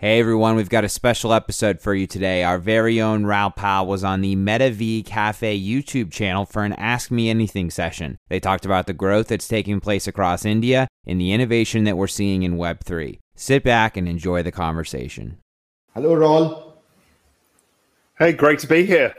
Hey 0.00 0.20
everyone, 0.20 0.54
we've 0.54 0.68
got 0.68 0.84
a 0.84 0.88
special 0.88 1.32
episode 1.32 1.80
for 1.80 1.92
you 1.92 2.06
today. 2.06 2.44
Our 2.44 2.60
very 2.60 3.00
own 3.00 3.26
Raoul 3.26 3.50
Pal 3.50 3.84
was 3.84 4.04
on 4.04 4.20
the 4.20 4.36
MetaV 4.36 5.04
Cafe 5.04 5.60
YouTube 5.60 6.12
channel 6.12 6.44
for 6.44 6.62
an 6.62 6.72
Ask 6.74 7.10
Me 7.10 7.28
Anything 7.28 7.68
session. 7.68 8.16
They 8.28 8.38
talked 8.38 8.64
about 8.64 8.86
the 8.86 8.92
growth 8.92 9.26
that's 9.26 9.48
taking 9.48 9.80
place 9.80 10.06
across 10.06 10.44
India 10.44 10.86
and 11.04 11.20
the 11.20 11.32
innovation 11.32 11.82
that 11.82 11.96
we're 11.96 12.06
seeing 12.06 12.44
in 12.44 12.58
Web3. 12.58 13.18
Sit 13.34 13.64
back 13.64 13.96
and 13.96 14.08
enjoy 14.08 14.44
the 14.44 14.52
conversation. 14.52 15.38
Hello, 15.94 16.14
Raoul. 16.14 16.80
Hey, 18.20 18.34
great 18.34 18.60
to 18.60 18.68
be 18.68 18.86
here. 18.86 19.12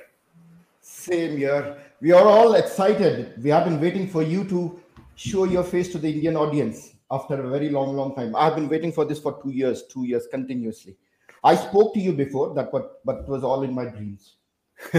Same 0.79 1.35
here. 1.35 1.77
We 1.99 2.13
are 2.13 2.25
all 2.25 2.53
excited. 2.53 3.33
We 3.43 3.49
have 3.49 3.65
been 3.65 3.81
waiting 3.81 4.07
for 4.07 4.23
you 4.23 4.45
to 4.45 4.81
show 5.15 5.43
your 5.43 5.65
face 5.65 5.89
to 5.89 5.97
the 5.97 6.09
Indian 6.09 6.37
audience 6.37 6.93
after 7.11 7.41
a 7.41 7.49
very 7.49 7.69
long, 7.69 7.95
long 7.95 8.15
time. 8.15 8.35
I've 8.35 8.55
been 8.55 8.69
waiting 8.69 8.91
for 8.91 9.05
this 9.05 9.19
for 9.19 9.41
two 9.41 9.51
years, 9.51 9.83
two 9.83 10.05
years 10.05 10.27
continuously. 10.27 10.95
I 11.43 11.55
spoke 11.55 11.93
to 11.93 11.99
you 11.99 12.13
before, 12.13 12.53
that 12.55 12.71
but 12.71 13.03
but 13.05 13.19
it 13.19 13.27
was 13.27 13.43
all 13.43 13.63
in 13.63 13.73
my 13.73 13.85
dreams. 13.85 14.35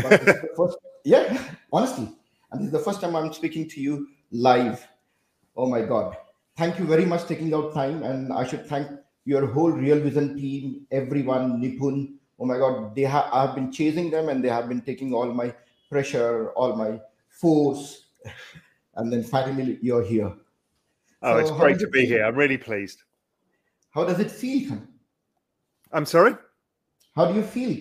first, 0.56 0.78
yeah, 1.04 1.42
honestly. 1.72 2.08
And 2.52 2.60
this 2.60 2.66
is 2.66 2.72
the 2.72 2.78
first 2.78 3.00
time 3.00 3.14
I'm 3.14 3.32
speaking 3.32 3.68
to 3.68 3.80
you 3.80 4.08
live. 4.30 4.86
Oh 5.56 5.66
my 5.66 5.82
God. 5.82 6.16
Thank 6.56 6.78
you 6.78 6.84
very 6.84 7.04
much 7.04 7.26
taking 7.26 7.54
out 7.54 7.72
time. 7.72 8.02
And 8.02 8.32
I 8.32 8.46
should 8.46 8.66
thank 8.66 8.88
your 9.24 9.46
whole 9.46 9.70
Real 9.70 10.00
Vision 10.00 10.36
team, 10.36 10.86
everyone, 10.90 11.60
Nipun. 11.60 12.14
Oh 12.38 12.46
my 12.46 12.58
God, 12.58 12.94
they 12.94 13.02
have 13.02 13.26
I've 13.32 13.54
been 13.54 13.70
chasing 13.70 14.10
them 14.10 14.28
and 14.28 14.42
they 14.42 14.48
have 14.48 14.68
been 14.68 14.80
taking 14.80 15.14
all 15.14 15.32
my 15.32 15.54
pressure, 15.90 16.50
all 16.50 16.74
my 16.74 17.00
force. 17.28 18.06
And 18.96 19.12
then 19.12 19.22
finally 19.22 19.78
you're 19.80 20.04
here. 20.04 20.32
Oh, 21.22 21.34
so 21.34 21.38
it's 21.38 21.50
great 21.50 21.78
to 21.80 21.88
be 21.88 22.06
here. 22.06 22.24
I'm 22.24 22.34
really 22.34 22.58
pleased. 22.58 23.02
How 23.90 24.04
does 24.04 24.20
it 24.20 24.30
feel? 24.30 24.78
I'm 25.92 26.06
sorry? 26.06 26.34
How 27.14 27.26
do 27.26 27.34
you 27.34 27.42
feel 27.42 27.76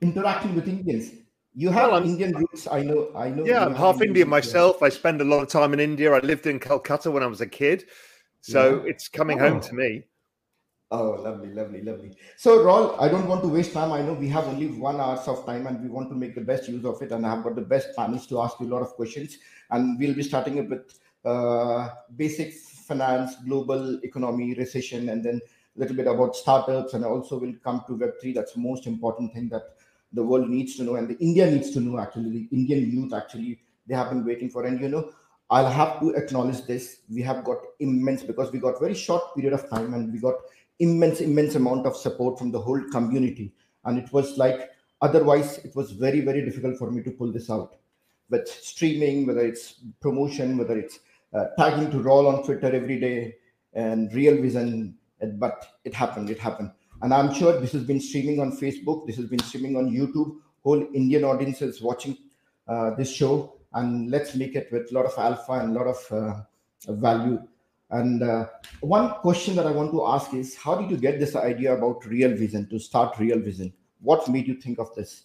interacting 0.00 0.54
with 0.54 0.68
Indians? 0.68 1.12
You 1.54 1.70
have 1.70 1.90
well, 1.90 2.04
Indian 2.04 2.32
roots. 2.36 2.68
I 2.70 2.82
know. 2.82 3.10
I 3.16 3.30
know. 3.30 3.44
Yeah, 3.44 3.64
I'm 3.64 3.74
half 3.74 4.02
Indian, 4.02 4.28
myself. 4.28 4.82
I 4.82 4.90
spend 4.90 5.22
a 5.22 5.24
lot 5.24 5.42
of 5.42 5.48
time 5.48 5.72
in 5.72 5.80
India. 5.80 6.12
I 6.12 6.18
lived 6.18 6.46
in 6.46 6.60
Calcutta 6.60 7.10
when 7.10 7.22
I 7.22 7.26
was 7.26 7.40
a 7.40 7.46
kid, 7.46 7.84
so 8.42 8.82
yeah. 8.82 8.90
it's 8.90 9.08
coming 9.08 9.40
oh. 9.40 9.48
home 9.48 9.60
to 9.62 9.74
me. 9.74 10.04
Oh, 10.90 11.12
lovely, 11.12 11.52
lovely, 11.52 11.82
lovely. 11.82 12.12
So, 12.36 12.62
Raoul, 12.62 13.00
I 13.00 13.08
don't 13.08 13.26
want 13.26 13.42
to 13.42 13.48
waste 13.48 13.72
time. 13.72 13.90
I 13.90 14.02
know 14.02 14.12
we 14.12 14.28
have 14.28 14.44
only 14.44 14.66
one 14.68 15.00
hours 15.00 15.26
of 15.26 15.44
time, 15.46 15.66
and 15.66 15.82
we 15.82 15.88
want 15.88 16.10
to 16.10 16.14
make 16.14 16.34
the 16.34 16.42
best 16.42 16.68
use 16.68 16.84
of 16.84 17.00
it. 17.02 17.10
And 17.10 17.26
I 17.26 17.34
have 17.34 17.42
got 17.42 17.56
the 17.56 17.62
best 17.62 17.96
panels 17.96 18.26
to 18.28 18.40
ask 18.42 18.60
you 18.60 18.66
a 18.66 18.72
lot 18.72 18.82
of 18.82 18.90
questions. 18.90 19.38
And 19.70 19.98
we'll 19.98 20.14
be 20.14 20.22
starting 20.22 20.58
it 20.58 20.68
with 20.68 21.00
uh, 21.24 21.88
basic 22.14 22.52
finance, 22.86 23.36
global 23.44 23.98
economy, 24.02 24.54
recession, 24.54 25.08
and 25.08 25.24
then 25.24 25.40
a 25.76 25.80
little 25.80 25.96
bit 25.96 26.06
about 26.06 26.36
startups. 26.36 26.94
And 26.94 27.04
also 27.04 27.38
will 27.38 27.54
come 27.62 27.82
to 27.86 27.96
Web3. 27.96 28.34
That's 28.34 28.52
the 28.52 28.60
most 28.60 28.86
important 28.86 29.32
thing 29.34 29.48
that 29.50 29.76
the 30.12 30.22
world 30.22 30.48
needs 30.48 30.76
to 30.76 30.84
know, 30.84 30.96
and 30.96 31.08
the 31.08 31.18
India 31.18 31.50
needs 31.50 31.70
to 31.72 31.80
know. 31.80 31.98
Actually, 31.98 32.30
the 32.30 32.48
Indian 32.56 32.90
youth 32.90 33.12
actually 33.12 33.60
they 33.86 33.94
have 33.94 34.10
been 34.10 34.24
waiting 34.24 34.50
for. 34.50 34.64
And 34.64 34.80
you 34.80 34.88
know, 34.88 35.12
I'll 35.50 35.70
have 35.70 36.00
to 36.00 36.10
acknowledge 36.10 36.64
this. 36.66 37.00
We 37.08 37.22
have 37.22 37.44
got 37.44 37.58
immense 37.78 38.22
because 38.22 38.52
we 38.52 38.58
got 38.58 38.80
very 38.80 38.94
short 38.94 39.34
period 39.34 39.52
of 39.52 39.68
time, 39.70 39.94
and 39.94 40.12
we 40.12 40.18
got 40.18 40.34
immense, 40.78 41.20
immense 41.20 41.54
amount 41.54 41.86
of 41.86 41.96
support 41.96 42.38
from 42.38 42.50
the 42.50 42.60
whole 42.60 42.82
community. 42.90 43.52
And 43.84 43.98
it 43.98 44.12
was 44.12 44.36
like 44.36 44.70
otherwise, 45.00 45.58
it 45.58 45.74
was 45.76 45.92
very, 45.92 46.20
very 46.20 46.44
difficult 46.44 46.76
for 46.78 46.90
me 46.90 47.02
to 47.02 47.10
pull 47.10 47.32
this 47.32 47.50
out. 47.50 47.76
With 48.28 48.48
streaming, 48.48 49.26
whether 49.26 49.46
it's 49.46 49.74
promotion, 50.00 50.58
whether 50.58 50.76
it's 50.76 50.98
uh, 51.36 51.46
tagging 51.58 51.90
to 51.90 52.00
Raoul 52.00 52.28
on 52.28 52.44
Twitter 52.44 52.74
every 52.74 52.98
day 52.98 53.36
and 53.74 54.12
real 54.14 54.40
vision. 54.40 54.96
But 55.20 55.66
it 55.84 55.94
happened. 55.94 56.30
It 56.30 56.38
happened. 56.38 56.70
And 57.02 57.12
I'm 57.12 57.32
sure 57.34 57.60
this 57.60 57.72
has 57.72 57.84
been 57.84 58.00
streaming 58.00 58.40
on 58.40 58.52
Facebook. 58.52 59.06
This 59.06 59.16
has 59.16 59.26
been 59.26 59.38
streaming 59.40 59.76
on 59.76 59.90
YouTube. 59.90 60.36
Whole 60.62 60.86
Indian 60.94 61.24
audience 61.24 61.62
is 61.62 61.82
watching 61.82 62.16
uh, 62.68 62.90
this 62.94 63.10
show. 63.10 63.58
And 63.72 64.10
let's 64.10 64.34
make 64.34 64.54
it 64.54 64.68
with 64.72 64.90
a 64.90 64.94
lot 64.94 65.04
of 65.04 65.18
alpha 65.18 65.52
and 65.52 65.76
a 65.76 65.78
lot 65.78 65.86
of 65.86 66.12
uh, 66.12 66.92
value. 66.92 67.42
And 67.90 68.22
uh, 68.22 68.46
one 68.80 69.10
question 69.20 69.54
that 69.56 69.66
I 69.66 69.70
want 69.70 69.92
to 69.92 70.06
ask 70.06 70.34
is 70.34 70.56
how 70.56 70.74
did 70.74 70.90
you 70.90 70.96
get 70.96 71.20
this 71.20 71.36
idea 71.36 71.76
about 71.76 72.04
Real 72.06 72.34
Vision 72.34 72.68
to 72.70 72.78
start 72.78 73.18
Real 73.18 73.38
Vision? 73.38 73.72
What 74.00 74.28
made 74.28 74.48
you 74.48 74.60
think 74.60 74.78
of 74.78 74.94
this? 74.94 75.24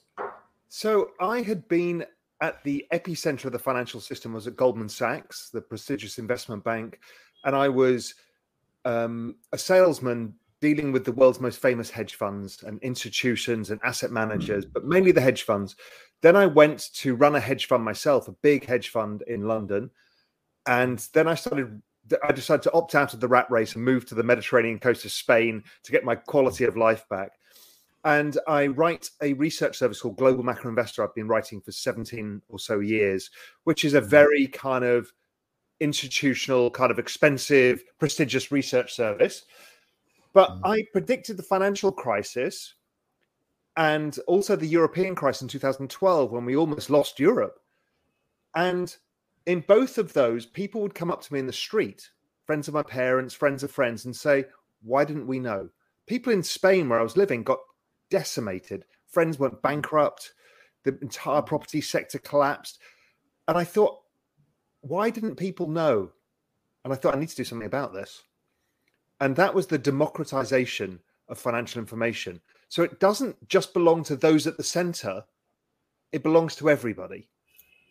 So 0.67 1.11
I 1.19 1.41
had 1.41 1.67
been 1.67 2.05
at 2.41 2.63
the 2.63 2.85
epicenter 2.91 3.45
of 3.45 3.51
the 3.51 3.59
financial 3.59 4.01
system 4.01 4.33
was 4.33 4.47
at 4.47 4.55
Goldman 4.55 4.89
Sachs, 4.89 5.49
the 5.49 5.61
prestigious 5.61 6.17
investment 6.17 6.63
bank, 6.63 6.99
and 7.45 7.55
I 7.55 7.69
was 7.69 8.15
um, 8.83 9.35
a 9.53 9.57
salesman 9.57 10.33
dealing 10.59 10.91
with 10.91 11.05
the 11.05 11.11
world's 11.11 11.39
most 11.39 11.59
famous 11.61 11.89
hedge 11.89 12.15
funds 12.15 12.63
and 12.63 12.81
institutions 12.81 13.71
and 13.71 13.79
asset 13.83 14.11
managers, 14.11 14.65
but 14.65 14.85
mainly 14.85 15.11
the 15.11 15.21
hedge 15.21 15.43
funds. 15.43 15.75
Then 16.21 16.35
I 16.35 16.45
went 16.45 16.93
to 16.95 17.15
run 17.15 17.35
a 17.35 17.39
hedge 17.39 17.67
fund 17.67 17.83
myself, 17.83 18.27
a 18.27 18.33
big 18.33 18.65
hedge 18.65 18.89
fund 18.89 19.23
in 19.23 19.47
London, 19.47 19.91
and 20.67 20.99
then 21.13 21.27
I 21.27 21.35
started. 21.35 21.81
I 22.23 22.31
decided 22.31 22.63
to 22.63 22.73
opt 22.73 22.95
out 22.95 23.13
of 23.13 23.19
the 23.19 23.27
rat 23.27 23.49
race 23.49 23.75
and 23.75 23.85
move 23.85 24.05
to 24.07 24.15
the 24.15 24.23
Mediterranean 24.23 24.79
coast 24.79 25.05
of 25.05 25.11
Spain 25.11 25.63
to 25.83 25.91
get 25.91 26.03
my 26.03 26.15
quality 26.15 26.65
of 26.65 26.75
life 26.75 27.07
back 27.09 27.33
and 28.03 28.37
I 28.47 28.67
write 28.67 29.09
a 29.21 29.33
research 29.33 29.77
service 29.77 30.01
called 30.01 30.17
Global 30.17 30.43
Macro 30.43 30.69
Investor. 30.69 31.03
I've 31.03 31.13
been 31.13 31.27
writing 31.27 31.61
for 31.61 31.71
17 31.71 32.41
or 32.49 32.57
so 32.57 32.79
years, 32.79 33.29
which 33.63 33.85
is 33.85 33.93
a 33.93 34.01
mm-hmm. 34.01 34.09
very 34.09 34.47
kind 34.47 34.83
of 34.83 35.11
institutional, 35.79 36.71
kind 36.71 36.91
of 36.91 36.99
expensive, 36.99 37.83
prestigious 37.99 38.51
research 38.51 38.93
service. 38.93 39.43
But 40.33 40.49
mm. 40.49 40.61
I 40.63 40.85
predicted 40.91 41.37
the 41.37 41.43
financial 41.43 41.91
crisis 41.91 42.75
and 43.77 44.17
also 44.27 44.55
the 44.55 44.67
European 44.67 45.15
crisis 45.15 45.41
in 45.43 45.47
2012 45.47 46.31
when 46.31 46.45
we 46.45 46.55
almost 46.55 46.89
lost 46.89 47.19
Europe. 47.19 47.59
And 48.55 48.95
in 49.45 49.61
both 49.61 49.97
of 49.97 50.13
those, 50.13 50.45
people 50.45 50.81
would 50.81 50.95
come 50.95 51.11
up 51.11 51.21
to 51.21 51.33
me 51.33 51.39
in 51.39 51.47
the 51.47 51.53
street, 51.53 52.09
friends 52.45 52.67
of 52.67 52.73
my 52.73 52.83
parents, 52.83 53.33
friends 53.33 53.63
of 53.63 53.71
friends, 53.71 54.05
and 54.05 54.15
say, 54.15 54.45
Why 54.83 55.03
didn't 55.03 55.27
we 55.27 55.39
know? 55.39 55.69
People 56.05 56.33
in 56.33 56.43
Spain, 56.43 56.89
where 56.89 56.99
I 56.99 57.03
was 57.03 57.17
living, 57.17 57.43
got 57.43 57.59
decimated. 58.11 58.85
Friends 59.07 59.39
went 59.39 59.63
bankrupt. 59.63 60.33
The 60.83 60.97
entire 61.01 61.41
property 61.41 61.81
sector 61.81 62.19
collapsed. 62.19 62.77
And 63.47 63.57
I 63.57 63.63
thought, 63.63 64.01
why 64.81 65.09
didn't 65.09 65.35
people 65.35 65.67
know? 65.67 66.11
And 66.83 66.93
I 66.93 66.95
thought, 66.95 67.15
I 67.15 67.19
need 67.19 67.29
to 67.29 67.35
do 67.35 67.43
something 67.43 67.67
about 67.67 67.93
this. 67.93 68.23
And 69.19 69.35
that 69.35 69.53
was 69.53 69.67
the 69.67 69.77
democratization 69.77 70.99
of 71.29 71.37
financial 71.37 71.79
information. 71.79 72.41
So 72.69 72.83
it 72.83 72.99
doesn't 72.99 73.47
just 73.47 73.73
belong 73.73 74.03
to 74.05 74.15
those 74.15 74.47
at 74.47 74.57
the 74.57 74.63
center, 74.63 75.23
it 76.11 76.23
belongs 76.23 76.55
to 76.57 76.69
everybody. 76.69 77.29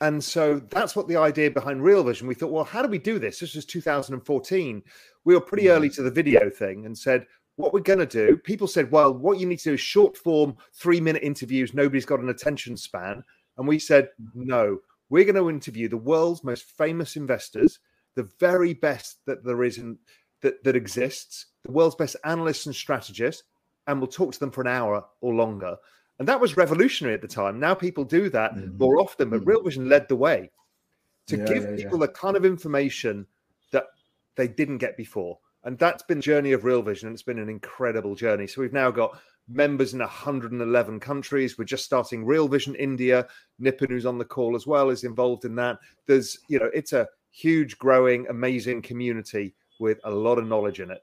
And 0.01 0.23
so 0.25 0.59
that's 0.71 0.97
what 0.97 1.09
the 1.09 1.17
idea 1.17 1.51
behind 1.51 1.85
Real 1.85 2.03
Vision. 2.03 2.27
We 2.27 2.35
thought, 2.35 2.51
well, 2.51 2.65
how 2.65 2.81
do 2.83 2.89
we 2.89 2.99
do 2.99 3.19
this? 3.19 3.39
This 3.39 3.55
was 3.55 3.67
2014. 3.67 4.83
We 5.25 5.35
were 5.35 5.41
pretty 5.41 5.67
mm. 5.67 5.71
early 5.71 5.91
to 5.91 6.03
the 6.03 6.11
video 6.11 6.49
thing 6.49 6.87
and 6.87 6.97
said, 6.97 7.27
what 7.61 7.73
we're 7.73 7.81
going 7.81 7.99
to 7.99 8.07
do, 8.07 8.37
people 8.37 8.67
said, 8.67 8.91
well, 8.91 9.13
what 9.13 9.39
you 9.39 9.47
need 9.47 9.59
to 9.61 9.71
do 9.71 9.75
is 9.75 9.81
short 9.81 10.17
form, 10.17 10.57
three 10.73 11.01
minute 11.01 11.23
interviews. 11.23 11.75
Nobody's 11.75 12.07
got 12.07 12.21
an 12.21 12.29
attention 12.29 12.77
span. 12.77 13.23
And 13.59 13.69
we 13.69 13.79
said, 13.79 14.09
no, 14.35 14.79
we're 15.11 15.25
going 15.25 15.35
to 15.35 15.51
interview 15.51 15.89
the 15.89 15.97
world's 15.97 16.45
most 16.45 16.65
famous 16.79 17.17
investors, 17.17 17.79
the 18.15 18.29
very 18.39 18.75
best 18.75 19.19
that 19.27 19.45
there 19.45 19.65
is 19.65 19.79
in, 19.79 19.99
that, 20.41 20.63
that 20.65 20.77
exists, 20.77 21.47
the 21.65 21.73
world's 21.73 21.97
best 21.97 22.17
analysts 22.25 22.67
and 22.67 22.75
strategists, 22.75 23.43
and 23.87 24.01
we'll 24.01 24.09
talk 24.09 24.33
to 24.33 24.41
them 24.41 24.51
for 24.51 24.63
an 24.63 24.69
hour 24.69 25.05
or 25.21 25.35
longer. 25.35 25.77
And 26.19 26.29
that 26.29 26.41
was 26.41 26.57
revolutionary 26.57 27.15
at 27.15 27.23
the 27.23 27.29
time. 27.29 27.59
Now 27.59 27.75
people 27.75 28.05
do 28.05 28.29
that 28.31 28.55
mm-hmm. 28.55 28.79
more 28.79 29.01
often, 29.01 29.31
but 29.31 29.41
mm-hmm. 29.41 29.49
Real 29.49 29.63
Vision 29.63 29.89
led 29.89 30.09
the 30.09 30.17
way 30.17 30.51
to 31.27 31.37
yeah, 31.37 31.45
give 31.45 31.63
yeah, 31.65 31.77
people 31.77 31.99
yeah. 31.99 32.07
the 32.07 32.13
kind 32.13 32.37
of 32.37 32.45
information 32.45 33.27
that 33.73 33.87
they 34.37 34.49
didn't 34.49 34.79
get 34.79 34.97
before. 34.97 35.39
And 35.65 35.79
that's 35.79 36.03
been 36.03 36.19
the 36.19 36.23
journey 36.23 36.53
of 36.53 36.65
Real 36.65 36.83
Vision. 36.83 37.09
And 37.09 37.15
it's 37.15 37.23
been 37.23 37.39
an 37.39 37.49
incredible 37.49 38.15
journey. 38.15 38.47
So 38.47 38.61
we've 38.61 38.73
now 38.73 38.91
got 38.91 39.21
members 39.49 39.93
in 39.93 39.99
111 40.01 41.01
countries. 41.01 41.59
We're 41.59 41.65
just 41.65 41.85
starting 41.85 42.25
Real 42.25 42.49
Vision 42.49 42.75
India. 42.77 43.27
Nipun, 43.61 43.91
who's 43.91 44.07
on 44.07 44.19
the 44.19 44.25
call 44.25 44.57
as 44.57 44.67
well, 44.67 44.91
is 44.91 45.05
involved 45.05 45.45
in 45.45 45.55
that. 45.57 45.79
There's, 46.07 46.39
you 46.49 46.59
know, 46.59 46.71
it's 46.73 46.93
a 46.93 47.09
huge, 47.31 47.79
growing, 47.79 48.27
amazing 48.29 48.83
community 48.83 49.55
with 49.79 49.99
a 50.05 50.11
lot 50.11 50.39
of 50.39 50.47
knowledge 50.47 50.81
in 50.81 50.91
it. 50.91 51.03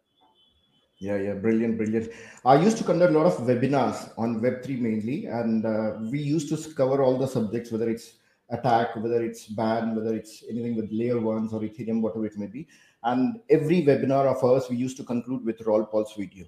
Yeah, 0.99 1.17
yeah, 1.17 1.33
brilliant, 1.33 1.77
brilliant. 1.77 2.11
I 2.43 2.55
used 2.55 2.77
to 2.79 2.83
conduct 2.83 3.13
a 3.13 3.17
lot 3.17 3.27
of 3.27 3.37
webinars 3.45 4.11
on 4.17 4.41
Web3 4.41 4.79
mainly, 4.79 5.27
and 5.27 5.63
uh, 5.63 5.97
we 6.09 6.19
used 6.19 6.49
to 6.49 6.73
cover 6.73 7.03
all 7.03 7.19
the 7.19 7.27
subjects, 7.27 7.71
whether 7.71 7.87
it's 7.87 8.13
attack, 8.49 8.95
whether 8.95 9.23
it's 9.23 9.45
ban, 9.45 9.95
whether 9.95 10.15
it's 10.15 10.43
anything 10.49 10.75
with 10.75 10.89
layer 10.91 11.19
ones 11.19 11.53
or 11.53 11.61
Ethereum, 11.61 12.01
whatever 12.01 12.25
it 12.25 12.37
may 12.37 12.47
be. 12.47 12.67
And 13.03 13.39
every 13.49 13.83
webinar 13.83 14.25
of 14.25 14.43
ours, 14.43 14.69
we 14.69 14.75
used 14.75 14.97
to 14.97 15.03
conclude 15.03 15.45
with 15.45 15.61
Raoul 15.61 15.85
Pal's 15.85 16.13
video. 16.17 16.45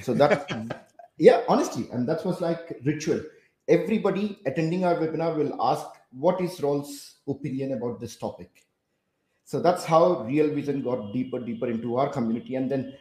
So 0.00 0.14
that, 0.14 0.50
yeah, 1.18 1.42
honestly, 1.48 1.88
and 1.92 2.08
that 2.08 2.24
was 2.24 2.40
like 2.40 2.80
ritual. 2.84 3.20
Everybody 3.68 4.38
attending 4.46 4.84
our 4.84 4.96
webinar 4.96 5.36
will 5.36 5.60
ask, 5.62 5.86
what 6.10 6.40
is 6.40 6.60
Raoul's 6.60 7.16
opinion 7.28 7.72
about 7.72 8.00
this 8.00 8.16
topic? 8.16 8.66
So 9.44 9.60
that's 9.60 9.84
how 9.84 10.22
Real 10.22 10.52
Vision 10.54 10.82
got 10.82 11.12
deeper, 11.12 11.38
deeper 11.38 11.68
into 11.68 11.96
our 11.96 12.08
community. 12.08 12.54
And 12.54 12.70
then 12.70 12.94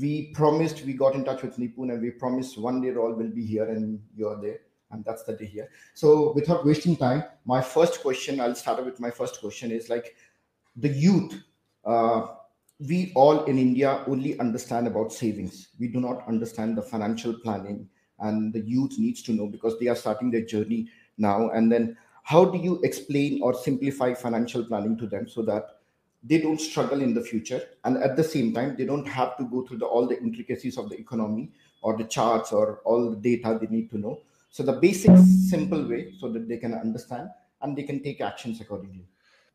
we 0.00 0.32
promised 0.34 0.84
we 0.84 0.92
got 0.92 1.14
in 1.14 1.24
touch 1.24 1.42
with 1.42 1.56
Nipun 1.56 1.92
and 1.92 2.00
we 2.00 2.10
promised 2.10 2.58
one 2.58 2.80
day 2.80 2.94
all 2.94 3.14
will 3.14 3.30
be 3.30 3.44
here 3.44 3.64
and 3.64 4.00
you're 4.14 4.40
there 4.40 4.58
and 4.90 5.04
that's 5.04 5.24
the 5.24 5.34
day 5.34 5.46
here. 5.46 5.68
So 5.94 6.32
without 6.34 6.64
wasting 6.64 6.96
time, 6.96 7.24
my 7.44 7.60
first 7.60 8.00
question, 8.00 8.40
I'll 8.40 8.54
start 8.54 8.84
with 8.84 9.00
my 9.00 9.10
first 9.10 9.40
question 9.40 9.70
is 9.70 9.88
like 9.88 10.14
the 10.76 10.88
youth. 10.88 11.42
Uh, 11.84 12.26
we 12.80 13.12
all 13.16 13.44
in 13.44 13.58
India 13.58 14.04
only 14.06 14.38
understand 14.38 14.86
about 14.86 15.12
savings. 15.12 15.68
We 15.80 15.88
do 15.88 16.00
not 16.00 16.26
understand 16.28 16.76
the 16.76 16.82
financial 16.82 17.34
planning, 17.34 17.88
and 18.20 18.52
the 18.52 18.60
youth 18.60 18.98
needs 18.98 19.22
to 19.22 19.32
know 19.32 19.46
because 19.46 19.78
they 19.78 19.88
are 19.88 19.96
starting 19.96 20.30
their 20.30 20.44
journey 20.44 20.88
now. 21.16 21.50
And 21.50 21.72
then, 21.72 21.96
how 22.22 22.44
do 22.44 22.58
you 22.58 22.80
explain 22.82 23.42
or 23.42 23.54
simplify 23.54 24.14
financial 24.14 24.64
planning 24.64 24.96
to 24.98 25.06
them 25.06 25.28
so 25.28 25.42
that 25.42 25.80
they 26.22 26.38
don't 26.38 26.60
struggle 26.60 27.00
in 27.00 27.14
the 27.14 27.20
future, 27.20 27.62
and 27.84 27.96
at 27.96 28.16
the 28.16 28.24
same 28.24 28.52
time, 28.52 28.76
they 28.76 28.84
don't 28.84 29.06
have 29.06 29.36
to 29.38 29.44
go 29.44 29.66
through 29.66 29.78
the, 29.78 29.86
all 29.86 30.06
the 30.06 30.20
intricacies 30.20 30.78
of 30.78 30.88
the 30.88 30.98
economy 30.98 31.50
or 31.82 31.96
the 31.96 32.04
charts 32.04 32.52
or 32.52 32.80
all 32.84 33.10
the 33.10 33.16
data 33.16 33.58
they 33.60 33.68
need 33.68 33.90
to 33.90 33.98
know. 33.98 34.20
So 34.50 34.62
the 34.62 34.72
basic, 34.72 35.16
simple 35.48 35.86
way 35.86 36.14
so 36.18 36.28
that 36.32 36.48
they 36.48 36.56
can 36.56 36.74
understand 36.74 37.28
and 37.62 37.76
they 37.76 37.82
can 37.82 38.02
take 38.02 38.20
actions 38.20 38.60
accordingly. 38.60 39.06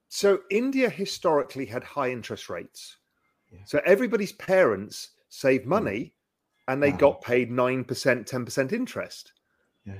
So 0.07 0.41
India 0.49 0.89
historically 0.89 1.65
had 1.65 1.83
high 1.83 2.11
interest 2.11 2.49
rates 2.49 2.97
so 3.65 3.81
everybody's 3.85 4.31
parents 4.33 5.09
saved 5.29 5.63
hmm. 5.63 5.69
money 5.69 6.13
and 6.67 6.81
they 6.81 6.91
wow. 6.91 6.97
got 6.97 7.21
paid 7.21 7.51
9%, 7.51 7.85
10% 7.85 8.71
interest. 8.71 9.33
Yeah. 9.85 9.95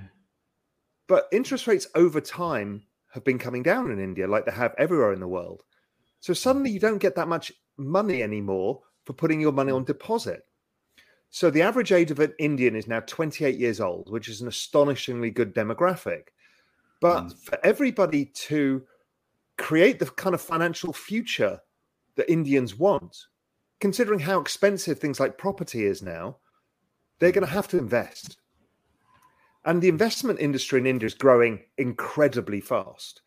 But 1.07 1.27
interest 1.31 1.67
rates 1.67 1.87
over 1.95 2.21
time 2.21 2.83
have 3.11 3.23
been 3.23 3.37
coming 3.37 3.63
down 3.63 3.91
in 3.91 3.99
India 3.99 4.27
like 4.27 4.45
they 4.45 4.51
have 4.51 4.73
everywhere 4.77 5.13
in 5.13 5.19
the 5.19 5.27
world. 5.27 5.63
So 6.19 6.33
hmm. 6.33 6.37
suddenly 6.37 6.71
you 6.71 6.79
don't 6.79 6.99
get 6.99 7.15
that 7.15 7.27
much 7.27 7.51
money 7.77 8.23
anymore 8.23 8.81
for 9.05 9.13
putting 9.13 9.41
your 9.41 9.51
money 9.51 9.71
hmm. 9.71 9.77
on 9.77 9.83
deposit. 9.83 10.45
So 11.33 11.49
the 11.49 11.63
average 11.63 11.91
age 11.91 12.11
of 12.11 12.19
an 12.19 12.31
Indian 12.37 12.75
is 12.75 12.87
now 12.87 12.99
28 12.99 13.57
years 13.57 13.81
old, 13.81 14.11
which 14.11 14.29
is 14.29 14.41
an 14.41 14.47
astonishingly 14.47 15.31
good 15.31 15.55
demographic. 15.55 16.25
But 17.01 17.23
mm. 17.23 17.37
for 17.39 17.57
everybody 17.65 18.25
to 18.25 18.83
create 19.57 19.97
the 19.97 20.05
kind 20.05 20.35
of 20.35 20.41
financial 20.41 20.93
future 20.93 21.59
that 22.17 22.31
Indians 22.31 22.77
want, 22.77 23.17
considering 23.83 24.19
how 24.19 24.39
expensive 24.39 24.97
things 24.97 25.19
like 25.19 25.37
property 25.37 25.83
is 25.83 26.01
now, 26.01 26.37
they're 27.19 27.33
going 27.33 27.45
to 27.45 27.53
have 27.53 27.67
to 27.67 27.77
invest. 27.77 28.37
And 29.65 29.81
the 29.81 29.89
investment 29.89 30.39
industry 30.39 30.79
in 30.79 30.87
India 30.87 31.05
is 31.05 31.13
growing 31.13 31.59
incredibly 31.77 32.61
fast 32.61 33.19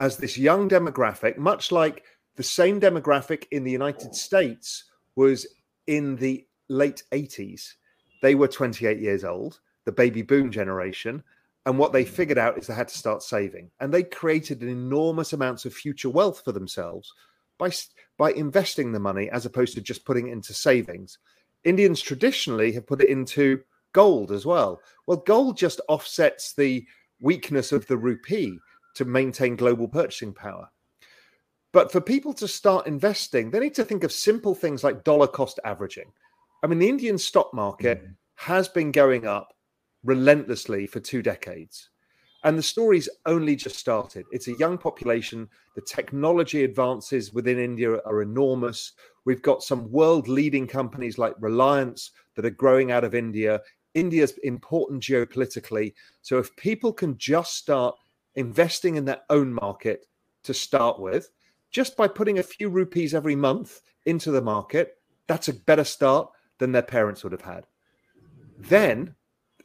as 0.00 0.16
this 0.16 0.36
young 0.36 0.68
demographic, 0.68 1.38
much 1.38 1.70
like 1.70 2.02
the 2.34 2.42
same 2.42 2.80
demographic 2.80 3.44
in 3.52 3.62
the 3.62 3.70
United 3.70 4.12
States 4.16 4.82
was 5.14 5.46
in 5.86 6.16
the 6.16 6.44
late 6.68 7.04
80s. 7.12 7.74
They 8.20 8.34
were 8.34 8.48
28 8.48 8.98
years 8.98 9.22
old, 9.22 9.60
the 9.84 9.92
baby 9.92 10.22
boom 10.22 10.50
generation. 10.50 11.22
And 11.66 11.78
what 11.78 11.92
they 11.92 12.04
figured 12.04 12.36
out 12.36 12.58
is 12.58 12.66
they 12.66 12.74
had 12.74 12.88
to 12.88 12.98
start 12.98 13.22
saving. 13.22 13.70
And 13.78 13.94
they 13.94 14.02
created 14.02 14.64
enormous 14.64 15.34
amounts 15.34 15.66
of 15.66 15.72
future 15.72 16.10
wealth 16.10 16.42
for 16.44 16.50
themselves 16.50 17.14
by 17.60 17.70
by 18.18 18.32
investing 18.32 18.90
the 18.90 18.98
money 18.98 19.30
as 19.30 19.46
opposed 19.46 19.74
to 19.74 19.80
just 19.80 20.04
putting 20.04 20.26
it 20.26 20.32
into 20.32 20.52
savings. 20.52 21.18
Indians 21.62 22.00
traditionally 22.00 22.72
have 22.72 22.86
put 22.86 23.02
it 23.02 23.08
into 23.08 23.60
gold 23.92 24.32
as 24.32 24.44
well. 24.44 24.80
Well, 25.06 25.18
gold 25.18 25.56
just 25.56 25.80
offsets 25.88 26.54
the 26.54 26.84
weakness 27.20 27.70
of 27.70 27.86
the 27.86 27.96
rupee 27.96 28.58
to 28.96 29.04
maintain 29.04 29.56
global 29.56 29.88
purchasing 29.88 30.34
power. 30.34 30.68
But 31.72 31.92
for 31.92 32.00
people 32.00 32.32
to 32.34 32.48
start 32.48 32.86
investing, 32.86 33.50
they 33.50 33.60
need 33.60 33.74
to 33.74 33.84
think 33.84 34.02
of 34.02 34.12
simple 34.12 34.54
things 34.54 34.82
like 34.82 35.04
dollar 35.04 35.28
cost 35.28 35.60
averaging. 35.64 36.12
I 36.62 36.66
mean, 36.66 36.78
the 36.78 36.88
Indian 36.88 37.18
stock 37.18 37.54
market 37.54 38.02
mm. 38.02 38.14
has 38.34 38.68
been 38.68 38.90
going 38.90 39.26
up 39.26 39.54
relentlessly 40.02 40.86
for 40.86 41.00
two 41.00 41.22
decades. 41.22 41.90
And 42.42 42.56
the 42.56 42.62
story's 42.62 43.08
only 43.26 43.54
just 43.54 43.76
started. 43.76 44.24
It's 44.32 44.48
a 44.48 44.56
young 44.56 44.78
population. 44.78 45.48
The 45.74 45.82
technology 45.82 46.64
advances 46.64 47.34
within 47.34 47.58
India 47.58 47.98
are 48.06 48.22
enormous. 48.22 48.92
We've 49.26 49.42
got 49.42 49.62
some 49.62 49.90
world 49.90 50.26
leading 50.26 50.66
companies 50.66 51.18
like 51.18 51.34
Reliance 51.38 52.12
that 52.36 52.46
are 52.46 52.50
growing 52.50 52.92
out 52.92 53.04
of 53.04 53.14
India. 53.14 53.60
India's 53.94 54.38
important 54.42 55.02
geopolitically. 55.02 55.92
So 56.22 56.38
if 56.38 56.54
people 56.56 56.92
can 56.92 57.18
just 57.18 57.56
start 57.56 57.94
investing 58.36 58.96
in 58.96 59.04
their 59.04 59.20
own 59.28 59.52
market 59.52 60.06
to 60.44 60.54
start 60.54 60.98
with, 60.98 61.28
just 61.70 61.96
by 61.96 62.08
putting 62.08 62.38
a 62.38 62.42
few 62.42 62.70
rupees 62.70 63.14
every 63.14 63.36
month 63.36 63.82
into 64.06 64.30
the 64.30 64.40
market, 64.40 64.96
that's 65.26 65.48
a 65.48 65.52
better 65.52 65.84
start 65.84 66.30
than 66.58 66.72
their 66.72 66.82
parents 66.82 67.22
would 67.22 67.32
have 67.32 67.42
had. 67.42 67.66
Then 68.58 69.14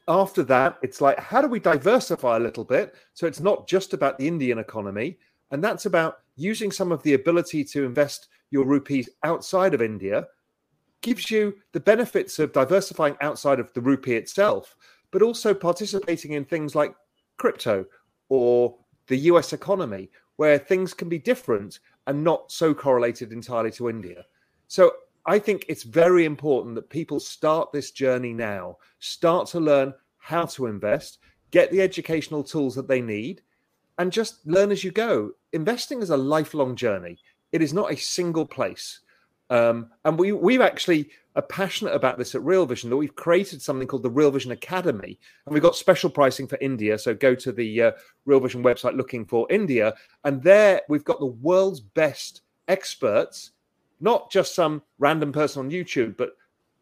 after 0.07 0.43
that, 0.43 0.77
it's 0.81 1.01
like, 1.01 1.19
how 1.19 1.41
do 1.41 1.47
we 1.47 1.59
diversify 1.59 2.37
a 2.37 2.39
little 2.39 2.63
bit? 2.63 2.95
So 3.13 3.25
it's 3.25 3.39
not 3.39 3.67
just 3.67 3.93
about 3.93 4.17
the 4.17 4.27
Indian 4.27 4.59
economy. 4.59 5.17
And 5.51 5.63
that's 5.63 5.85
about 5.85 6.19
using 6.35 6.71
some 6.71 6.91
of 6.91 7.01
the 7.03 7.13
ability 7.13 7.63
to 7.63 7.83
invest 7.83 8.27
your 8.51 8.65
rupees 8.65 9.09
outside 9.23 9.73
of 9.73 9.81
India, 9.81 10.27
gives 11.01 11.31
you 11.31 11.55
the 11.71 11.79
benefits 11.79 12.39
of 12.39 12.53
diversifying 12.53 13.15
outside 13.21 13.59
of 13.59 13.71
the 13.73 13.81
rupee 13.81 14.15
itself, 14.15 14.75
but 15.11 15.21
also 15.21 15.53
participating 15.53 16.33
in 16.33 16.45
things 16.45 16.75
like 16.75 16.95
crypto 17.37 17.85
or 18.29 18.75
the 19.07 19.17
US 19.17 19.53
economy, 19.53 20.09
where 20.37 20.57
things 20.57 20.93
can 20.93 21.09
be 21.09 21.19
different 21.19 21.79
and 22.07 22.23
not 22.23 22.51
so 22.51 22.73
correlated 22.73 23.31
entirely 23.31 23.71
to 23.71 23.89
India. 23.89 24.25
So 24.67 24.91
I 25.25 25.39
think 25.39 25.65
it's 25.67 25.83
very 25.83 26.25
important 26.25 26.75
that 26.75 26.89
people 26.89 27.19
start 27.19 27.71
this 27.71 27.91
journey 27.91 28.33
now, 28.33 28.77
start 28.99 29.47
to 29.49 29.59
learn 29.59 29.93
how 30.17 30.45
to 30.45 30.67
invest, 30.67 31.17
get 31.51 31.71
the 31.71 31.81
educational 31.81 32.43
tools 32.43 32.75
that 32.75 32.87
they 32.87 33.01
need, 33.01 33.41
and 33.97 34.11
just 34.11 34.45
learn 34.45 34.71
as 34.71 34.83
you 34.83 34.91
go. 34.91 35.31
Investing 35.53 36.01
is 36.01 36.09
a 36.09 36.17
lifelong 36.17 36.75
journey. 36.75 37.17
It 37.51 37.61
is 37.61 37.73
not 37.73 37.91
a 37.91 37.97
single 37.97 38.45
place. 38.45 38.99
Um, 39.49 39.91
and 40.03 40.17
we 40.17 40.31
we 40.31 40.61
actually 40.61 41.09
are 41.35 41.41
passionate 41.41 41.93
about 41.93 42.17
this 42.17 42.33
at 42.33 42.43
Real 42.43 42.65
Vision 42.65 42.89
that 42.89 42.97
we've 42.97 43.15
created 43.15 43.61
something 43.61 43.87
called 43.87 44.03
the 44.03 44.09
Real 44.09 44.31
Vision 44.31 44.51
Academy, 44.51 45.19
and 45.45 45.53
we've 45.53 45.63
got 45.63 45.75
special 45.75 46.09
pricing 46.09 46.47
for 46.47 46.57
India. 46.61 46.97
So 46.97 47.13
go 47.13 47.35
to 47.35 47.51
the 47.51 47.81
uh, 47.81 47.91
Real 48.25 48.39
Vision 48.39 48.63
website 48.63 48.95
looking 48.95 49.25
for 49.25 49.47
India, 49.51 49.93
and 50.23 50.41
there 50.41 50.81
we've 50.89 51.03
got 51.03 51.19
the 51.19 51.25
world's 51.25 51.79
best 51.79 52.41
experts 52.67 53.51
not 53.99 54.31
just 54.31 54.55
some 54.55 54.81
random 54.99 55.31
person 55.31 55.65
on 55.65 55.71
YouTube, 55.71 56.17
but 56.17 56.31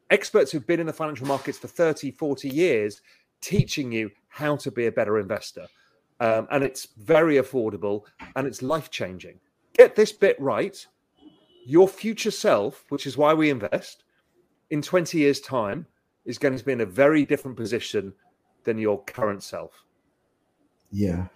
experts 0.10 0.52
who've 0.52 0.68
been 0.68 0.80
in 0.80 0.88
the 0.88 0.94
financial 0.94 1.28
markets 1.28 1.58
for 1.58 1.68
30, 1.68 2.12
40 2.12 2.50
years 2.50 3.02
teaching 3.42 3.92
you 3.92 4.10
how 4.30 4.56
to 4.56 4.72
be 4.72 4.88
a 4.88 4.92
better 4.92 5.20
investor. 5.20 5.68
Um, 6.20 6.48
and 6.52 6.64
it's 6.64 6.88
very 6.98 7.36
affordable 7.36 8.04
and 8.36 8.48
it's 8.48 8.62
life 8.62 8.90
changing. 8.90 9.40
Get 9.74 9.96
this 9.96 10.12
bit 10.12 10.40
right. 10.40 10.86
Your 11.66 11.88
future 11.88 12.32
self, 12.32 12.86
which 12.90 13.06
is 13.08 13.18
why 13.18 13.34
we 13.34 13.50
invest, 13.50 14.04
in 14.70 14.82
20 14.82 15.18
years' 15.18 15.40
time 15.40 15.86
is 16.26 16.38
going 16.38 16.58
to 16.58 16.64
be 16.64 16.72
in 16.72 16.82
a 16.82 16.86
very 16.86 17.26
different 17.26 17.58
position 17.58 18.14
than 18.64 18.78
your 18.78 19.04
current 19.04 19.44
self. 19.44 19.84
Yeah. 20.92 21.28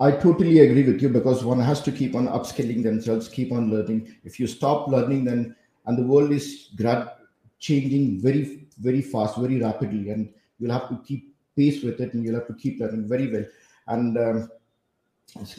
I, 0.00 0.12
totally 0.12 0.58
agree 0.60 0.82
with 0.82 1.00
you 1.00 1.08
because 1.08 1.44
one 1.44 1.58
has 1.60 1.80
to 1.82 1.92
keep 1.92 2.14
on 2.14 2.28
upskilling 2.28 2.82
themselves, 2.82 3.28
keep 3.28 3.52
on 3.52 3.70
learning. 3.70 4.14
If 4.22 4.38
you 4.38 4.46
stop 4.46 4.88
learning, 4.88 5.24
then 5.24 5.56
and 5.86 5.98
the 5.98 6.02
world 6.02 6.30
is 6.30 6.68
grad 6.76 7.10
changing 7.58 8.20
very, 8.20 8.68
very 8.78 9.00
fast, 9.00 9.38
very 9.38 9.60
rapidly, 9.60 10.10
and 10.10 10.32
you'll 10.58 10.72
have 10.72 10.88
to 10.90 11.00
keep 11.06 11.34
pace 11.56 11.82
with 11.82 12.00
it, 12.00 12.12
and 12.12 12.24
you'll 12.24 12.34
have 12.34 12.46
to 12.48 12.54
keep 12.54 12.80
learning 12.80 13.08
very 13.08 13.32
well. 13.32 13.44
And 13.88 14.18
um, 14.18 14.50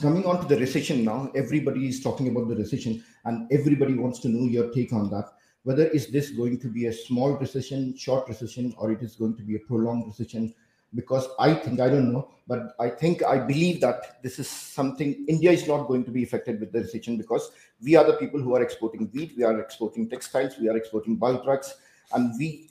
coming 0.02 0.26
on 0.26 0.42
to 0.42 0.48
the 0.48 0.60
recession 0.60 1.04
now, 1.04 1.32
everybody 1.36 1.88
is 1.88 2.02
talking 2.02 2.30
about 2.30 2.50
the 2.50 2.56
recession, 2.56 3.04
and 3.26 3.52
everybody 3.52 3.96
wants 3.96 4.20
to 4.20 4.30
know 4.30 4.46
your 4.48 4.72
take 4.72 4.94
on 4.94 5.10
that. 5.10 5.30
Whether 5.64 5.88
is 5.88 6.08
this 6.08 6.30
going 6.32 6.60
to 6.60 6.68
be 6.68 6.88
a 6.88 6.94
small 6.94 7.32
recession, 7.32 7.98
short 7.98 8.28
recession, 8.28 8.74
or 8.78 8.92
it 8.92 9.02
is 9.02 9.16
going 9.16 9.38
to 9.38 9.44
be 9.44 9.56
a 9.56 9.60
prolonged 9.60 10.06
recession? 10.08 10.54
Because 10.96 11.28
I 11.40 11.54
think 11.54 11.80
I 11.80 11.90
don't 11.90 12.12
know, 12.12 12.30
but 12.48 12.76
I 12.80 12.90
think 12.90 13.24
I 13.24 13.38
believe 13.38 13.82
that 13.82 14.22
this 14.22 14.40
is 14.40 14.48
something 14.48 15.26
India 15.28 15.52
is 15.52 15.68
not 15.68 15.88
going 15.88 16.04
to 16.06 16.12
be 16.12 16.24
affected 16.24 16.60
with 16.60 16.72
the 16.72 16.82
recession 16.82 17.18
because 17.18 17.52
we 17.82 17.96
are 17.96 18.04
the 18.04 18.14
people 18.14 18.40
who 18.40 18.56
are 18.56 18.62
exporting 18.62 19.10
wheat, 19.14 19.34
we 19.38 19.44
are 19.44 19.60
exporting 19.60 20.10
textiles, 20.10 20.54
we 20.60 20.70
are 20.70 20.78
exporting 20.78 21.16
bulk 21.16 21.44
trucks, 21.44 21.76
and 22.14 22.34
we, 22.38 22.70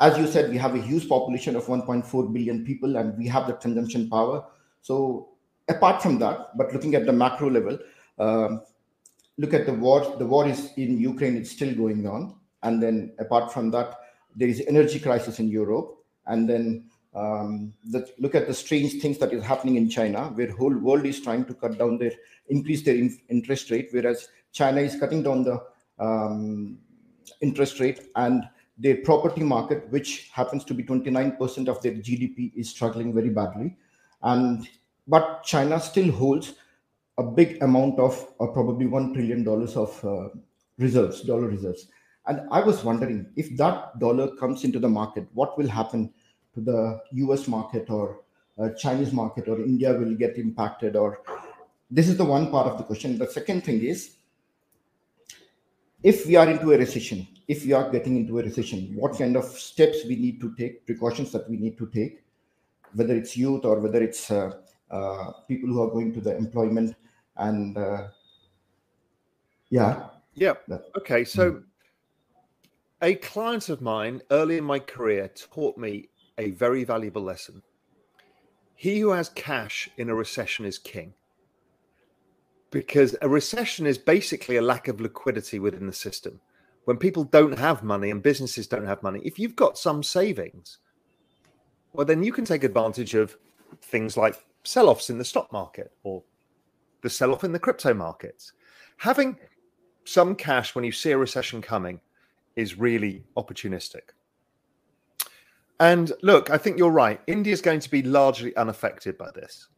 as 0.00 0.16
you 0.16 0.26
said, 0.26 0.50
we 0.50 0.56
have 0.56 0.74
a 0.74 0.80
huge 0.80 1.08
population 1.08 1.56
of 1.56 1.66
1.4 1.66 2.32
billion 2.32 2.64
people, 2.64 2.96
and 2.96 3.16
we 3.18 3.26
have 3.26 3.46
the 3.46 3.54
consumption 3.54 4.08
power. 4.08 4.44
So 4.82 5.30
apart 5.68 6.02
from 6.02 6.18
that, 6.20 6.56
but 6.56 6.72
looking 6.72 6.94
at 6.94 7.06
the 7.06 7.12
macro 7.12 7.50
level, 7.50 7.78
um, 8.18 8.62
look 9.36 9.54
at 9.54 9.66
the 9.66 9.72
war. 9.72 10.16
The 10.18 10.26
war 10.26 10.46
is 10.46 10.70
in 10.76 10.98
Ukraine; 10.98 11.36
it's 11.36 11.50
still 11.50 11.74
going 11.74 12.06
on, 12.06 12.36
and 12.62 12.82
then 12.82 13.12
apart 13.18 13.52
from 13.52 13.70
that, 13.72 13.94
there 14.36 14.48
is 14.48 14.62
energy 14.68 15.00
crisis 15.00 15.38
in 15.38 15.48
Europe, 15.48 15.96
and 16.26 16.48
then 16.48 16.84
um, 17.18 17.72
look 18.18 18.34
at 18.34 18.46
the 18.46 18.54
strange 18.54 19.00
things 19.02 19.18
that 19.18 19.32
is 19.32 19.42
happening 19.42 19.76
in 19.76 19.88
China, 19.90 20.26
where 20.34 20.50
whole 20.52 20.76
world 20.76 21.04
is 21.04 21.20
trying 21.20 21.44
to 21.46 21.54
cut 21.54 21.78
down 21.78 21.98
their 21.98 22.12
increase 22.48 22.82
their 22.82 22.94
in, 22.94 23.18
interest 23.28 23.70
rate, 23.70 23.88
whereas 23.90 24.28
China 24.52 24.80
is 24.80 24.98
cutting 24.98 25.22
down 25.22 25.42
the 25.42 25.60
um, 25.98 26.78
interest 27.40 27.80
rate, 27.80 28.08
and 28.16 28.44
their 28.78 28.98
property 28.98 29.42
market, 29.42 29.90
which 29.90 30.30
happens 30.32 30.64
to 30.64 30.74
be 30.74 30.84
29% 30.84 31.68
of 31.68 31.82
their 31.82 31.92
GDP, 31.92 32.52
is 32.54 32.70
struggling 32.70 33.12
very 33.12 33.30
badly. 33.30 33.76
And 34.22 34.68
but 35.08 35.42
China 35.42 35.80
still 35.80 36.12
holds 36.12 36.54
a 37.18 37.22
big 37.22 37.60
amount 37.62 37.98
of 37.98 38.14
uh, 38.38 38.46
probably 38.46 38.86
one 38.86 39.12
trillion 39.12 39.42
dollars 39.42 39.76
of 39.76 40.04
uh, 40.04 40.28
reserves, 40.78 41.22
dollar 41.22 41.48
reserves. 41.48 41.88
And 42.26 42.42
I 42.52 42.60
was 42.60 42.84
wondering 42.84 43.26
if 43.36 43.56
that 43.56 43.98
dollar 43.98 44.36
comes 44.36 44.62
into 44.62 44.78
the 44.78 44.88
market, 44.88 45.26
what 45.32 45.56
will 45.58 45.66
happen 45.68 46.12
the 46.60 47.00
U.S. 47.12 47.48
market 47.48 47.90
or 47.90 48.20
uh, 48.58 48.70
Chinese 48.70 49.12
market 49.12 49.48
or 49.48 49.60
India 49.60 49.92
will 49.92 50.14
get 50.14 50.36
impacted? 50.36 50.96
Or 50.96 51.22
this 51.90 52.08
is 52.08 52.16
the 52.16 52.24
one 52.24 52.50
part 52.50 52.66
of 52.66 52.78
the 52.78 52.84
question. 52.84 53.18
The 53.18 53.26
second 53.26 53.64
thing 53.64 53.82
is, 53.82 54.16
if 56.02 56.26
we 56.26 56.36
are 56.36 56.48
into 56.48 56.72
a 56.72 56.78
recession, 56.78 57.26
if 57.48 57.64
we 57.64 57.72
are 57.72 57.90
getting 57.90 58.16
into 58.16 58.38
a 58.38 58.42
recession, 58.42 58.92
what 58.94 59.18
kind 59.18 59.36
of 59.36 59.44
steps 59.44 59.98
we 60.06 60.16
need 60.16 60.40
to 60.40 60.54
take, 60.56 60.86
precautions 60.86 61.32
that 61.32 61.48
we 61.48 61.56
need 61.56 61.76
to 61.78 61.86
take, 61.86 62.22
whether 62.94 63.14
it's 63.14 63.36
youth 63.36 63.64
or 63.64 63.80
whether 63.80 64.02
it's 64.02 64.30
uh, 64.30 64.52
uh, 64.90 65.32
people 65.46 65.68
who 65.68 65.82
are 65.82 65.90
going 65.90 66.12
to 66.12 66.20
the 66.20 66.36
employment 66.36 66.94
and 67.36 67.76
uh, 67.76 68.08
yeah 69.70 70.06
yeah 70.34 70.54
okay 70.96 71.24
so 71.24 71.52
mm. 71.52 71.62
a 73.02 73.14
client 73.16 73.68
of 73.68 73.80
mine 73.80 74.22
early 74.30 74.58
in 74.58 74.64
my 74.64 74.78
career 74.78 75.28
taught 75.28 75.76
me 75.76 76.08
a 76.38 76.50
very 76.52 76.84
valuable 76.84 77.22
lesson 77.22 77.62
he 78.74 79.00
who 79.00 79.10
has 79.10 79.28
cash 79.30 79.88
in 79.96 80.08
a 80.08 80.14
recession 80.14 80.64
is 80.64 80.78
king 80.78 81.12
because 82.70 83.16
a 83.22 83.28
recession 83.28 83.86
is 83.86 83.98
basically 83.98 84.56
a 84.56 84.62
lack 84.62 84.88
of 84.88 85.00
liquidity 85.00 85.58
within 85.58 85.86
the 85.86 85.92
system 85.92 86.40
when 86.84 86.96
people 86.96 87.24
don't 87.24 87.58
have 87.58 87.82
money 87.82 88.10
and 88.10 88.22
businesses 88.22 88.66
don't 88.66 88.86
have 88.86 89.02
money 89.02 89.20
if 89.24 89.38
you've 89.38 89.56
got 89.56 89.78
some 89.78 90.02
savings 90.02 90.78
well 91.92 92.06
then 92.06 92.22
you 92.22 92.32
can 92.32 92.44
take 92.44 92.64
advantage 92.64 93.14
of 93.14 93.36
things 93.82 94.16
like 94.16 94.44
sell 94.64 94.88
offs 94.88 95.10
in 95.10 95.18
the 95.18 95.24
stock 95.24 95.52
market 95.52 95.92
or 96.02 96.22
the 97.02 97.10
sell 97.10 97.32
off 97.32 97.44
in 97.44 97.52
the 97.52 97.58
crypto 97.58 97.94
markets. 97.94 98.52
Having 98.98 99.38
some 100.04 100.34
cash 100.34 100.74
when 100.74 100.84
you 100.84 100.92
see 100.92 101.12
a 101.12 101.18
recession 101.18 101.62
coming 101.62 102.00
is 102.56 102.78
really 102.78 103.24
opportunistic. 103.36 104.10
And 105.80 106.12
look, 106.22 106.50
I 106.50 106.58
think 106.58 106.78
you're 106.78 106.90
right. 106.90 107.20
India 107.26 107.52
is 107.52 107.60
going 107.60 107.80
to 107.80 107.90
be 107.90 108.02
largely 108.02 108.54
unaffected 108.56 109.16
by 109.16 109.30
this. 109.34 109.68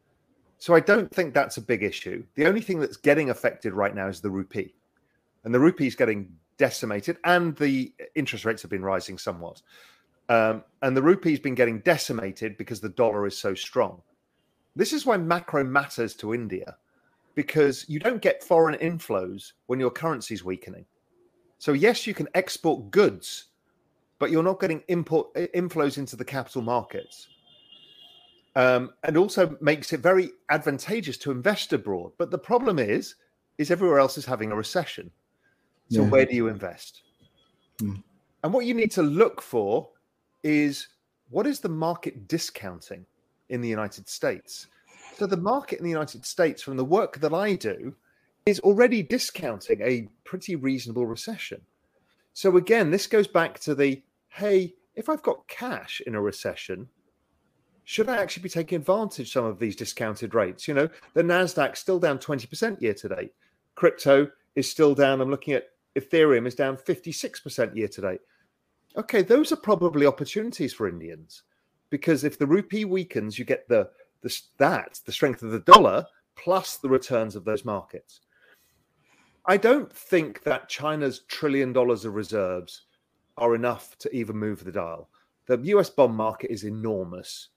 So 0.59 0.75
I 0.75 0.81
don't 0.81 1.11
think 1.13 1.33
that's 1.33 1.57
a 1.57 1.63
big 1.63 1.83
issue. 1.83 2.25
The 2.35 2.47
only 2.47 2.61
thing 2.61 2.81
that's 2.81 2.97
getting 2.97 3.31
affected 3.31 3.73
right 3.73 3.95
now 3.95 4.09
is 4.09 4.21
the 4.21 4.31
rupee. 4.31 4.75
And 5.45 5.55
the 5.55 5.61
rupee 5.61 5.87
is 5.87 5.95
getting 5.95 6.29
decimated, 6.59 7.17
and 7.25 7.57
the 7.57 7.95
interest 8.15 8.45
rates 8.45 8.61
have 8.61 8.71
been 8.71 8.83
rising 8.83 9.17
somewhat. 9.17 9.63
Um, 10.29 10.63
and 10.83 10.97
the 10.97 11.03
rupee's 11.03 11.41
been 11.41 11.55
getting 11.55 11.81
decimated 11.81 12.57
because 12.57 12.81
the 12.81 12.91
dollar 12.91 13.27
is 13.27 13.37
so 13.37 13.55
strong. 13.55 14.03
This 14.77 14.93
is 14.93 15.05
why 15.05 15.17
macro 15.17 15.65
matters 15.65 16.15
to 16.17 16.35
India 16.35 16.77
because 17.35 17.87
you 17.89 17.99
don't 17.99 18.23
get 18.23 18.45
foreign 18.45 18.79
inflows 18.79 19.53
when 19.67 19.81
your 19.81 19.91
currency 19.91 20.35
is 20.35 20.45
weakening. 20.45 20.85
So, 21.59 21.73
yes, 21.73 22.07
you 22.07 22.15
can 22.15 22.29
export 22.35 22.91
goods, 22.91 23.47
but 24.21 24.31
you're 24.31 24.45
not 24.45 24.61
getting 24.61 24.85
import 24.87 25.35
inflows 25.35 25.99
into 25.99 26.15
the 26.15 26.25
capital 26.25 26.63
markets. 26.63 27.27
Um, 28.55 28.93
and 29.03 29.17
also 29.17 29.57
makes 29.61 29.93
it 29.93 30.01
very 30.01 30.31
advantageous 30.49 31.17
to 31.19 31.33
invest 31.33 31.73
abroad. 31.73 32.13
But 32.19 32.31
the 32.31 32.39
problem 32.39 32.79
is, 32.79 33.17
is 33.59 33.73
everywhere 33.73 33.99
else 33.99 34.17
is 34.19 34.25
having 34.25 34.53
a 34.53 34.57
recession. 34.57 35.11
So, 35.91 36.03
yeah. 36.03 36.09
where 36.09 36.27
do 36.27 36.37
you 36.37 36.47
invest? 36.47 37.03
Mm. 37.79 38.03
And 38.45 38.53
what 38.53 38.65
you 38.65 38.75
need 38.75 38.93
to 38.93 39.03
look 39.03 39.43
for 39.43 39.89
is 40.45 40.87
what 41.31 41.47
is 41.47 41.61
the 41.61 41.69
market 41.69 42.29
discounting? 42.29 43.07
in 43.51 43.61
the 43.61 43.69
United 43.69 44.09
States. 44.09 44.69
So 45.17 45.27
the 45.27 45.37
market 45.37 45.79
in 45.79 45.85
the 45.85 45.91
United 45.91 46.25
States, 46.25 46.63
from 46.63 46.77
the 46.77 46.85
work 46.85 47.19
that 47.19 47.35
I 47.35 47.55
do, 47.55 47.95
is 48.47 48.61
already 48.61 49.03
discounting 49.03 49.83
a 49.83 50.09
pretty 50.25 50.57
reasonable 50.57 51.05
recession. 51.05 51.61
So 52.33 52.57
again, 52.57 52.91
this 52.91 53.07
goes 53.07 53.27
back 53.27 53.59
to 53.61 53.75
the 53.75 54.03
hey, 54.31 54.75
if 54.95 55.09
I've 55.09 55.23
got 55.23 55.47
cash 55.49 56.01
in 56.07 56.15
a 56.15 56.21
recession, 56.21 56.89
should 57.85 58.09
I 58.09 58.17
actually 58.17 58.45
be 58.45 58.49
taking 58.49 58.77
advantage 58.77 59.27
of 59.27 59.33
some 59.33 59.45
of 59.45 59.59
these 59.59 59.77
discounted 59.77 60.35
rates? 60.35 60.67
You 60.69 60.75
know, 60.75 60.89
the 61.15 61.23
Nasdaq's 61.23 61.81
still 61.81 61.99
down 61.99 62.19
20% 62.19 62.81
year 62.81 62.95
to 62.95 63.09
date. 63.09 63.33
Crypto 63.75 64.31
is 64.55 64.71
still 64.71 64.95
down. 64.95 65.21
I'm 65.21 65.31
looking 65.31 65.55
at 65.55 65.69
Ethereum 65.99 66.47
is 66.47 66.55
down 66.55 66.77
56% 66.77 67.75
year 67.75 67.89
to 67.89 68.01
date. 68.01 68.21
Okay, 68.97 69.23
those 69.23 69.53
are 69.53 69.57
probably 69.57 70.07
opportunities 70.07 70.73
for 70.73 70.89
Indians 70.89 71.43
because 71.91 72.25
if 72.25 72.39
the 72.39 72.47
rupee 72.47 72.85
weakens, 72.85 73.39
you 73.39 73.45
get 73.45 73.69
the 73.69 73.91
the 74.23 74.41
that 74.59 75.01
the 75.07 75.13
strength 75.13 75.43
of 75.43 75.51
the 75.51 75.61
dollar 75.61 76.05
plus 76.37 76.77
the 76.77 76.89
returns 76.89 77.37
of 77.37 77.45
those 77.45 77.65
markets. 77.65 78.21
I 79.47 79.57
don't 79.57 79.93
think 79.93 80.43
that 80.43 80.69
China's 80.69 81.23
trillion 81.29 81.73
dollars 81.73 82.05
of 82.05 82.15
reserves 82.15 82.83
are 83.41 83.55
enough 83.55 83.97
to 83.99 84.15
even 84.15 84.37
move 84.37 84.63
the 84.63 84.73
dial. 84.73 85.09
The 85.47 85.59
US 85.59 85.91
bond 85.91 86.15
market 86.15 86.53
is 86.53 86.65
enormous 86.65 87.49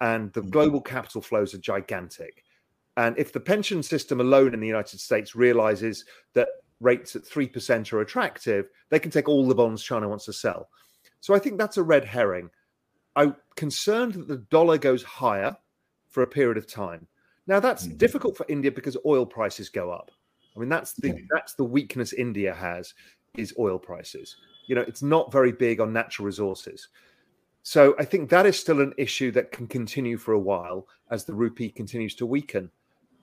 and 0.00 0.32
the 0.32 0.40
mm-hmm. 0.40 0.50
global 0.50 0.80
capital 0.80 1.22
flows 1.22 1.54
are 1.54 1.58
gigantic. 1.58 2.44
And 2.96 3.16
if 3.16 3.32
the 3.32 3.40
pension 3.40 3.82
system 3.82 4.20
alone 4.20 4.52
in 4.52 4.60
the 4.60 4.66
United 4.66 5.00
States 5.00 5.34
realizes 5.34 6.04
that 6.34 6.48
rates 6.80 7.14
at 7.16 7.22
3% 7.22 7.92
are 7.92 8.00
attractive, 8.00 8.68
they 8.88 8.98
can 8.98 9.10
take 9.10 9.28
all 9.28 9.46
the 9.46 9.54
bonds 9.54 9.82
China 9.82 10.08
wants 10.08 10.24
to 10.26 10.32
sell. 10.32 10.68
So 11.20 11.34
I 11.34 11.38
think 11.38 11.58
that's 11.58 11.76
a 11.76 11.82
red 11.82 12.04
herring. 12.04 12.50
I'm 13.16 13.36
concerned 13.56 14.14
that 14.14 14.28
the 14.28 14.38
dollar 14.50 14.78
goes 14.78 15.02
higher 15.02 15.56
for 16.08 16.22
a 16.22 16.26
period 16.26 16.56
of 16.56 16.66
time. 16.66 17.06
Now 17.46 17.60
that's 17.60 17.86
mm-hmm. 17.86 17.96
difficult 17.96 18.36
for 18.36 18.46
India 18.48 18.70
because 18.70 18.96
oil 19.06 19.26
prices 19.26 19.68
go 19.68 19.90
up. 19.90 20.10
I 20.56 20.60
mean 20.60 20.68
that's 20.68 20.94
the 20.94 21.12
okay. 21.12 21.24
that's 21.30 21.54
the 21.54 21.64
weakness 21.64 22.12
India 22.12 22.52
has 22.52 22.94
is 23.36 23.54
oil 23.58 23.78
prices. 23.78 24.36
You 24.70 24.76
know, 24.76 24.82
it's 24.82 25.02
not 25.02 25.32
very 25.32 25.50
big 25.50 25.80
on 25.80 25.92
natural 25.92 26.26
resources. 26.26 26.90
So 27.64 27.96
I 27.98 28.04
think 28.04 28.30
that 28.30 28.46
is 28.46 28.56
still 28.56 28.80
an 28.80 28.94
issue 28.96 29.32
that 29.32 29.50
can 29.50 29.66
continue 29.66 30.16
for 30.16 30.34
a 30.34 30.38
while 30.38 30.86
as 31.10 31.24
the 31.24 31.34
rupee 31.34 31.70
continues 31.70 32.14
to 32.14 32.24
weaken. 32.24 32.70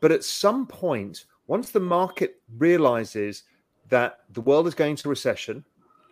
But 0.02 0.12
at 0.12 0.26
some 0.26 0.68
point, 0.68 1.24
once 1.48 1.70
the 1.70 1.80
market 1.80 2.42
realizes 2.58 3.44
that 3.88 4.26
the 4.34 4.42
world 4.42 4.68
is 4.68 4.74
going 4.74 4.98
to 4.98 5.08
recession, 5.08 5.64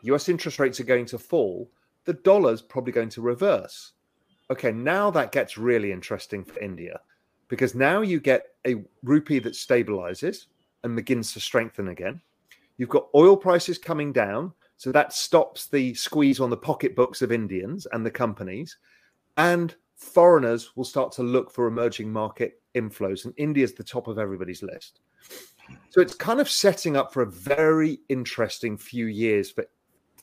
US 0.04 0.30
interest 0.30 0.58
rates 0.58 0.80
are 0.80 0.86
going 0.86 1.06
to 1.08 1.18
fall, 1.18 1.70
the 2.06 2.14
dollar's 2.14 2.62
probably 2.62 2.94
going 2.94 3.10
to 3.10 3.22
reverse. 3.22 3.92
Okay, 4.50 4.72
now 4.72 5.12
that 5.12 5.34
gets 5.34 5.58
really 5.58 5.92
interesting 5.92 6.46
for 6.46 6.58
India 6.60 7.02
because 7.50 7.76
now 7.76 8.00
you 8.00 8.22
get 8.22 8.54
a 8.66 8.86
rupee 9.04 9.40
that 9.40 9.52
stabilizes 9.52 10.46
and 10.86 10.96
begins 10.96 11.34
to 11.34 11.42
strengthen 11.42 11.90
again. 11.90 12.22
You've 12.78 12.88
got 12.88 13.10
oil 13.14 13.36
prices 13.36 13.78
coming 13.78 14.14
down, 14.14 14.54
so 14.78 14.92
that 14.92 15.14
stops 15.14 15.68
the 15.68 15.94
squeeze 15.94 16.40
on 16.40 16.50
the 16.50 16.58
pocketbooks 16.58 17.22
of 17.22 17.32
Indians 17.32 17.88
and 17.92 18.06
the 18.06 18.12
companies. 18.12 18.78
And 19.38 19.76
foreigners 19.96 20.76
will 20.76 20.84
start 20.84 21.12
to 21.14 21.24
look 21.24 21.52
for 21.52 21.68
emerging 21.68 22.12
market 22.12 22.62
inflows, 22.76 23.26
and 23.26 23.34
India's 23.38 23.74
the 23.74 23.84
top 23.84 24.08
of 24.08 24.18
everybody's 24.18 24.64
list. 24.64 25.00
So 25.90 26.02
it's 26.02 26.14
kind 26.14 26.40
of 26.40 26.50
setting 26.50 26.96
up 26.96 27.12
for 27.12 27.24
a 27.24 27.32
very 27.32 28.00
interesting 28.10 28.78
few 28.78 29.08
years 29.08 29.50
for 29.50 29.66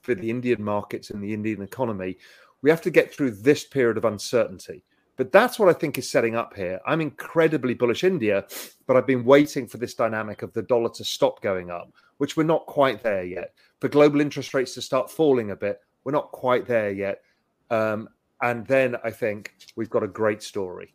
for 0.02 0.14
the 0.14 0.30
Indian 0.30 0.62
markets 0.62 1.10
and 1.10 1.22
the 1.22 1.32
Indian 1.32 1.62
economy, 1.62 2.18
we 2.60 2.70
have 2.70 2.82
to 2.82 2.90
get 2.90 3.12
through 3.12 3.30
this 3.30 3.64
period 3.64 3.96
of 3.96 4.04
uncertainty. 4.04 4.84
But 5.16 5.30
that's 5.30 5.58
what 5.58 5.68
I 5.68 5.72
think 5.72 5.98
is 5.98 6.10
setting 6.10 6.36
up 6.36 6.54
here. 6.54 6.80
I'm 6.86 7.00
incredibly 7.00 7.74
bullish 7.74 8.02
India, 8.02 8.46
but 8.86 8.96
I've 8.96 9.06
been 9.06 9.24
waiting 9.24 9.66
for 9.66 9.78
this 9.78 9.94
dynamic 9.94 10.42
of 10.42 10.52
the 10.52 10.62
dollar 10.62 10.90
to 10.90 11.04
stop 11.04 11.42
going 11.42 11.70
up, 11.70 11.92
which 12.16 12.36
we're 12.36 12.44
not 12.44 12.66
quite 12.66 13.02
there 13.02 13.24
yet. 13.24 13.54
For 13.82 13.88
global 13.88 14.20
interest 14.20 14.54
rates 14.54 14.74
to 14.74 14.80
start 14.80 15.10
falling 15.10 15.50
a 15.50 15.56
bit, 15.56 15.80
we're 16.04 16.12
not 16.12 16.30
quite 16.30 16.68
there 16.68 16.92
yet. 16.92 17.20
Um, 17.68 18.08
and 18.40 18.64
then 18.64 18.94
I 19.02 19.10
think 19.10 19.56
we've 19.74 19.90
got 19.90 20.04
a 20.04 20.06
great 20.06 20.40
story. 20.40 20.94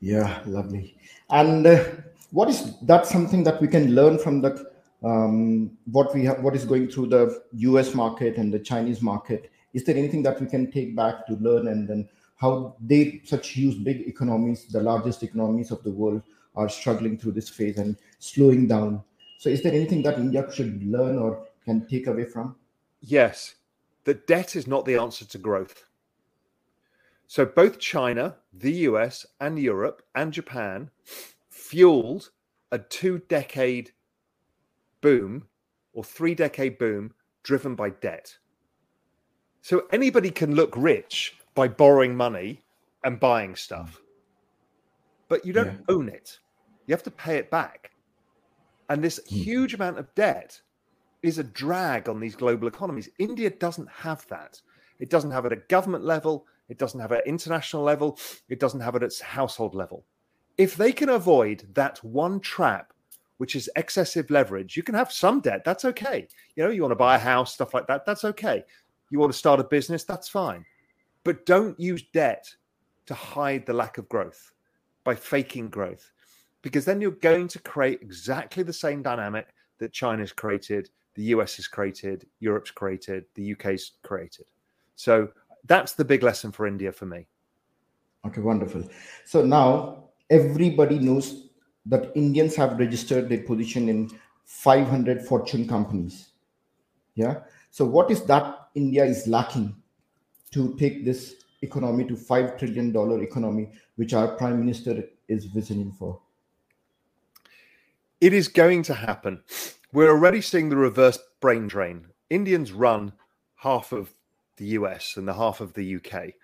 Yeah, 0.00 0.42
lovely. 0.44 0.98
And 1.30 1.66
uh, 1.66 1.82
what 2.30 2.50
is 2.50 2.78
that 2.82 3.06
something 3.06 3.42
that 3.44 3.58
we 3.58 3.68
can 3.68 3.94
learn 3.94 4.18
from 4.18 4.42
the 4.42 4.70
um, 5.02 5.70
what 5.90 6.14
we 6.14 6.26
have, 6.26 6.42
what 6.42 6.54
is 6.54 6.66
going 6.66 6.88
through 6.90 7.06
the 7.06 7.42
U.S. 7.52 7.94
market 7.94 8.36
and 8.36 8.52
the 8.52 8.58
Chinese 8.58 9.00
market. 9.00 9.50
Is 9.72 9.84
there 9.84 9.96
anything 9.96 10.22
that 10.24 10.42
we 10.42 10.46
can 10.46 10.70
take 10.70 10.94
back 10.94 11.26
to 11.28 11.36
learn, 11.36 11.68
and 11.68 11.88
then 11.88 12.06
how 12.36 12.76
they, 12.82 13.22
such 13.24 13.48
huge, 13.48 13.82
big 13.82 14.06
economies, 14.06 14.66
the 14.66 14.82
largest 14.82 15.22
economies 15.22 15.70
of 15.70 15.82
the 15.84 15.90
world, 15.90 16.20
are 16.54 16.68
struggling 16.68 17.16
through 17.16 17.32
this 17.32 17.48
phase 17.48 17.78
and 17.78 17.96
slowing 18.18 18.68
down? 18.68 19.02
So, 19.40 19.48
is 19.48 19.62
there 19.62 19.72
anything 19.72 20.02
that 20.02 20.18
India 20.18 20.46
should 20.52 20.84
learn 20.84 21.16
or 21.16 21.46
can 21.64 21.86
take 21.88 22.06
away 22.06 22.26
from? 22.26 22.56
Yes, 23.00 23.54
the 24.04 24.12
debt 24.12 24.54
is 24.54 24.66
not 24.66 24.84
the 24.84 24.96
answer 24.96 25.24
to 25.24 25.38
growth. 25.38 25.84
So, 27.26 27.46
both 27.46 27.78
China, 27.78 28.36
the 28.52 28.72
US, 28.88 29.24
and 29.40 29.58
Europe 29.58 30.02
and 30.14 30.30
Japan 30.30 30.90
fueled 31.48 32.32
a 32.70 32.78
two 32.78 33.22
decade 33.30 33.92
boom 35.00 35.46
or 35.94 36.04
three 36.04 36.34
decade 36.34 36.76
boom 36.76 37.14
driven 37.42 37.74
by 37.74 37.88
debt. 37.88 38.36
So 39.62 39.84
anybody 39.90 40.30
can 40.30 40.54
look 40.54 40.74
rich 40.76 41.38
by 41.54 41.66
borrowing 41.66 42.14
money 42.14 42.60
and 43.04 43.18
buying 43.18 43.56
stuff, 43.56 44.02
but 45.28 45.46
you 45.46 45.54
don't 45.54 45.66
yeah. 45.88 45.94
own 45.94 46.10
it. 46.10 46.38
You 46.86 46.92
have 46.92 47.02
to 47.04 47.10
pay 47.10 47.36
it 47.36 47.50
back. 47.50 47.92
And 48.90 49.02
this 49.02 49.20
hmm. 49.26 49.34
huge 49.34 49.72
amount 49.72 49.98
of 49.98 50.14
debt 50.14 50.60
is 51.22 51.38
a 51.38 51.44
drag 51.44 52.08
on 52.08 52.20
these 52.20 52.36
global 52.36 52.68
economies. 52.68 53.08
India 53.18 53.48
doesn't 53.48 53.88
have 53.88 54.26
that. 54.28 54.60
It 54.98 55.08
doesn't 55.08 55.30
have 55.30 55.46
it 55.46 55.52
at 55.52 55.68
government 55.68 56.04
level. 56.04 56.46
It 56.68 56.78
doesn't 56.78 57.00
have 57.00 57.12
it 57.12 57.18
at 57.18 57.26
international 57.26 57.82
level. 57.82 58.18
It 58.48 58.60
doesn't 58.60 58.80
have 58.80 58.94
it 58.96 59.02
at 59.02 59.18
household 59.18 59.74
level. 59.74 60.04
If 60.58 60.76
they 60.76 60.92
can 60.92 61.08
avoid 61.08 61.66
that 61.74 62.02
one 62.04 62.40
trap, 62.40 62.92
which 63.38 63.56
is 63.56 63.70
excessive 63.76 64.30
leverage, 64.30 64.76
you 64.76 64.82
can 64.82 64.94
have 64.94 65.10
some 65.10 65.40
debt. 65.40 65.64
That's 65.64 65.86
okay. 65.86 66.28
You 66.54 66.64
know, 66.64 66.70
you 66.70 66.82
want 66.82 66.92
to 66.92 66.96
buy 66.96 67.16
a 67.16 67.18
house, 67.18 67.54
stuff 67.54 67.72
like 67.72 67.86
that. 67.86 68.04
That's 68.04 68.24
okay. 68.24 68.64
You 69.10 69.18
want 69.18 69.32
to 69.32 69.38
start 69.38 69.60
a 69.60 69.64
business. 69.64 70.04
That's 70.04 70.28
fine. 70.28 70.64
But 71.24 71.46
don't 71.46 71.78
use 71.80 72.02
debt 72.12 72.46
to 73.06 73.14
hide 73.14 73.66
the 73.66 73.72
lack 73.72 73.98
of 73.98 74.08
growth 74.08 74.52
by 75.04 75.14
faking 75.14 75.68
growth, 75.68 76.12
because 76.62 76.84
then 76.84 77.00
you're 77.00 77.12
going 77.12 77.48
to 77.48 77.58
create 77.60 78.00
exactly 78.02 78.62
the 78.62 78.72
same 78.72 79.02
dynamic 79.02 79.48
that 79.78 79.92
China's 79.92 80.32
created, 80.32 80.90
the 81.14 81.22
US 81.24 81.56
has 81.56 81.66
created, 81.66 82.26
Europe's 82.40 82.70
created, 82.70 83.24
the 83.34 83.52
UK's 83.52 83.92
created. 84.02 84.46
So 84.96 85.28
that's 85.66 85.94
the 85.94 86.04
big 86.04 86.22
lesson 86.22 86.52
for 86.52 86.66
India 86.66 86.92
for 86.92 87.06
me. 87.06 87.26
Okay, 88.26 88.40
wonderful. 88.40 88.84
So 89.24 89.44
now 89.44 90.10
everybody 90.28 90.98
knows 90.98 91.48
that 91.86 92.12
Indians 92.14 92.54
have 92.56 92.78
registered 92.78 93.28
their 93.28 93.42
position 93.42 93.88
in 93.88 94.10
500 94.44 95.22
Fortune 95.22 95.66
companies. 95.66 96.30
Yeah. 97.14 97.40
So 97.70 97.84
what 97.84 98.10
is 98.10 98.24
that 98.24 98.68
India 98.74 99.04
is 99.04 99.26
lacking 99.26 99.74
to 100.52 100.76
take 100.76 101.04
this 101.04 101.36
economy 101.62 102.04
to 102.04 102.16
five 102.16 102.58
trillion 102.58 102.92
dollar 102.92 103.22
economy, 103.22 103.70
which 103.96 104.12
our 104.12 104.36
prime 104.36 104.58
minister 104.58 105.04
is 105.28 105.46
visioning 105.46 105.92
for? 105.92 106.20
It 108.20 108.34
is 108.34 108.48
going 108.48 108.82
to 108.84 108.94
happen. 108.94 109.42
We're 109.92 110.10
already 110.10 110.42
seeing 110.42 110.68
the 110.68 110.76
reverse 110.76 111.18
brain 111.40 111.68
drain. 111.68 112.08
Indians 112.28 112.70
run 112.70 113.12
half 113.56 113.92
of 113.92 114.12
the 114.56 114.66
US 114.66 115.16
and 115.16 115.26
the 115.26 115.34
half 115.34 115.60
of 115.60 115.72
the 115.72 115.96
UK. 115.96 116.34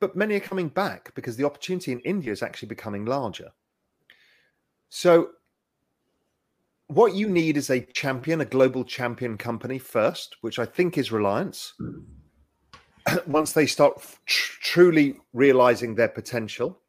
But 0.00 0.16
many 0.16 0.34
are 0.34 0.40
coming 0.40 0.68
back 0.68 1.14
because 1.14 1.36
the 1.36 1.44
opportunity 1.44 1.92
in 1.92 2.00
India 2.00 2.32
is 2.32 2.42
actually 2.42 2.68
becoming 2.68 3.04
larger. 3.04 3.52
So, 4.88 5.30
what 6.88 7.14
you 7.14 7.28
need 7.28 7.56
is 7.56 7.70
a 7.70 7.80
champion, 7.80 8.40
a 8.40 8.44
global 8.44 8.84
champion 8.84 9.38
company 9.38 9.78
first, 9.78 10.36
which 10.40 10.58
I 10.58 10.66
think 10.66 10.98
is 10.98 11.12
Reliance. 11.12 11.74
Once 13.26 13.52
they 13.52 13.66
start 13.66 14.04
tr- 14.26 14.58
truly 14.60 15.16
realizing 15.32 15.94
their 15.94 16.08
potential, 16.08 16.81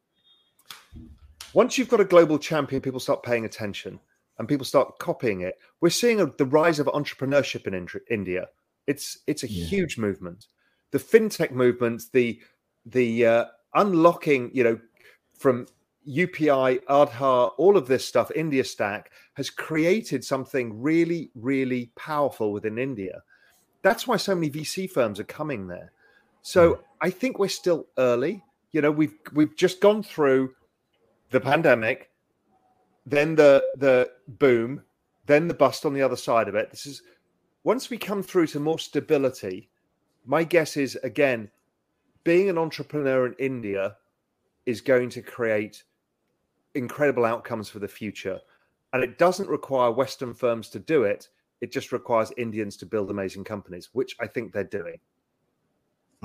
once 1.54 1.78
you've 1.78 1.88
got 1.88 2.00
a 2.00 2.04
global 2.04 2.38
champion, 2.38 2.82
people 2.82 3.00
start 3.00 3.22
paying 3.22 3.44
attention 3.44 4.00
and 4.38 4.48
people 4.48 4.64
start 4.64 4.98
copying 4.98 5.42
it. 5.42 5.58
We're 5.80 5.90
seeing 5.90 6.20
a, 6.20 6.26
the 6.26 6.46
rise 6.46 6.78
of 6.78 6.86
entrepreneurship 6.86 7.66
in 7.66 7.88
India. 8.10 8.48
It's 8.86 9.18
it's 9.26 9.42
a 9.42 9.50
yeah. 9.50 9.64
huge 9.64 9.96
movement. 9.96 10.46
The 10.90 10.98
fintech 10.98 11.52
movement, 11.52 12.02
the 12.12 12.40
the 12.84 13.26
uh, 13.26 13.44
unlocking, 13.74 14.50
you 14.52 14.64
know, 14.64 14.80
from 15.38 15.66
UPI, 16.06 16.84
Aadhaar, 16.84 17.52
all 17.56 17.76
of 17.76 17.86
this 17.86 18.04
stuff, 18.04 18.30
India 18.34 18.64
Stack 18.64 19.10
has 19.34 19.48
created 19.48 20.24
something 20.24 20.82
really, 20.82 21.30
really 21.34 21.90
powerful 21.96 22.52
within 22.52 22.78
India. 22.78 23.22
That's 23.82 24.06
why 24.06 24.16
so 24.16 24.34
many 24.34 24.50
VC 24.50 24.90
firms 24.90 25.18
are 25.18 25.24
coming 25.24 25.66
there. 25.66 25.92
So 26.42 26.74
mm. 26.74 26.78
I 27.00 27.10
think 27.10 27.38
we're 27.38 27.48
still 27.48 27.86
early. 27.96 28.42
You 28.72 28.82
know, 28.82 28.90
we've 28.90 29.14
we've 29.32 29.56
just 29.56 29.80
gone 29.80 30.02
through 30.02 30.54
the 31.34 31.40
pandemic, 31.40 32.10
then 33.04 33.34
the 33.34 33.62
the 33.76 34.08
boom, 34.28 34.82
then 35.26 35.48
the 35.48 35.54
bust 35.54 35.84
on 35.84 35.92
the 35.92 36.00
other 36.02 36.16
side 36.16 36.48
of 36.48 36.54
it. 36.54 36.70
This 36.70 36.86
is 36.86 37.02
once 37.64 37.90
we 37.90 37.98
come 37.98 38.22
through 38.22 38.46
to 38.48 38.60
more 38.60 38.78
stability. 38.78 39.68
My 40.24 40.44
guess 40.44 40.76
is 40.76 40.96
again, 41.02 41.50
being 42.22 42.48
an 42.48 42.56
entrepreneur 42.56 43.26
in 43.26 43.34
India 43.34 43.96
is 44.64 44.80
going 44.80 45.10
to 45.10 45.22
create 45.22 45.82
incredible 46.74 47.24
outcomes 47.24 47.68
for 47.68 47.80
the 47.80 47.88
future. 47.88 48.40
And 48.92 49.02
it 49.02 49.18
doesn't 49.18 49.48
require 49.48 49.90
Western 49.90 50.32
firms 50.32 50.68
to 50.70 50.78
do 50.78 51.02
it. 51.02 51.28
It 51.60 51.72
just 51.72 51.90
requires 51.92 52.32
Indians 52.36 52.76
to 52.78 52.86
build 52.86 53.10
amazing 53.10 53.44
companies, 53.44 53.90
which 53.92 54.16
I 54.20 54.28
think 54.28 54.52
they're 54.52 54.64
doing. 54.64 54.98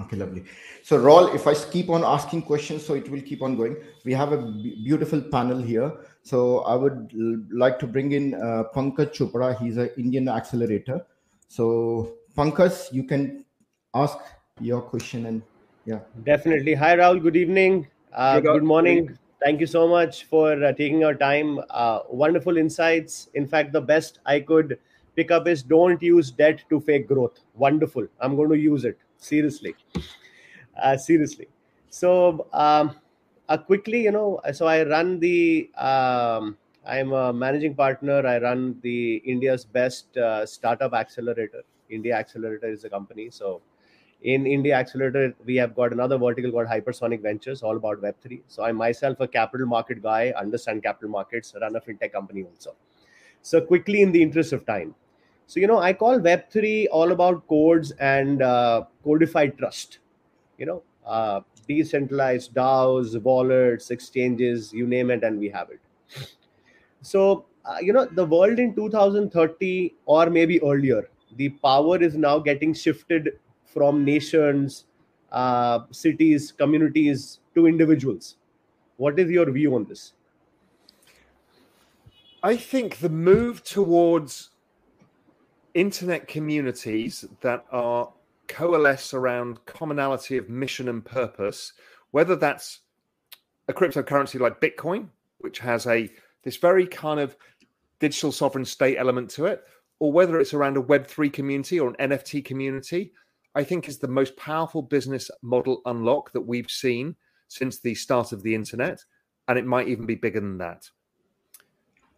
Okay, 0.02 0.18
lovely. 0.18 0.44
So, 0.84 0.98
Raoul, 0.98 1.28
if 1.34 1.48
I 1.48 1.54
keep 1.54 1.90
on 1.90 2.04
asking 2.04 2.44
questions, 2.44 2.86
so 2.86 2.94
it 2.94 3.10
will 3.10 3.22
keep 3.22 3.42
on 3.42 3.56
going. 3.56 3.78
We 4.06 4.14
have 4.14 4.32
a 4.32 4.38
b- 4.38 4.82
beautiful 4.84 5.22
panel 5.22 5.62
here. 5.62 5.92
So, 6.24 6.60
I 6.60 6.76
would 6.76 7.12
l- 7.14 7.44
like 7.52 7.80
to 7.80 7.88
bring 7.88 8.12
in 8.12 8.36
uh, 8.36 8.64
Pankaj 8.76 9.14
Chopra. 9.14 9.58
He's 9.60 9.78
an 9.78 9.90
Indian 9.98 10.30
accelerator. 10.30 11.06
So, 11.48 12.14
Pankaj, 12.38 12.94
you 12.94 13.04
can 13.04 13.46
ask 13.94 14.18
your 14.62 14.82
question 14.82 15.26
and 15.26 15.42
yeah. 15.86 16.00
Definitely. 16.24 16.76
Hi, 16.76 16.96
Raoul. 16.96 17.20
Good 17.20 17.36
evening. 17.36 17.88
Uh, 18.14 18.40
good 18.40 18.64
morning. 18.64 19.18
Thank 19.44 19.62
you 19.62 19.68
so 19.68 19.88
much 19.88 20.26
for 20.26 20.64
uh, 20.64 20.74
taking 20.74 21.00
your 21.00 21.16
time. 21.16 21.60
Uh, 21.70 22.00
wonderful 22.10 22.58
insights. 22.58 23.30
In 23.34 23.48
fact, 23.48 23.72
the 23.72 23.82
best 23.82 24.20
I 24.26 24.42
could 24.42 24.78
pick 25.16 25.32
up 25.32 25.48
is 25.48 25.64
don't 25.64 26.02
use 26.02 26.30
debt 26.30 26.64
to 26.70 26.80
fake 26.82 27.08
growth. 27.08 27.40
Wonderful. 27.56 28.06
I'm 28.20 28.36
going 28.36 28.50
to 28.50 28.58
use 28.58 28.86
it 28.86 29.00
seriously. 29.20 29.76
Uh, 30.82 30.98
seriously. 30.98 31.48
So 31.90 32.48
um, 32.54 32.96
uh, 33.48 33.58
quickly 33.58 34.04
you 34.04 34.12
know 34.12 34.40
so 34.54 34.68
i 34.68 34.84
run 34.84 35.20
the 35.20 35.70
um, 35.78 36.58
i'm 36.86 37.12
a 37.12 37.34
managing 37.34 37.76
partner. 37.76 38.26
I 38.26 38.40
run 38.40 38.80
the 38.82 39.18
india's 39.26 39.66
best 39.66 40.18
uh, 40.18 40.46
startup 40.46 40.94
accelerator. 40.94 41.64
India 41.90 42.16
accelerator 42.16 42.68
is 42.68 42.84
a 42.84 42.90
company. 42.90 43.30
So 43.30 43.62
in 44.22 44.46
india 44.46 44.76
accelerator 44.76 45.34
we 45.46 45.56
have 45.56 45.74
got 45.74 45.94
another 45.94 46.18
vertical 46.18 46.52
called 46.52 46.68
hypersonic 46.68 47.22
ventures 47.22 47.64
all 47.64 47.78
about 47.78 48.02
web3 48.02 48.42
so 48.48 48.62
i 48.64 48.70
myself 48.70 49.18
a 49.22 49.28
capital 49.36 49.66
market 49.66 50.04
guy 50.04 50.34
understand 50.36 50.84
capital 50.84 51.10
markets 51.10 51.56
run 51.62 51.74
a 51.78 51.80
fintech 51.80 52.12
company 52.12 52.44
also. 52.44 52.76
So 53.42 53.62
quickly 53.62 54.02
in 54.02 54.12
the 54.12 54.22
interest 54.22 54.54
of 54.54 54.66
time. 54.66 54.94
So, 55.48 55.60
you 55.60 55.66
know, 55.66 55.80
I 55.80 55.94
call 55.94 56.20
Web3 56.20 56.88
all 56.92 57.12
about 57.12 57.48
codes 57.48 57.92
and 58.00 58.44
uh, 58.44 58.84
codified 59.10 59.58
trust, 59.58 60.00
you 60.58 60.66
know, 60.66 60.84
uh, 61.06 61.42
decentralized 61.68 62.54
DAOs, 62.54 63.22
wallets, 63.24 63.92
exchanges, 63.92 64.74
you 64.74 64.88
name 64.88 65.12
it, 65.12 65.24
and 65.24 65.40
we 65.40 65.50
have 65.50 65.70
it. 65.72 65.80
So, 67.02 67.46
uh, 67.66 67.78
you 67.82 67.94
know, 67.94 68.06
the 68.06 68.26
world 68.26 68.60
in 68.60 68.76
2030 68.76 69.96
or 70.06 70.30
maybe 70.30 70.62
earlier, 70.62 71.10
the 71.36 71.50
power 71.50 72.02
is 72.02 72.16
now 72.16 72.40
getting 72.40 72.74
shifted 72.74 73.40
from 73.66 74.04
nations, 74.04 74.86
uh, 75.32 75.86
cities, 75.92 76.52
communities 76.52 77.40
to 77.56 77.68
individuals. 77.68 78.38
What 78.98 79.20
is 79.20 79.32
your 79.32 79.50
view 79.52 79.76
on 79.76 79.86
this? 79.86 80.14
I 82.44 82.58
think 82.58 82.98
the 82.98 83.08
move 83.10 83.64
towards 83.64 84.52
internet 85.74 86.28
communities 86.28 87.26
that 87.42 87.66
are 87.72 88.14
coalesce 88.50 89.14
around 89.14 89.64
commonality 89.66 90.36
of 90.36 90.50
mission 90.50 90.90
and 90.90 91.06
purpose, 91.06 91.72
whether 92.12 92.36
that's 92.36 92.82
a 93.70 93.74
cryptocurrency 93.74 94.40
like 94.40 94.60
Bitcoin, 94.60 95.08
which 95.38 95.60
has 95.60 95.88
a 95.88 96.10
this 96.44 96.58
very 96.58 96.86
kind 96.86 97.20
of 97.20 97.38
digital 98.00 98.32
sovereign 98.32 98.66
state 98.66 98.98
element 98.98 99.30
to 99.30 99.46
it, 99.46 99.64
or 100.00 100.12
whether 100.12 100.40
it's 100.40 100.54
around 100.54 100.78
a 100.78 100.82
Web3 100.82 101.32
community 101.32 101.80
or 101.80 101.90
an 101.90 102.10
NFT 102.10 102.44
community, 102.44 103.14
I 103.56 103.64
think 103.64 103.88
is 103.88 104.00
the 104.00 104.08
most 104.08 104.36
powerful 104.38 104.82
business 104.82 105.30
model 105.42 105.82
unlock 105.86 106.32
that 106.32 106.42
we've 106.42 106.70
seen 106.70 107.16
since 107.48 107.80
the 107.80 107.96
start 107.96 108.32
of 108.32 108.42
the 108.44 108.56
internet. 108.56 109.04
And 109.48 109.58
it 109.58 109.66
might 109.66 109.88
even 109.88 110.06
be 110.06 110.16
bigger 110.16 110.40
than 110.40 110.58
that. 110.60 110.90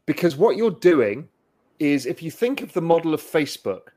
Because 0.06 0.36
what 0.36 0.58
you're 0.58 0.72
doing 0.72 1.30
is 1.80 2.06
if 2.06 2.22
you 2.22 2.30
think 2.30 2.62
of 2.62 2.74
the 2.74 2.82
model 2.82 3.14
of 3.14 3.22
Facebook, 3.22 3.90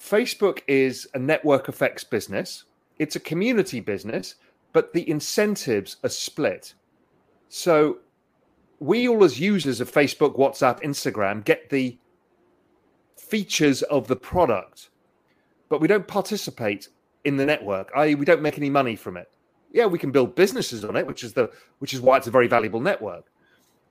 Facebook 0.00 0.60
is 0.66 1.06
a 1.14 1.18
network 1.18 1.68
effects 1.68 2.04
business, 2.04 2.64
it's 2.98 3.16
a 3.16 3.20
community 3.20 3.80
business, 3.80 4.36
but 4.72 4.92
the 4.92 5.08
incentives 5.08 5.96
are 6.02 6.08
split. 6.08 6.74
So 7.48 7.98
we 8.78 9.08
all, 9.08 9.24
as 9.24 9.38
users 9.38 9.80
of 9.80 9.92
Facebook, 9.92 10.38
WhatsApp, 10.38 10.82
Instagram, 10.82 11.44
get 11.44 11.68
the 11.68 11.98
features 13.16 13.82
of 13.82 14.08
the 14.08 14.16
product, 14.16 14.88
but 15.68 15.80
we 15.80 15.88
don't 15.88 16.08
participate 16.08 16.88
in 17.24 17.36
the 17.36 17.44
network. 17.44 17.94
We 17.94 18.24
don't 18.24 18.42
make 18.42 18.56
any 18.56 18.70
money 18.70 18.96
from 18.96 19.16
it. 19.16 19.30
Yeah, 19.72 19.86
we 19.86 19.98
can 19.98 20.10
build 20.10 20.34
businesses 20.34 20.84
on 20.84 20.96
it, 20.96 21.06
which 21.06 21.22
is 21.22 21.34
the 21.34 21.50
which 21.78 21.92
is 21.94 22.00
why 22.00 22.16
it's 22.16 22.26
a 22.26 22.30
very 22.30 22.48
valuable 22.48 22.80
network. 22.80 23.26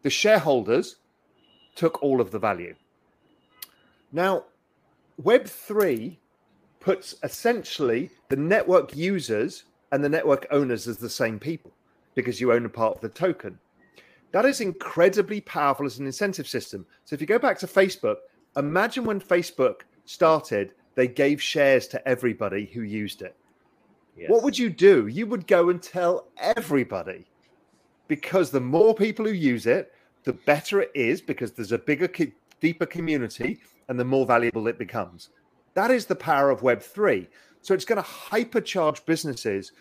The 0.01 0.09
shareholders 0.09 0.97
took 1.75 2.01
all 2.01 2.19
of 2.19 2.31
the 2.31 2.39
value. 2.39 2.75
Now, 4.11 4.45
Web3 5.21 6.17
puts 6.79 7.15
essentially 7.23 8.09
the 8.29 8.37
network 8.37 8.95
users 8.95 9.65
and 9.91 10.03
the 10.03 10.09
network 10.09 10.47
owners 10.51 10.87
as 10.87 10.97
the 10.97 11.09
same 11.09 11.39
people 11.39 11.71
because 12.15 12.39
you 12.39 12.53
own 12.53 12.65
a 12.65 12.69
part 12.69 12.95
of 12.95 13.01
the 13.01 13.09
token. 13.09 13.59
That 14.31 14.45
is 14.45 14.61
incredibly 14.61 15.41
powerful 15.41 15.85
as 15.85 15.99
an 15.99 16.05
incentive 16.05 16.47
system. 16.47 16.85
So 17.03 17.15
if 17.15 17.21
you 17.21 17.27
go 17.27 17.39
back 17.39 17.57
to 17.59 17.67
Facebook, 17.67 18.17
imagine 18.55 19.03
when 19.03 19.19
Facebook 19.19 19.81
started, 20.05 20.71
they 20.95 21.07
gave 21.07 21.41
shares 21.41 21.87
to 21.87 22.07
everybody 22.07 22.65
who 22.65 22.81
used 22.81 23.21
it. 23.21 23.35
Yes. 24.15 24.29
What 24.29 24.43
would 24.43 24.57
you 24.57 24.69
do? 24.69 25.07
You 25.07 25.27
would 25.27 25.47
go 25.47 25.69
and 25.69 25.81
tell 25.81 26.27
everybody 26.37 27.25
because 28.07 28.51
the 28.51 28.59
more 28.59 28.93
people 28.93 29.25
who 29.25 29.31
use 29.31 29.65
it, 29.65 29.93
the 30.23 30.33
better 30.33 30.81
it 30.81 30.91
is 30.93 31.21
because 31.21 31.51
there's 31.51 31.71
a 31.71 31.77
bigger, 31.77 32.09
deeper 32.59 32.85
community 32.85 33.59
and 33.89 33.99
the 33.99 34.05
more 34.05 34.25
valuable 34.25 34.67
it 34.67 34.77
becomes. 34.77 35.29
That 35.73 35.91
is 35.91 36.05
the 36.05 36.15
power 36.15 36.49
of 36.49 36.61
Web3. 36.61 37.27
So 37.61 37.73
it's 37.73 37.85
going 37.85 38.01
to 38.01 38.07
hypercharge 38.07 39.05
businesses 39.05 39.73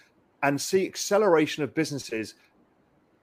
and 0.43 0.61
see 0.61 0.87
acceleration 0.87 1.63
of 1.63 1.75
businesses 1.75 2.35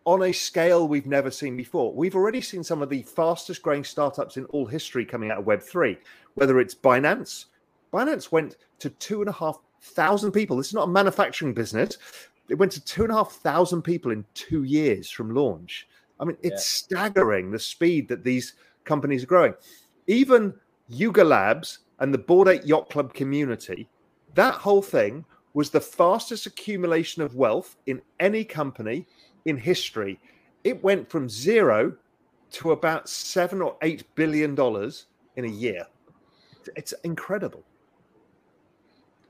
on 0.05 0.21
a 0.23 0.31
scale 0.31 0.87
we've 0.87 1.07
never 1.07 1.31
seen 1.31 1.57
before. 1.57 1.93
We've 1.93 2.15
already 2.15 2.39
seen 2.39 2.63
some 2.63 2.81
of 2.81 2.89
the 2.89 3.01
fastest 3.01 3.63
growing 3.63 3.83
startups 3.83 4.37
in 4.37 4.45
all 4.45 4.67
history 4.67 5.03
coming 5.03 5.31
out 5.31 5.39
of 5.39 5.45
Web3, 5.45 5.97
whether 6.35 6.59
it's 6.59 6.75
Binance. 6.75 7.45
Binance 7.91 8.31
went 8.31 8.57
to 8.79 8.91
two 8.91 9.21
and 9.21 9.29
a 9.29 9.33
half 9.33 9.57
thousand 9.81 10.31
people. 10.31 10.57
This 10.57 10.67
is 10.67 10.73
not 10.73 10.87
a 10.87 10.91
manufacturing 10.91 11.53
business. 11.53 11.97
It 12.49 12.55
went 12.55 12.71
to 12.73 12.85
two 12.85 13.03
and 13.03 13.11
a 13.11 13.15
half 13.15 13.31
thousand 13.31 13.81
people 13.81 14.11
in 14.11 14.25
two 14.35 14.63
years 14.63 15.09
from 15.09 15.33
launch. 15.33 15.87
I 16.19 16.25
mean, 16.25 16.37
it's 16.43 16.85
yeah. 16.91 16.99
staggering 16.99 17.51
the 17.51 17.59
speed 17.59 18.07
that 18.09 18.23
these 18.23 18.53
companies 18.83 19.23
are 19.23 19.27
growing. 19.27 19.55
Even 20.07 20.53
Yuga 20.87 21.23
Labs 21.23 21.79
and 21.99 22.13
the 22.13 22.17
Bored 22.17 22.47
Ape 22.47 22.65
Yacht 22.65 22.89
Club 22.89 23.13
community, 23.13 23.87
that 24.33 24.53
whole 24.53 24.81
thing 24.81 25.25
was 25.53 25.69
the 25.69 25.81
fastest 25.81 26.45
accumulation 26.45 27.21
of 27.21 27.35
wealth 27.35 27.77
in 27.85 28.01
any 28.19 28.43
company 28.43 29.07
in 29.45 29.57
history. 29.57 30.19
It 30.63 30.83
went 30.83 31.09
from 31.09 31.29
zero 31.29 31.95
to 32.51 32.71
about 32.71 33.09
seven 33.09 33.61
or 33.61 33.77
eight 33.81 34.03
billion 34.15 34.53
dollars 34.55 35.05
in 35.35 35.45
a 35.45 35.49
year. 35.49 35.87
It's 36.75 36.93
incredible. 37.03 37.63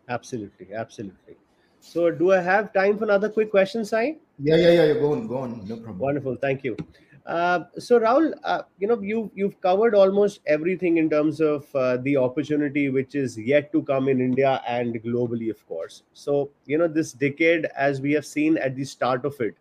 Absolutely, 0.10 0.74
absolutely. 0.74 1.36
So, 1.80 2.10
do 2.10 2.32
I 2.32 2.41
have 2.41 2.74
time 2.74 2.98
for 2.98 3.04
another 3.04 3.30
quick 3.30 3.52
question, 3.52 3.86
Sai? 3.86 4.18
Yeah, 4.39 4.56
yeah, 4.56 4.72
yeah. 4.72 4.94
Go 4.94 5.13
on, 5.13 5.28
go 5.28 5.38
on. 5.38 5.68
No 5.68 5.76
problem. 5.78 6.00
Wonderful. 6.00 6.36
Thank 6.41 6.63
you. 6.63 6.76
Uh, 7.25 7.63
so 7.79 7.99
Rahul, 7.99 8.33
uh, 8.43 8.61
you 8.77 8.88
know 8.88 9.01
you 9.01 9.31
you've 9.33 9.59
covered 9.59 9.95
almost 9.95 10.41
everything 10.45 10.97
in 10.97 11.09
terms 11.09 11.41
of 11.41 11.65
uh, 11.75 11.97
the 11.97 12.17
opportunity 12.17 12.89
which 12.89 13.15
is 13.15 13.35
yet 13.35 13.71
to 13.71 13.81
come 13.81 14.07
in 14.07 14.21
India 14.21 14.61
and 14.67 15.01
globally, 15.03 15.49
of 15.49 15.67
course. 15.67 16.03
So 16.13 16.51
you 16.67 16.77
know 16.77 16.88
this 16.88 17.13
decade, 17.13 17.65
as 17.75 17.99
we 17.99 18.11
have 18.11 18.27
seen 18.27 18.57
at 18.57 18.75
the 18.75 18.85
start 18.85 19.25
of 19.25 19.41
it, 19.41 19.55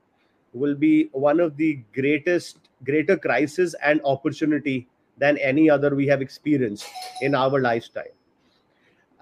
will 0.52 0.74
be 0.74 1.08
one 1.12 1.40
of 1.40 1.56
the 1.56 1.80
greatest 1.94 2.58
greater 2.84 3.16
crisis 3.16 3.74
and 3.82 3.98
opportunity 4.04 4.86
than 5.16 5.38
any 5.38 5.70
other 5.70 5.94
we 5.94 6.06
have 6.06 6.20
experienced 6.20 6.86
in 7.22 7.34
our 7.34 7.60
lifetime. 7.60 8.12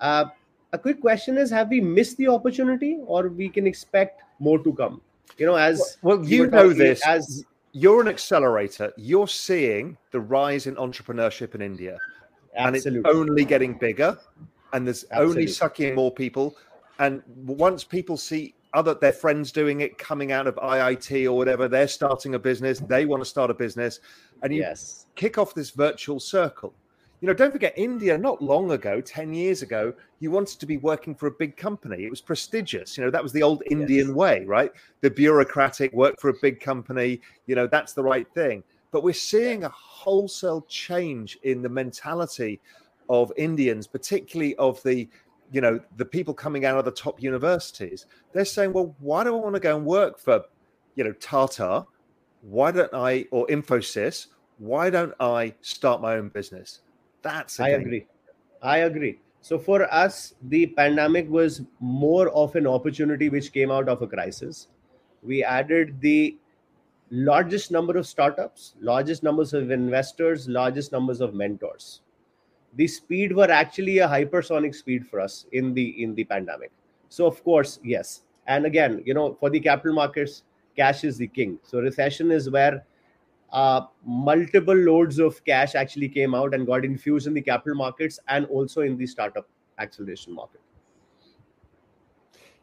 Uh, 0.01 0.25
a 0.73 0.79
quick 0.79 1.01
question 1.01 1.39
is: 1.39 1.49
Have 1.51 1.69
we 1.69 1.81
missed 1.81 2.17
the 2.17 2.27
opportunity, 2.27 2.99
or 3.07 3.29
we 3.29 3.49
can 3.49 3.69
expect 3.69 4.23
more 4.41 4.59
to 4.65 4.73
come? 4.73 5.01
You 5.39 5.47
know, 5.47 5.55
as 5.55 5.97
well, 6.03 6.25
you 6.27 6.49
know 6.49 6.73
this 6.73 7.07
as 7.07 7.45
you're 7.73 8.01
an 8.01 8.09
accelerator. 8.09 8.93
You're 8.97 9.29
seeing 9.29 9.97
the 10.11 10.21
rise 10.21 10.67
in 10.67 10.77
entrepreneurship 10.77 11.55
in 11.55 11.63
India, 11.63 11.99
Absolutely. 12.57 12.99
and 12.99 13.07
it's 13.07 13.17
only 13.17 13.45
getting 13.45 13.79
bigger, 13.79 14.19
and 14.73 14.87
there's 14.87 15.05
Absolutely. 15.11 15.43
only 15.43 15.47
sucking 15.47 15.95
more 15.95 16.13
people. 16.13 16.57
And 16.99 17.23
once 17.35 17.83
people 17.83 18.17
see 18.17 18.55
other 18.75 18.95
their 18.95 19.13
friends 19.13 19.53
doing 19.53 19.81
it, 19.81 19.99
coming 19.99 20.33
out 20.33 20.47
of 20.47 20.57
IIT 20.57 21.27
or 21.27 21.33
whatever, 21.33 21.69
they're 21.69 21.89
starting 21.89 22.35
a 22.35 22.39
business. 22.39 22.79
They 22.79 23.07
want 23.07 23.23
to 23.23 23.29
start 23.29 23.51
a 23.51 23.55
business, 23.55 24.01
and 24.43 24.53
you 24.53 24.61
yes. 24.61 25.07
kick 25.15 25.39
off 25.39 25.55
this 25.55 25.71
virtual 25.71 26.21
circle 26.21 26.75
you 27.23 27.29
know, 27.29 27.35
don't 27.35 27.53
forget 27.53 27.73
India, 27.77 28.19
not 28.19 28.43
long 28.43 28.73
ago, 28.73 29.01
10 29.01 29.33
years 29.33 29.63
ago, 29.63 29.95
you 30.19 30.33
wanted 30.33 30.59
to 30.59 30.67
be 30.67 30.77
working 30.79 31.15
for 31.15 31.29
a 31.29 31.31
big 31.31 31.57
company. 31.57 32.05
It 32.05 32.11
was 32.11 32.21
prestigious. 32.21 32.99
You 32.99 33.05
know, 33.05 33.11
that 33.11 33.23
was 33.23 33.33
the 33.33 33.45
old 33.45 33.63
Indian 33.71 34.09
yes. 34.09 34.17
way, 34.17 34.45
right? 34.45 34.73
The 35.03 35.11
bureaucratic 35.11 35.93
work 35.93 36.21
for 36.21 36.31
a 36.31 36.35
big 36.43 36.59
company, 36.59 37.21
you 37.47 37.55
know, 37.55 37.69
that's 37.69 37.93
the 37.93 38.03
right 38.03 38.27
thing. 38.35 38.65
But 38.91 39.05
we're 39.05 39.15
seeing 39.15 39.63
a 39.63 39.69
wholesale 39.69 40.63
change 40.63 41.39
in 41.45 41.63
the 41.63 41.69
mentality 41.69 42.61
of 43.09 43.33
Indians, 43.37 43.87
particularly 43.87 44.57
of 44.57 44.83
the, 44.83 45.09
you 45.53 45.61
know, 45.61 45.79
the 45.99 46.05
people 46.05 46.35
coming 46.35 46.65
out 46.65 46.77
of 46.77 46.85
the 46.85 46.91
top 46.91 47.23
universities. 47.23 48.07
They're 48.33 48.45
saying, 48.45 48.73
well, 48.73 48.97
why 48.99 49.23
do 49.23 49.37
I 49.37 49.39
want 49.39 49.55
to 49.55 49.61
go 49.61 49.77
and 49.77 49.87
work 49.87 50.19
for, 50.19 50.43
you 50.97 51.05
know, 51.05 51.13
Tata? 51.13 51.87
Why 52.41 52.73
don't 52.73 52.93
I, 52.93 53.27
or 53.31 53.47
Infosys, 53.47 54.27
why 54.59 54.91
don't 54.91 55.15
I 55.21 55.55
start 55.61 56.03
my 56.03 56.17
own 56.17 56.29
business? 56.29 56.81
That's 57.23 57.61
I 57.61 57.71
agree. 57.71 58.07
I 58.63 58.79
agree. 58.79 59.19
So 59.41 59.59
for 59.59 59.93
us, 59.93 60.35
the 60.43 60.67
pandemic 60.67 61.29
was 61.29 61.63
more 61.81 62.29
of 62.31 62.55
an 62.55 62.67
opportunity 62.67 63.29
which 63.29 63.53
came 63.53 63.71
out 63.71 63.89
of 63.89 64.03
a 64.03 64.07
crisis. 64.07 64.69
We 65.23 65.43
added 65.43 66.01
the 66.01 66.39
largest 67.11 67.71
number 67.71 67.97
of 67.99 68.07
startups, 68.07 68.75
largest 68.81 69.23
numbers 69.23 69.53
of 69.53 69.71
investors, 69.71 70.49
largest 70.49 70.93
numbers 70.93 71.21
of 71.21 71.35
mentors. 71.35 72.01
The 72.75 72.87
speed 72.87 73.35
were 73.35 73.51
actually 73.51 73.99
a 73.99 74.09
hypersonic 74.09 74.75
speed 74.75 75.07
for 75.07 75.21
us 75.21 75.47
in 75.53 75.75
the 75.75 76.03
in 76.03 76.15
the 76.15 76.25
pandemic. 76.25 76.71
So 77.09 77.27
of 77.27 77.43
course, 77.45 77.81
yes. 77.85 78.23
And 78.47 78.65
again, 78.65 79.03
you 79.05 79.13
know, 79.13 79.35
for 79.35 79.51
the 79.51 79.61
capital 79.61 79.95
markets, 79.95 80.43
cash 80.77 81.05
is 81.05 81.19
the 81.19 81.27
king. 81.27 81.59
So 81.65 81.81
recession 81.81 82.31
is 82.31 82.49
where 82.49 82.85
uh, 83.53 83.83
multiple 84.05 84.75
loads 84.75 85.19
of 85.19 85.45
cash 85.45 85.75
actually 85.75 86.09
came 86.09 86.35
out 86.35 86.55
and 86.55 86.67
got 86.67 86.85
infused 86.85 87.27
in 87.27 87.35
the 87.35 87.43
capital 87.43 87.77
markets 87.77 88.19
and 88.29 88.47
also 88.47 88.81
in 88.81 88.97
the 88.97 89.07
startup 89.07 89.47
acceleration 89.79 90.35
market. 90.35 90.61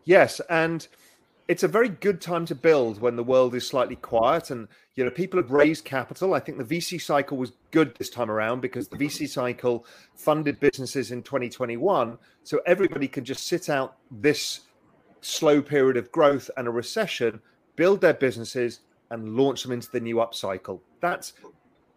Yes, 0.03 0.41
and 0.49 0.87
it's 1.47 1.63
a 1.63 1.67
very 1.67 1.89
good 1.89 2.21
time 2.21 2.45
to 2.45 2.55
build 2.55 3.01
when 3.01 3.15
the 3.15 3.23
world 3.23 3.53
is 3.55 3.65
slightly 3.65 3.95
quiet 3.95 4.49
and 4.51 4.67
you 4.95 5.03
know 5.03 5.11
people 5.11 5.39
have 5.39 5.51
raised 5.51 5.85
capital. 5.85 6.33
I 6.33 6.39
think 6.39 6.57
the 6.57 6.63
VC 6.63 6.99
cycle 7.01 7.37
was 7.37 7.53
good 7.71 7.95
this 7.95 8.09
time 8.09 8.31
around 8.31 8.61
because 8.61 8.87
the 8.87 8.97
VC 8.97 9.27
cycle 9.29 9.85
funded 10.15 10.59
businesses 10.59 11.11
in 11.11 11.21
2021, 11.21 12.17
so 12.43 12.61
everybody 12.65 13.07
can 13.07 13.25
just 13.25 13.47
sit 13.47 13.69
out 13.69 13.97
this 14.09 14.61
slow 15.21 15.61
period 15.61 15.97
of 15.97 16.11
growth 16.11 16.49
and 16.57 16.67
a 16.67 16.71
recession, 16.71 17.41
build 17.75 18.01
their 18.01 18.13
businesses, 18.13 18.79
and 19.11 19.35
launch 19.35 19.63
them 19.63 19.71
into 19.71 19.89
the 19.91 19.99
new 19.99 20.17
upcycle. 20.17 20.79
That's 21.01 21.33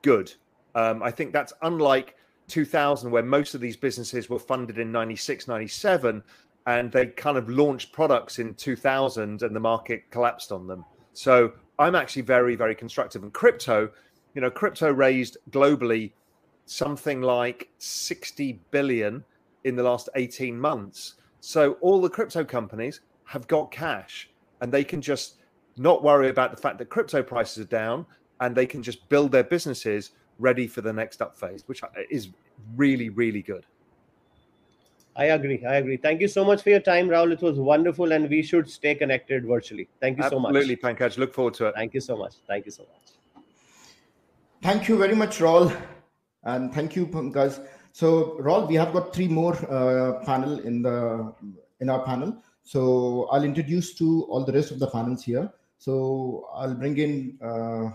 good. 0.03 0.33
Um, 0.75 1.03
I 1.03 1.11
think 1.11 1.33
that's 1.33 1.53
unlike 1.63 2.17
2000, 2.49 3.11
where 3.11 3.23
most 3.23 3.55
of 3.55 3.61
these 3.61 3.77
businesses 3.77 4.29
were 4.29 4.39
funded 4.39 4.79
in 4.79 4.91
96, 4.91 5.49
97, 5.49 6.23
and 6.67 6.93
they 6.93 7.07
kind 7.07 7.37
of 7.37 7.49
launched 7.49 7.93
products 7.93 8.39
in 8.39 8.55
2000 8.55 9.43
and 9.43 9.57
the 9.57 9.61
market 9.61 10.11
collapsed 10.11 10.53
on 10.53 10.67
them. 10.67 10.85
So 11.13 11.53
I'm 11.79 11.95
actually 11.95 12.23
very, 12.23 12.57
very 12.57 12.75
constructive. 12.75 13.23
And 13.23 13.33
crypto, 13.33 13.91
you 14.35 14.41
know, 14.41 14.51
crypto 14.51 14.91
raised 14.91 15.37
globally 15.51 16.13
something 16.67 17.21
like 17.21 17.69
60 17.79 18.61
billion 18.71 19.25
in 19.65 19.77
the 19.77 19.83
last 19.83 20.09
18 20.15 20.59
months. 20.59 21.15
So 21.41 21.73
all 21.81 22.01
the 22.01 22.09
crypto 22.09 22.45
companies 22.45 23.01
have 23.25 23.47
got 23.49 23.71
cash 23.71 24.31
and 24.61 24.71
they 24.71 24.85
can 24.85 25.01
just 25.01 25.39
not 25.77 26.03
worry 26.03 26.29
about 26.29 26.51
the 26.51 26.57
fact 26.57 26.79
that 26.79 26.91
crypto 26.91 27.23
prices 27.23 27.65
are 27.65 27.69
down 27.69 28.07
and 28.41 28.55
they 28.55 28.67
can 28.67 28.83
just 28.83 29.09
build 29.09 29.33
their 29.33 29.45
businesses 29.45 30.11
ready 30.39 30.67
for 30.67 30.81
the 30.81 30.93
next 30.93 31.23
up 31.23 31.37
phase, 31.37 31.63
which 31.67 31.81
is 32.11 32.29
really, 32.77 33.09
really 33.09 33.43
good. 33.43 33.65
I 35.15 35.27
agree. 35.27 35.65
I 35.67 35.75
agree. 35.77 35.99
Thank 35.99 36.21
you 36.23 36.29
so 36.29 36.45
much 36.45 36.63
for 36.63 36.71
your 36.71 36.81
time, 36.81 37.09
Rahul. 37.09 37.33
It 37.33 37.43
was 37.43 37.59
wonderful, 37.59 38.13
and 38.13 38.29
we 38.31 38.43
should 38.43 38.69
stay 38.69 38.95
connected 38.95 39.45
virtually. 39.47 39.89
Thank 40.01 40.17
you 40.17 40.25
Absolutely, 40.25 40.37
so 40.37 40.41
much. 40.41 40.57
Absolutely, 40.57 41.07
Pankaj. 41.07 41.19
Look 41.19 41.35
forward 41.35 41.55
to 41.55 41.67
it. 41.67 41.75
Thank 41.75 41.95
you 41.95 42.01
so 42.01 42.17
much. 42.17 42.35
Thank 42.49 42.65
you 42.65 42.73
so 42.73 42.85
much. 42.85 43.45
Thank 44.63 44.89
you 44.89 44.97
very 44.97 45.15
much, 45.15 45.41
Raoul. 45.41 45.71
and 46.45 46.73
thank 46.73 46.97
you, 46.97 47.07
Pankaj. 47.07 47.65
So, 47.93 48.39
Raoul, 48.41 48.67
we 48.67 48.75
have 48.77 48.93
got 48.93 49.15
three 49.15 49.29
more 49.29 49.55
uh, 49.71 50.25
panel 50.25 50.61
in 50.61 50.81
the 50.81 51.35
in 51.81 51.91
our 51.91 52.03
panel. 52.05 52.43
So, 52.63 53.29
I'll 53.31 53.45
introduce 53.45 53.95
to 53.97 54.23
all 54.31 54.45
the 54.45 54.53
rest 54.53 54.71
of 54.71 54.79
the 54.79 54.87
panels 54.87 55.23
here. 55.25 55.53
So 55.83 56.47
I'll 56.55 56.75
bring 56.75 56.97
in, 56.97 57.39
uh, 57.43 57.91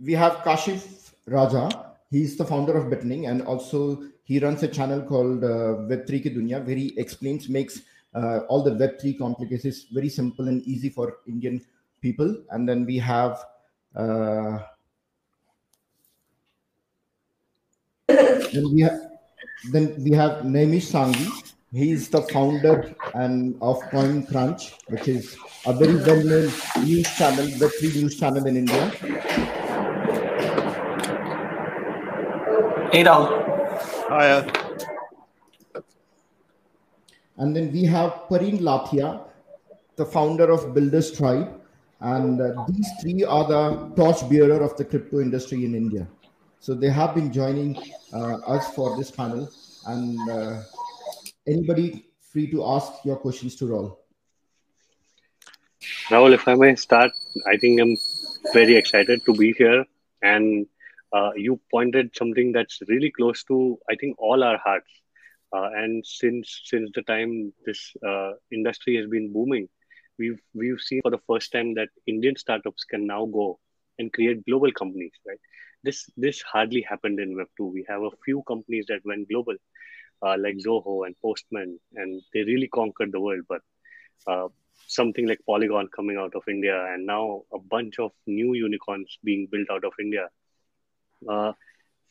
we 0.00 0.14
have 0.14 0.36
Kashif 0.36 1.12
Raja. 1.26 1.68
He's 2.10 2.38
the 2.38 2.44
founder 2.46 2.74
of 2.74 2.86
Bitning 2.86 3.28
and 3.28 3.42
also 3.42 4.02
he 4.24 4.38
runs 4.38 4.62
a 4.62 4.68
channel 4.68 5.02
called 5.02 5.44
uh, 5.44 5.84
Web3 5.92 6.22
Ki 6.22 6.30
Dunya 6.30 6.64
where 6.64 6.76
he 6.76 6.98
explains, 6.98 7.50
makes 7.50 7.82
uh, 8.14 8.38
all 8.48 8.62
the 8.62 8.70
Web3 8.70 9.18
complications 9.18 9.88
very 9.92 10.08
simple 10.08 10.48
and 10.48 10.62
easy 10.62 10.88
for 10.88 11.18
Indian 11.26 11.60
people. 12.00 12.34
And 12.48 12.66
then 12.66 12.86
we 12.86 12.96
have 12.96 13.44
uh, 13.94 14.60
and 18.08 18.72
we 18.72 18.80
have 18.80 19.00
then 19.70 20.02
we 20.02 20.12
have 20.12 20.44
Naimish 20.44 20.92
Sanghvi. 20.96 21.52
He's 21.70 22.08
the 22.08 22.22
founder 22.22 22.94
and 23.12 23.54
of 23.60 23.78
Coin 23.90 24.24
Crunch, 24.24 24.72
which 24.86 25.06
is 25.06 25.36
a 25.66 25.72
very 25.74 25.96
well-known 25.96 26.50
news 26.82 27.14
channel, 27.14 27.44
the 27.44 27.68
three 27.78 27.92
news 28.00 28.18
channel 28.18 28.46
in 28.46 28.56
India. 28.56 28.88
Hey, 32.90 33.04
Rahul. 33.04 33.28
Hiya. 34.08 34.50
And 37.36 37.54
then 37.54 37.70
we 37.70 37.84
have 37.84 38.12
Pareen 38.30 38.60
Lathia, 38.60 39.24
the 39.96 40.06
founder 40.06 40.50
of 40.50 40.72
Builders 40.72 41.12
Tribe. 41.12 41.60
And 42.00 42.40
uh, 42.40 42.64
these 42.66 42.88
three 43.02 43.24
are 43.24 43.46
the 43.46 43.92
torchbearer 43.94 44.62
of 44.62 44.74
the 44.78 44.86
crypto 44.86 45.20
industry 45.20 45.66
in 45.66 45.74
India. 45.74 46.08
So 46.60 46.74
they 46.74 46.88
have 46.88 47.14
been 47.14 47.30
joining 47.30 47.76
uh, 48.14 48.36
us 48.38 48.74
for 48.74 48.96
this 48.96 49.10
panel. 49.10 49.50
And 49.86 50.30
uh, 50.30 50.62
anybody 51.48 52.06
free 52.32 52.50
to 52.50 52.64
ask 52.64 53.04
your 53.04 53.16
questions 53.16 53.56
to 53.56 53.66
Raoul. 53.66 53.98
Rahul, 56.10 56.34
if 56.34 56.46
I 56.46 56.54
may 56.54 56.74
start, 56.76 57.12
I 57.46 57.56
think 57.56 57.80
I'm 57.80 57.96
very 58.52 58.76
excited 58.76 59.24
to 59.26 59.34
be 59.34 59.52
here. 59.52 59.84
And 60.22 60.66
uh, 61.12 61.30
you 61.34 61.60
pointed 61.70 62.14
something 62.16 62.52
that's 62.52 62.80
really 62.88 63.10
close 63.10 63.44
to, 63.44 63.78
I 63.90 63.94
think, 63.94 64.16
all 64.18 64.44
our 64.44 64.58
hearts. 64.58 64.90
Uh, 65.50 65.70
and 65.74 66.04
since 66.04 66.60
since 66.64 66.90
the 66.94 67.02
time 67.02 67.52
this 67.64 67.92
uh, 68.06 68.32
industry 68.52 68.96
has 68.96 69.06
been 69.06 69.32
booming, 69.32 69.66
we've 70.18 70.40
we've 70.52 70.80
seen 70.80 71.00
for 71.00 71.10
the 71.10 71.24
first 71.26 71.52
time 71.52 71.74
that 71.74 71.88
Indian 72.06 72.36
startups 72.36 72.84
can 72.84 73.06
now 73.06 73.24
go 73.24 73.58
and 73.98 74.12
create 74.12 74.44
global 74.44 74.70
companies. 74.72 75.12
Right? 75.26 75.40
This 75.84 76.10
this 76.18 76.42
hardly 76.42 76.82
happened 76.82 77.18
in 77.18 77.34
Web 77.34 77.46
two. 77.56 77.64
We 77.66 77.86
have 77.88 78.02
a 78.02 78.10
few 78.26 78.42
companies 78.46 78.84
that 78.88 79.00
went 79.06 79.30
global, 79.30 79.56
uh, 80.22 80.36
like 80.38 80.56
Zoho 80.56 81.06
and 81.06 81.14
Postman, 81.22 81.78
and 81.94 82.22
they 82.32 82.42
really 82.42 82.68
conquered 82.68 83.12
the 83.12 83.20
world. 83.20 83.44
But 83.48 83.62
uh, 84.26 84.48
something 84.86 85.26
like 85.26 85.40
Polygon 85.46 85.88
coming 85.94 86.16
out 86.16 86.34
of 86.34 86.42
India, 86.48 86.86
and 86.92 87.06
now 87.06 87.42
a 87.52 87.58
bunch 87.58 87.98
of 87.98 88.12
new 88.26 88.54
unicorns 88.54 89.18
being 89.24 89.48
built 89.50 89.70
out 89.70 89.84
of 89.84 89.92
India. 90.00 90.28
Uh, 91.28 91.52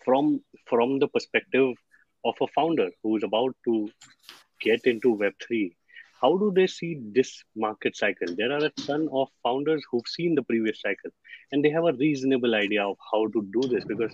from 0.03 0.41
from 0.65 0.99
the 0.99 1.07
perspective 1.07 1.75
of 2.25 2.35
a 2.41 2.47
founder 2.47 2.89
who 3.03 3.17
is 3.17 3.23
about 3.23 3.55
to 3.65 3.89
get 4.61 4.85
into 4.85 5.15
Web3, 5.15 5.71
how 6.21 6.35
do 6.37 6.51
they 6.53 6.67
see 6.67 6.99
this 7.13 7.43
market 7.55 7.95
cycle? 7.95 8.27
There 8.35 8.51
are 8.51 8.65
a 8.65 8.69
ton 8.69 9.07
of 9.11 9.27
founders 9.43 9.83
who've 9.89 10.07
seen 10.07 10.35
the 10.35 10.43
previous 10.43 10.81
cycle 10.81 11.11
and 11.51 11.63
they 11.63 11.69
have 11.69 11.85
a 11.85 11.93
reasonable 11.93 12.55
idea 12.55 12.83
of 12.83 12.97
how 13.11 13.27
to 13.27 13.47
do 13.53 13.67
this 13.67 13.85
because 13.85 14.11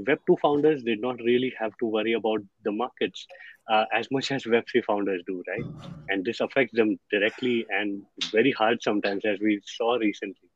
Web2 0.00 0.38
founders 0.40 0.82
did 0.82 1.00
not 1.00 1.16
really 1.20 1.52
have 1.58 1.72
to 1.78 1.86
worry 1.86 2.14
about 2.14 2.40
the 2.64 2.72
markets 2.72 3.26
uh, 3.70 3.84
as 3.92 4.10
much 4.10 4.32
as 4.32 4.44
Web3 4.44 4.84
founders 4.84 5.22
do, 5.26 5.42
right? 5.48 5.64
And 6.08 6.24
this 6.24 6.40
affects 6.40 6.74
them 6.74 6.98
directly 7.10 7.66
and 7.70 8.02
very 8.30 8.52
hard 8.52 8.82
sometimes, 8.82 9.24
as 9.24 9.38
we 9.40 9.60
saw 9.64 9.96
recently. 9.96 10.48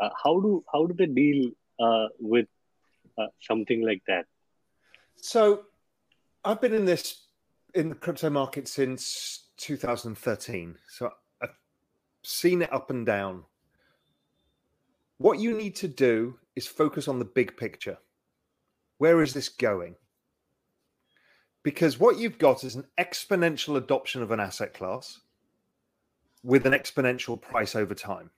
Uh, 0.00 0.10
how 0.22 0.40
do 0.40 0.64
how 0.72 0.86
do 0.86 0.94
they 0.94 1.06
deal 1.06 1.50
uh, 1.80 2.08
with 2.18 2.46
uh, 3.18 3.26
something 3.40 3.84
like 3.84 4.02
that? 4.06 4.26
So 5.16 5.64
I've 6.44 6.60
been 6.60 6.74
in 6.74 6.84
this 6.84 7.26
in 7.74 7.88
the 7.88 7.94
crypto 7.94 8.30
market 8.30 8.68
since 8.68 9.48
2013. 9.58 10.76
So 10.88 11.10
I've 11.42 11.50
seen 12.22 12.62
it 12.62 12.72
up 12.72 12.90
and 12.90 13.04
down. 13.04 13.44
What 15.18 15.38
you 15.38 15.56
need 15.56 15.76
to 15.76 15.88
do 15.88 16.38
is 16.54 16.66
focus 16.66 17.08
on 17.08 17.18
the 17.18 17.24
big 17.24 17.56
picture. 17.56 17.98
Where 18.98 19.22
is 19.22 19.34
this 19.34 19.48
going? 19.48 19.96
Because 21.62 21.98
what 21.98 22.18
you've 22.18 22.38
got 22.38 22.64
is 22.64 22.76
an 22.76 22.84
exponential 22.98 23.76
adoption 23.76 24.22
of 24.22 24.30
an 24.30 24.40
asset 24.40 24.72
class 24.72 25.20
with 26.42 26.64
an 26.64 26.72
exponential 26.72 27.40
price 27.40 27.74
over 27.74 27.94
time. 27.94 28.30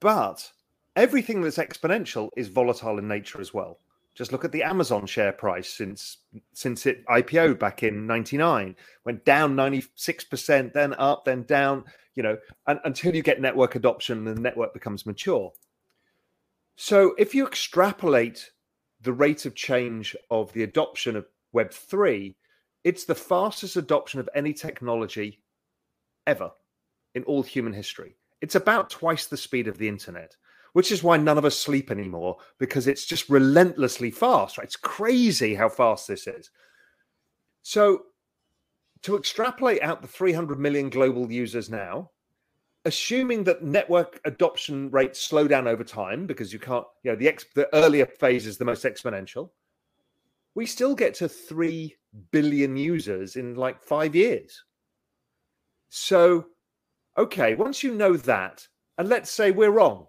But 0.00 0.52
everything 0.94 1.42
that's 1.42 1.58
exponential 1.58 2.30
is 2.36 2.48
volatile 2.48 2.98
in 2.98 3.08
nature 3.08 3.40
as 3.40 3.52
well. 3.52 3.78
Just 4.14 4.32
look 4.32 4.44
at 4.44 4.52
the 4.52 4.62
Amazon 4.62 5.06
share 5.06 5.32
price 5.32 5.70
since 5.70 6.18
since 6.52 6.86
it 6.86 7.06
IPO 7.06 7.58
back 7.58 7.82
in 7.82 8.06
'99. 8.06 8.74
Went 9.04 9.24
down 9.24 9.54
96 9.54 10.24
percent, 10.24 10.74
then 10.74 10.94
up, 10.94 11.24
then 11.24 11.44
down. 11.44 11.84
You 12.16 12.24
know, 12.24 12.38
and, 12.66 12.80
until 12.84 13.14
you 13.14 13.22
get 13.22 13.40
network 13.40 13.76
adoption, 13.76 14.26
and 14.26 14.36
the 14.36 14.40
network 14.40 14.74
becomes 14.74 15.06
mature. 15.06 15.52
So 16.74 17.14
if 17.16 17.34
you 17.34 17.46
extrapolate 17.46 18.50
the 19.00 19.12
rate 19.12 19.46
of 19.46 19.54
change 19.54 20.16
of 20.30 20.52
the 20.52 20.62
adoption 20.62 21.16
of 21.16 21.26
Web 21.52 21.72
three, 21.72 22.36
it's 22.84 23.04
the 23.04 23.14
fastest 23.14 23.76
adoption 23.76 24.20
of 24.20 24.28
any 24.34 24.52
technology 24.52 25.42
ever 26.26 26.50
in 27.14 27.22
all 27.24 27.42
human 27.42 27.72
history. 27.72 28.16
It's 28.40 28.54
about 28.54 28.90
twice 28.90 29.26
the 29.26 29.36
speed 29.36 29.66
of 29.66 29.78
the 29.78 29.88
internet 29.88 30.36
which 30.72 30.92
is 30.92 31.02
why 31.02 31.16
none 31.16 31.38
of 31.38 31.44
us 31.44 31.58
sleep 31.58 31.90
anymore 31.90 32.36
because 32.58 32.86
it's 32.86 33.04
just 33.04 33.28
relentlessly 33.28 34.10
fast. 34.10 34.58
Right? 34.58 34.64
It's 34.64 34.76
crazy 34.76 35.54
how 35.54 35.68
fast 35.68 36.08
this 36.08 36.26
is. 36.26 36.50
So, 37.62 38.02
to 39.02 39.16
extrapolate 39.16 39.82
out 39.82 40.02
the 40.02 40.08
300 40.08 40.58
million 40.58 40.90
global 40.90 41.30
users 41.30 41.70
now, 41.70 42.10
assuming 42.84 43.44
that 43.44 43.62
network 43.62 44.20
adoption 44.24 44.90
rates 44.90 45.20
slow 45.20 45.48
down 45.48 45.66
over 45.66 45.84
time 45.84 46.26
because 46.26 46.52
you 46.52 46.58
can't, 46.58 46.86
you 47.02 47.10
know, 47.10 47.16
the 47.16 47.28
ex- 47.28 47.46
the 47.54 47.72
earlier 47.74 48.06
phase 48.06 48.46
is 48.46 48.58
the 48.58 48.64
most 48.64 48.84
exponential. 48.84 49.50
We 50.54 50.66
still 50.66 50.94
get 50.94 51.14
to 51.14 51.28
3 51.28 51.94
billion 52.32 52.76
users 52.76 53.36
in 53.36 53.54
like 53.54 53.82
5 53.82 54.14
years. 54.14 54.64
So, 55.88 56.46
okay, 57.16 57.54
once 57.54 57.82
you 57.82 57.94
know 57.94 58.16
that, 58.16 58.66
and 58.96 59.08
let's 59.08 59.30
say 59.30 59.50
we're 59.50 59.70
wrong, 59.70 60.08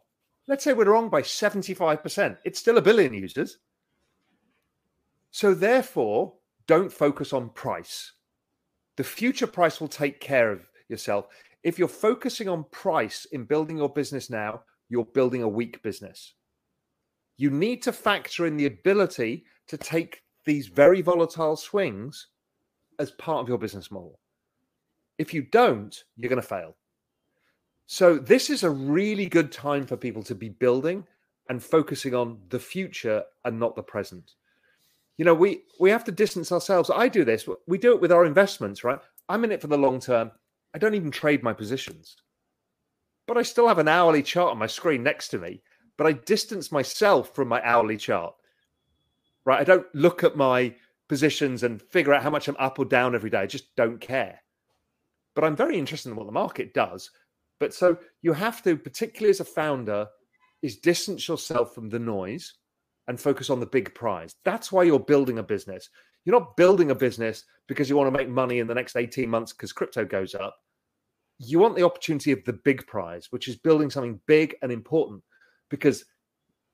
Let's 0.49 0.63
say 0.63 0.73
we're 0.73 0.85
wrong 0.85 1.09
by 1.09 1.21
75%. 1.21 2.37
It's 2.43 2.57
still 2.57 2.79
a 2.79 2.81
billion 2.81 3.13
users. 3.13 3.59
So, 5.29 5.53
therefore, 5.53 6.33
don't 6.65 6.91
focus 6.91 7.33
on 7.33 7.51
price. 7.51 8.13
The 8.97 9.03
future 9.03 9.45
price 9.45 9.79
will 9.79 9.87
take 9.87 10.19
care 10.19 10.51
of 10.51 10.67
yourself. 10.89 11.27
If 11.63 11.77
you're 11.77 11.87
focusing 11.87 12.47
on 12.47 12.65
price 12.71 13.25
in 13.31 13.45
building 13.45 13.77
your 13.77 13.89
business 13.89 14.29
now, 14.29 14.61
you're 14.89 15.05
building 15.05 15.43
a 15.43 15.47
weak 15.47 15.81
business. 15.83 16.33
You 17.37 17.49
need 17.49 17.81
to 17.83 17.91
factor 17.91 18.45
in 18.45 18.57
the 18.57 18.65
ability 18.65 19.45
to 19.67 19.77
take 19.77 20.23
these 20.45 20.67
very 20.67 21.01
volatile 21.01 21.55
swings 21.55 22.27
as 22.97 23.11
part 23.11 23.41
of 23.41 23.49
your 23.49 23.57
business 23.57 23.91
model. 23.91 24.19
If 25.17 25.33
you 25.33 25.43
don't, 25.43 25.95
you're 26.17 26.29
going 26.29 26.41
to 26.41 26.47
fail. 26.47 26.75
So 27.87 28.17
this 28.17 28.49
is 28.49 28.63
a 28.63 28.69
really 28.69 29.25
good 29.25 29.51
time 29.51 29.85
for 29.85 29.97
people 29.97 30.23
to 30.23 30.35
be 30.35 30.49
building 30.49 31.05
and 31.49 31.61
focusing 31.61 32.13
on 32.13 32.39
the 32.49 32.59
future 32.59 33.23
and 33.45 33.59
not 33.59 33.75
the 33.75 33.83
present. 33.83 34.33
You 35.17 35.25
know, 35.25 35.33
we 35.33 35.63
we 35.79 35.89
have 35.89 36.03
to 36.05 36.11
distance 36.11 36.51
ourselves. 36.51 36.89
I 36.89 37.09
do 37.09 37.25
this. 37.25 37.47
We 37.67 37.77
do 37.77 37.93
it 37.93 37.99
with 37.99 38.11
our 38.11 38.25
investments, 38.25 38.83
right? 38.83 38.99
I'm 39.27 39.43
in 39.43 39.51
it 39.51 39.59
for 39.59 39.67
the 39.67 39.77
long 39.77 39.99
term. 39.99 40.31
I 40.73 40.77
don't 40.77 40.95
even 40.95 41.11
trade 41.11 41.43
my 41.43 41.53
positions. 41.53 42.15
But 43.27 43.37
I 43.37 43.43
still 43.43 43.67
have 43.67 43.79
an 43.79 43.87
hourly 43.87 44.23
chart 44.23 44.51
on 44.51 44.57
my 44.57 44.67
screen 44.67 45.03
next 45.03 45.29
to 45.29 45.37
me, 45.37 45.61
but 45.97 46.07
I 46.07 46.13
distance 46.13 46.71
myself 46.71 47.35
from 47.35 47.47
my 47.47 47.61
hourly 47.63 47.97
chart. 47.97 48.33
Right? 49.45 49.59
I 49.59 49.63
don't 49.63 49.87
look 49.93 50.23
at 50.23 50.35
my 50.35 50.75
positions 51.07 51.63
and 51.63 51.81
figure 51.81 52.13
out 52.13 52.23
how 52.23 52.29
much 52.29 52.47
I'm 52.47 52.57
up 52.59 52.79
or 52.79 52.85
down 52.85 53.15
every 53.15 53.29
day. 53.29 53.39
I 53.39 53.47
just 53.47 53.75
don't 53.75 53.99
care. 53.99 54.39
But 55.35 55.43
I'm 55.43 55.55
very 55.55 55.77
interested 55.77 56.09
in 56.09 56.15
what 56.15 56.25
the 56.25 56.31
market 56.31 56.73
does 56.73 57.11
but 57.59 57.73
so 57.73 57.97
you 58.21 58.33
have 58.33 58.63
to, 58.63 58.77
particularly 58.77 59.29
as 59.29 59.41
a 59.41 59.45
founder, 59.45 60.07
is 60.61 60.77
distance 60.77 61.27
yourself 61.27 61.75
from 61.75 61.89
the 61.89 61.99
noise 61.99 62.53
and 63.07 63.19
focus 63.19 63.49
on 63.49 63.59
the 63.59 63.65
big 63.65 63.93
prize. 63.93 64.33
That's 64.45 64.71
why 64.71 64.83
you're 64.83 64.99
building 64.99 65.39
a 65.39 65.43
business. 65.43 65.89
You're 66.25 66.39
not 66.39 66.57
building 66.57 66.91
a 66.91 66.95
business 66.95 67.45
because 67.67 67.89
you 67.89 67.95
want 67.95 68.13
to 68.13 68.17
make 68.17 68.29
money 68.29 68.59
in 68.59 68.67
the 68.67 68.75
next 68.75 68.95
18 68.95 69.29
months 69.29 69.53
because 69.53 69.73
crypto 69.73 70.05
goes 70.05 70.35
up. 70.35 70.57
You 71.37 71.59
want 71.59 71.75
the 71.75 71.85
opportunity 71.85 72.31
of 72.31 72.43
the 72.45 72.53
big 72.53 72.85
prize, 72.87 73.27
which 73.31 73.47
is 73.47 73.55
building 73.55 73.89
something 73.89 74.19
big 74.27 74.55
and 74.61 74.71
important 74.71 75.23
because 75.69 76.03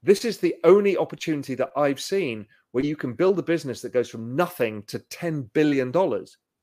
this 0.02 0.26
is 0.26 0.38
the 0.38 0.56
only 0.64 0.98
opportunity 0.98 1.56
that 1.56 1.72
I've 1.76 2.00
seen 2.00 2.46
where 2.72 2.86
you 2.86 2.96
can 2.96 3.14
build 3.14 3.40
a 3.40 3.44
business 3.44 3.82
that 3.82 3.94
goes 3.94 4.10
from 4.10 4.36
nothing 4.36 4.84
to 4.88 5.00
$10 5.00 5.52
billion 5.54 5.92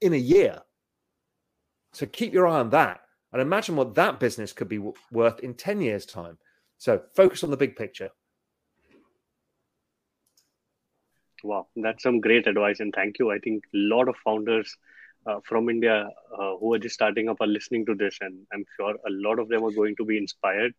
in 0.01 0.13
a 0.13 0.17
year. 0.17 0.61
So 1.93 2.07
keep 2.07 2.33
your 2.33 2.47
eye 2.47 2.61
on 2.61 2.71
that 2.71 3.01
and 3.33 3.41
imagine 3.41 3.77
what 3.77 3.95
that 3.95 4.21
business 4.21 4.53
could 4.53 4.69
be 4.69 4.79
worth 5.11 5.41
in 5.41 5.55
10 5.55 5.81
years' 5.81 6.07
time. 6.07 6.39
So 6.79 7.03
focus 7.15 7.45
on 7.45 7.51
the 7.51 7.57
big 7.57 7.77
picture. 7.77 8.11
Wow, 11.43 11.67
that's 11.77 12.03
some 12.03 12.21
great 12.21 12.47
advice. 12.47 12.81
And 12.81 12.95
thank 12.95 13.19
you. 13.19 13.31
I 13.31 13.39
think 13.39 13.65
a 13.65 13.77
lot 13.77 14.09
of 14.09 14.15
founders 14.25 14.77
uh, 15.27 15.41
from 15.45 15.69
India 15.69 16.09
uh, 16.39 16.57
who 16.59 16.75
are 16.75 16.79
just 16.79 16.95
starting 16.95 17.29
up 17.29 17.41
are 17.41 17.47
listening 17.47 17.87
to 17.87 17.95
this. 17.95 18.19
And 18.21 18.47
I'm 18.53 18.65
sure 18.77 18.95
a 18.95 19.11
lot 19.11 19.39
of 19.39 19.49
them 19.49 19.65
are 19.65 19.73
going 19.73 19.97
to 19.97 20.05
be 20.05 20.19
inspired. 20.19 20.73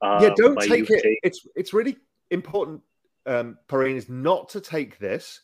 Uh, 0.00 0.20
yeah, 0.22 0.30
don't 0.36 0.60
take 0.60 0.88
it. 0.90 1.02
Saying... 1.02 1.16
It's, 1.22 1.46
it's 1.54 1.72
really 1.72 1.96
important, 2.30 2.82
um, 3.26 3.58
Pareen, 3.68 3.96
is 3.96 4.08
not 4.08 4.50
to 4.50 4.60
take 4.60 4.98
this 4.98 5.40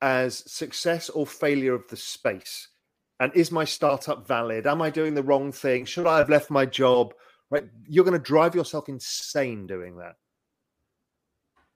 as 0.00 0.44
success 0.50 1.08
or 1.08 1.26
failure 1.26 1.74
of 1.74 1.88
the 1.88 1.96
space. 1.96 2.68
And 3.18 3.34
is 3.34 3.50
my 3.50 3.64
startup 3.64 4.28
valid? 4.28 4.66
Am 4.66 4.80
I 4.80 4.90
doing 4.90 5.14
the 5.14 5.24
wrong 5.24 5.50
thing? 5.50 5.86
Should 5.86 6.06
I 6.06 6.18
have 6.18 6.28
left 6.28 6.50
my 6.50 6.66
job? 6.66 7.14
Right, 7.50 7.64
you're 7.88 8.04
going 8.04 8.12
to 8.12 8.18
drive 8.18 8.54
yourself 8.54 8.88
insane 8.88 9.66
doing 9.66 9.96
that. 9.96 10.16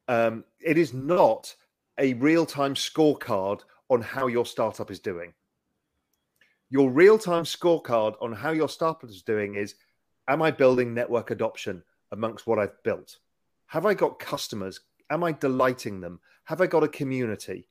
Um, 0.06 0.44
it 0.60 0.76
is 0.76 0.92
not 0.92 1.56
a 1.98 2.14
real-time 2.14 2.74
scorecard 2.74 3.60
on 3.90 4.02
how 4.02 4.26
your 4.26 4.46
startup 4.46 4.90
is 4.90 5.00
doing. 5.00 5.34
Your 6.70 6.90
real-time 6.90 7.44
scorecard 7.44 8.14
on 8.20 8.32
how 8.32 8.50
your 8.50 8.68
startup 8.68 9.08
is 9.08 9.22
doing 9.22 9.56
is: 9.56 9.74
Am 10.28 10.40
I 10.40 10.50
building 10.50 10.94
network 10.94 11.30
adoption 11.30 11.82
amongst 12.10 12.46
what 12.46 12.58
I've 12.58 12.82
built? 12.82 13.18
Have 13.66 13.86
I 13.86 13.94
got 13.94 14.18
customers? 14.18 14.80
Am 15.10 15.22
I 15.22 15.32
delighting 15.32 16.00
them? 16.00 16.20
Have 16.44 16.60
I 16.60 16.66
got 16.66 16.84
a 16.84 16.88
community? 16.88 17.68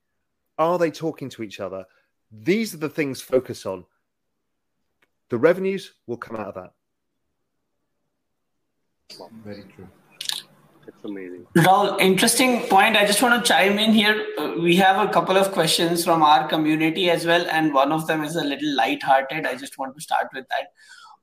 Are 0.58 0.78
they 0.78 0.90
talking 0.90 1.28
to 1.30 1.42
each 1.42 1.60
other? 1.60 1.84
These 2.30 2.74
are 2.74 2.78
the 2.78 2.88
things 2.88 3.20
focus 3.20 3.66
on. 3.66 3.84
The 5.30 5.38
revenues 5.38 5.94
will 6.06 6.16
come 6.16 6.36
out 6.36 6.48
of 6.48 6.54
that. 6.54 6.72
Very 9.44 9.64
true. 9.64 9.88
That's 10.92 11.04
amazing. 11.04 11.46
Raoul, 11.56 11.96
interesting 11.98 12.60
point. 12.68 12.96
I 12.96 13.04
just 13.04 13.22
want 13.22 13.44
to 13.44 13.48
chime 13.48 13.78
in 13.78 13.92
here. 13.92 14.26
Uh, 14.38 14.54
we 14.60 14.76
have 14.76 15.06
a 15.06 15.12
couple 15.12 15.36
of 15.36 15.52
questions 15.52 16.04
from 16.04 16.22
our 16.22 16.48
community 16.48 17.10
as 17.10 17.26
well, 17.26 17.46
and 17.50 17.74
one 17.74 17.92
of 17.92 18.06
them 18.06 18.22
is 18.22 18.36
a 18.36 18.44
little 18.44 18.76
light-hearted. 18.76 19.46
I 19.46 19.56
just 19.56 19.78
want 19.78 19.96
to 19.96 20.02
start 20.02 20.28
with 20.32 20.46
that. 20.50 20.68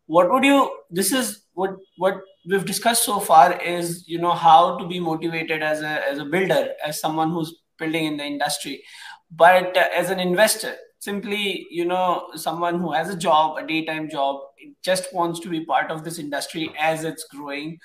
What 0.08 0.32
would 0.32 0.43
you? 0.43 0.69
This 0.89 1.12
is 1.12 1.43
what 1.53 1.75
what 1.97 2.21
we've 2.49 2.65
discussed 2.65 3.03
so 3.03 3.19
far 3.19 3.62
is 3.62 4.08
you 4.08 4.19
know 4.19 4.32
how 4.32 4.77
to 4.77 4.88
be 4.88 4.99
motivated 4.99 5.62
as 5.62 5.82
a 5.82 6.10
as 6.10 6.17
a 6.17 6.25
builder, 6.25 6.69
as 6.86 6.99
someone 6.99 7.32
who's 7.32 7.53
building 7.77 8.05
in 8.05 8.17
the 8.17 8.25
industry, 8.25 8.84
but 9.32 9.77
uh, 9.77 9.88
as 9.95 10.10
an 10.10 10.19
investor, 10.19 10.75
simply 10.99 11.67
you 11.69 11.86
know 11.86 12.27
someone 12.36 12.79
who 12.79 12.91
has 12.91 13.10
a 13.10 13.15
job, 13.15 13.58
a 13.58 13.65
daytime 13.65 14.10
job, 14.10 14.41
just 14.84 15.13
wants 15.13 15.39
to 15.41 15.49
be 15.49 15.63
part 15.63 15.91
of 15.91 16.03
this 16.03 16.17
industry 16.17 16.71
as 16.79 17.03
it's 17.03 17.25
growing 17.25 17.77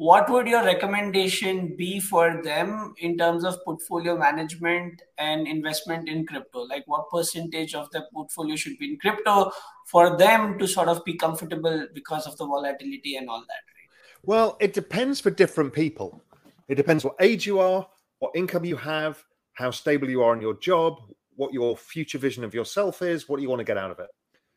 what 0.00 0.30
would 0.30 0.46
your 0.46 0.64
recommendation 0.64 1.76
be 1.76 2.00
for 2.00 2.40
them 2.42 2.94
in 2.96 3.18
terms 3.18 3.44
of 3.44 3.62
portfolio 3.66 4.16
management 4.16 5.02
and 5.18 5.46
investment 5.46 6.08
in 6.08 6.24
crypto? 6.24 6.60
Like 6.60 6.84
what 6.86 7.10
percentage 7.10 7.74
of 7.74 7.90
their 7.90 8.04
portfolio 8.10 8.56
should 8.56 8.78
be 8.78 8.92
in 8.92 8.98
crypto 8.98 9.52
for 9.84 10.16
them 10.16 10.58
to 10.58 10.66
sort 10.66 10.88
of 10.88 11.04
be 11.04 11.18
comfortable 11.18 11.86
because 11.92 12.26
of 12.26 12.34
the 12.38 12.46
volatility 12.46 13.16
and 13.16 13.28
all 13.28 13.40
that 13.40 13.62
right? 13.74 13.90
well 14.22 14.56
it 14.58 14.72
depends 14.72 15.20
for 15.20 15.28
different 15.28 15.74
people. 15.74 16.22
It 16.66 16.76
depends 16.76 17.04
what 17.04 17.16
age 17.20 17.46
you 17.46 17.58
are 17.60 17.86
what 18.20 18.32
income 18.34 18.64
you 18.64 18.76
have 18.76 19.22
how 19.52 19.70
stable 19.70 20.08
you 20.08 20.22
are 20.22 20.32
in 20.34 20.40
your 20.40 20.54
job 20.54 20.94
what 21.36 21.52
your 21.52 21.76
future 21.76 22.16
vision 22.16 22.42
of 22.42 22.54
yourself 22.54 23.02
is 23.02 23.28
what 23.28 23.42
you 23.42 23.50
want 23.50 23.60
to 23.60 23.64
get 23.64 23.76
out 23.76 23.90
of 23.90 23.98
it. 23.98 24.08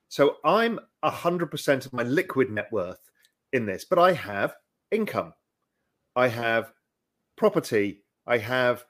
So 0.08 0.38
i'm 0.46 0.80
100% 1.04 1.86
of 1.86 1.92
my 1.92 2.04
liquid 2.04 2.50
net 2.50 2.72
worth 2.72 3.12
in 3.52 3.66
this 3.66 3.84
but 3.84 4.00
i 4.00 4.14
have 4.14 4.56
income. 4.94 5.34
I 6.16 6.28
have 6.28 6.72
property. 7.36 8.04
I 8.26 8.38
have, 8.38 8.86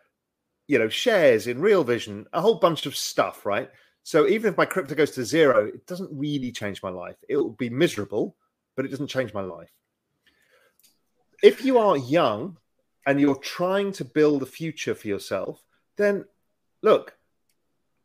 you 0.67 0.77
know, 0.79 0.89
shares 0.89 1.47
in 1.47 1.61
Real 1.61 1.83
Vision, 1.83 2.25
a 2.33 2.41
whole 2.41 2.55
bunch 2.55 2.85
of 2.85 2.95
stuff, 2.95 3.45
right? 3.45 3.69
So 4.03 4.27
even 4.27 4.51
if 4.51 4.57
my 4.57 4.65
crypto 4.65 4.95
goes 4.95 5.11
to 5.11 5.25
zero, 5.25 5.65
it 5.67 5.87
doesn't 5.87 6.09
really 6.11 6.51
change 6.51 6.83
my 6.83 6.89
life. 6.89 7.15
It 7.29 7.37
will 7.37 7.51
be 7.51 7.69
miserable, 7.69 8.35
but 8.75 8.85
it 8.85 8.89
doesn't 8.89 9.07
change 9.07 9.33
my 9.33 9.41
life. 9.41 9.71
If 11.41 11.63
you 11.63 11.77
are 11.77 11.97
young 11.97 12.57
and 13.05 13.19
you're 13.19 13.35
trying 13.35 13.93
to 13.93 14.05
build 14.05 14.43
a 14.43 14.45
future 14.45 14.95
for 14.95 15.07
yourself, 15.07 15.63
then 15.97 16.25
look, 16.81 17.15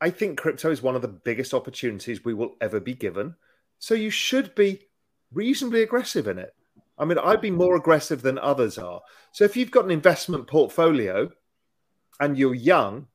I 0.00 0.11
think 0.11 0.38
crypto 0.38 0.70
is 0.70 0.82
one 0.82 0.94
of 0.94 1.02
the 1.02 1.08
biggest 1.08 1.52
opportunities 1.52 2.24
we 2.24 2.34
will 2.34 2.54
ever 2.61 2.78
be 2.78 2.94
given. 2.94 3.34
So 3.80 3.94
you 3.94 4.11
should 4.11 4.54
be 4.54 4.87
reasonably 5.32 5.82
aggressive 5.82 6.28
in 6.28 6.38
it. 6.38 6.54
I 6.98 7.04
mean, 7.04 7.18
I'd 7.18 7.40
be 7.40 7.50
more 7.50 7.76
aggressive 7.76 8.22
than 8.22 8.38
others 8.38 8.76
are. 8.78 9.00
So 9.32 9.44
if 9.44 9.56
you've 9.56 9.70
got 9.70 9.84
an 9.84 9.90
investment 9.90 10.46
portfolio 10.46 11.30
and 12.20 12.37
you're 12.37 12.54
young, 12.54 13.06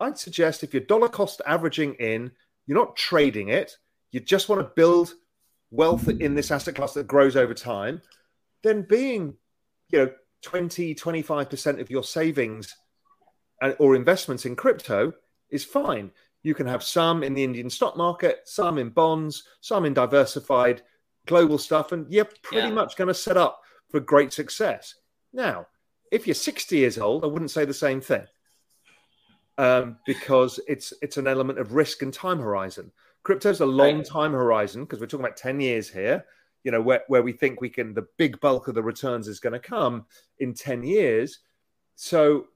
I'd 0.00 0.18
suggest 0.18 0.62
if 0.62 0.72
you're 0.72 0.82
dollar 0.82 1.08
cost 1.08 1.42
averaging 1.46 1.94
in, 1.94 2.32
you're 2.66 2.78
not 2.78 2.96
trading 2.96 3.48
it, 3.48 3.76
you 4.12 4.20
just 4.20 4.48
want 4.48 4.60
to 4.62 4.72
build 4.74 5.14
wealth 5.70 6.08
in 6.08 6.34
this 6.34 6.50
asset 6.50 6.74
class 6.74 6.94
that 6.94 7.06
grows 7.06 7.36
over 7.36 7.54
time, 7.54 8.00
then 8.62 8.82
being, 8.82 9.34
you 9.90 9.98
know, 9.98 10.10
20, 10.42 10.94
25% 10.94 11.80
of 11.80 11.90
your 11.90 12.04
savings 12.04 12.74
or 13.78 13.96
investments 13.96 14.46
in 14.46 14.54
crypto 14.56 15.12
is 15.50 15.64
fine. 15.64 16.10
You 16.42 16.54
can 16.54 16.66
have 16.66 16.82
some 16.82 17.22
in 17.22 17.34
the 17.34 17.42
Indian 17.42 17.68
stock 17.68 17.96
market, 17.96 18.40
some 18.44 18.78
in 18.78 18.90
bonds, 18.90 19.44
some 19.60 19.84
in 19.84 19.94
diversified 19.94 20.82
global 21.26 21.58
stuff, 21.58 21.92
and 21.92 22.12
you're 22.12 22.28
pretty 22.42 22.68
yeah. 22.68 22.74
much 22.74 22.96
going 22.96 23.08
to 23.08 23.14
set 23.14 23.36
up 23.36 23.60
for 23.90 24.00
great 24.00 24.32
success. 24.32 24.94
Now, 25.32 25.66
if 26.10 26.26
you're 26.26 26.34
60 26.34 26.76
years 26.76 26.98
old, 26.98 27.24
I 27.24 27.26
wouldn't 27.26 27.50
say 27.50 27.64
the 27.64 27.74
same 27.74 28.00
thing 28.00 28.26
um, 29.58 29.98
because 30.06 30.60
it's 30.68 30.92
it's 31.02 31.16
an 31.16 31.26
element 31.26 31.58
of 31.58 31.72
risk 31.72 32.02
and 32.02 32.12
time 32.12 32.38
horizon. 32.38 32.92
Crypto's 33.22 33.60
a 33.60 33.66
long 33.66 34.02
time 34.02 34.32
horizon 34.32 34.84
because 34.84 35.00
we're 35.00 35.06
talking 35.06 35.24
about 35.24 35.36
10 35.36 35.60
years 35.60 35.88
here. 35.88 36.24
You 36.64 36.72
know 36.72 36.80
where 36.80 37.02
where 37.08 37.22
we 37.22 37.32
think 37.32 37.60
we 37.60 37.70
can 37.70 37.94
the 37.94 38.06
big 38.18 38.40
bulk 38.40 38.68
of 38.68 38.74
the 38.74 38.82
returns 38.82 39.28
is 39.28 39.40
going 39.40 39.52
to 39.52 39.58
come 39.58 40.06
in 40.38 40.54
10 40.54 40.82
years. 40.82 41.40
So 41.96 42.46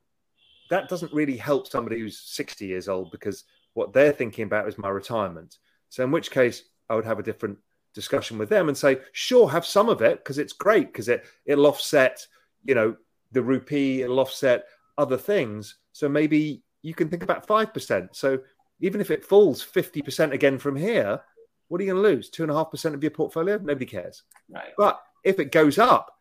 that 0.69 0.89
doesn't 0.89 1.13
really 1.13 1.37
help 1.37 1.67
somebody 1.67 1.99
who's 1.99 2.21
60 2.21 2.67
years 2.67 2.89
old 2.89 3.11
because 3.11 3.45
what 3.75 3.93
they're 3.93 4.13
thinking 4.13 4.45
about 4.45 4.69
is 4.69 4.79
my 4.79 4.89
retirement. 4.89 5.59
So 5.89 6.05
in 6.05 6.11
which 6.11 6.31
case 6.31 6.65
I 6.89 6.95
would 6.95 7.05
have 7.05 7.19
a 7.19 7.25
different 7.25 7.59
discussion 7.95 8.39
with 8.39 8.49
them 8.49 8.69
and 8.69 8.77
say, 8.77 8.99
sure, 9.13 9.51
have 9.51 9.67
some 9.67 9.89
of 9.89 10.03
it 10.03 10.19
because 10.19 10.39
it's 10.39 10.53
great 10.53 10.87
because 10.87 11.09
it 11.09 11.25
it'll 11.45 11.67
offset, 11.67 12.27
you 12.65 12.75
know, 12.75 12.97
the 13.33 13.43
rupee, 13.43 14.03
it'll 14.03 14.21
offset 14.21 14.65
other 14.99 15.17
things. 15.17 15.77
So 15.93 16.09
maybe 16.09 16.63
you 16.83 16.95
can 16.95 17.09
think 17.09 17.23
about 17.23 17.47
five 17.47 17.73
percent. 17.73 18.17
So 18.17 18.41
even 18.81 19.01
if 19.01 19.11
it 19.11 19.25
falls 19.25 19.63
fifty 19.63 20.03
percent 20.03 20.33
again 20.33 20.59
from 20.59 20.77
here, 20.77 21.21
what 21.69 21.81
are 21.81 21.85
you 21.85 21.93
going 21.93 22.03
to 22.03 22.09
lose? 22.09 22.31
Two 22.31 22.43
and 22.43 22.53
a 22.53 22.55
half 22.55 22.71
percent 22.71 22.95
of 22.95 23.03
your 23.03 23.11
portfolio? 23.11 23.59
Nobody 23.59 23.87
cares. 23.87 24.23
Right. 24.49 24.73
But 24.77 25.01
if 25.25 25.39
it 25.39 25.53
goes 25.53 25.79
up 25.79 26.17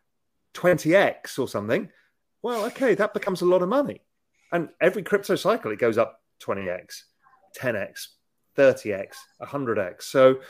twenty 0.52 0.94
x 0.94 1.38
or 1.38 1.48
something, 1.48 1.88
well, 2.42 2.64
okay, 2.66 2.94
that 2.94 3.14
becomes 3.14 3.42
a 3.42 3.46
lot 3.46 3.62
of 3.62 3.68
money. 3.68 4.02
And 4.52 4.68
every 4.80 5.02
crypto 5.02 5.36
cycle, 5.36 5.70
it 5.70 5.78
goes 5.78 5.98
up 5.98 6.20
twenty 6.38 6.68
x, 6.68 7.04
ten 7.54 7.76
x, 7.76 8.16
thirty 8.56 8.92
x, 8.92 9.18
hundred 9.40 9.78
x. 9.78 10.06
So 10.06 10.40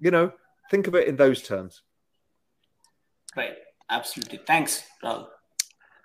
you 0.00 0.10
know 0.10 0.32
Think 0.70 0.86
of 0.86 0.94
it 0.94 1.08
in 1.08 1.16
those 1.16 1.42
terms. 1.42 1.82
Right. 3.36 3.56
Absolutely. 3.90 4.40
Thanks, 4.46 4.84
Raoul. 5.02 5.28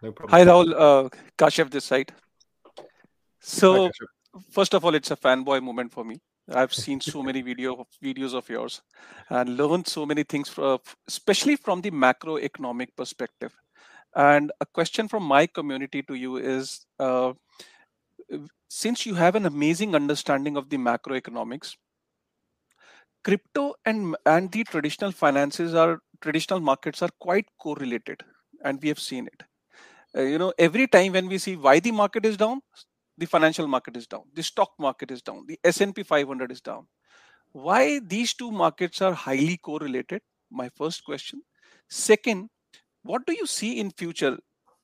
No 0.02 0.12
problem. 0.12 0.32
Hi, 0.32 0.44
Raoul. 0.44 0.76
Uh, 0.76 1.10
Kashyap 1.38 1.70
this 1.70 1.86
side. 1.86 2.12
So, 3.40 3.86
Hi, 3.86 4.42
first 4.52 4.74
of 4.74 4.84
all, 4.84 4.96
it's 4.96 5.12
a 5.12 5.16
fanboy 5.16 5.62
moment 5.62 5.92
for 5.92 6.04
me. 6.04 6.20
I've 6.52 6.74
seen 6.74 7.00
so 7.00 7.22
many 7.22 7.42
video 7.50 7.86
videos 8.04 8.34
of 8.34 8.50
yours 8.50 8.82
and 9.30 9.56
learned 9.56 9.88
so 9.88 10.06
many 10.06 10.24
things, 10.24 10.50
from, 10.50 10.80
especially 11.08 11.56
from 11.56 11.82
the 11.82 11.92
macroeconomic 11.92 12.90
perspective. 12.98 13.56
And 14.16 14.52
a 14.62 14.66
question 14.66 15.08
from 15.08 15.24
my 15.24 15.46
community 15.46 16.02
to 16.04 16.16
you 16.16 16.38
is: 16.38 16.86
uh, 17.00 17.34
since 18.68 19.06
you 19.06 19.14
have 19.14 19.36
an 19.36 19.46
amazing 19.46 19.94
understanding 19.94 20.58
of 20.58 20.70
the 20.70 20.78
macroeconomics, 20.78 21.76
crypto 23.26 23.74
and 23.86 24.16
and 24.26 24.52
the 24.52 24.64
traditional 24.64 25.12
finances 25.12 25.74
are 25.74 26.00
traditional 26.22 26.60
markets 26.60 27.02
are 27.02 27.10
quite 27.20 27.48
correlated 27.60 28.24
and 28.64 28.82
we 28.82 28.88
have 28.88 29.00
seen 29.00 29.28
it. 29.28 29.44
Uh, 30.18 30.22
you 30.22 30.38
know 30.38 30.54
every 30.58 30.88
time 30.88 31.14
when 31.14 31.28
we 31.28 31.38
see 31.38 31.56
why 31.56 31.80
the 31.80 31.92
market 31.92 32.26
is 32.26 32.38
down 32.38 32.62
the 33.18 33.26
financial 33.26 33.68
market 33.68 33.98
is 33.98 34.08
down 34.08 34.24
the 34.34 34.44
stock 34.44 34.72
market 34.80 35.12
is 35.12 35.22
down 35.22 35.44
the 35.48 35.60
s&p 35.64 36.04
500 36.04 36.52
is 36.52 36.62
down. 36.62 36.88
Why 37.52 38.00
these 38.00 38.34
two 38.34 38.52
markets 38.52 39.02
are 39.02 39.14
highly 39.14 39.58
correlated? 39.58 40.22
My 40.52 40.70
first 40.78 41.04
question. 41.06 41.42
Second 41.90 42.50
what 43.04 43.26
do 43.26 43.34
you 43.34 43.48
see 43.48 43.80
in 43.80 43.92
future? 43.92 44.38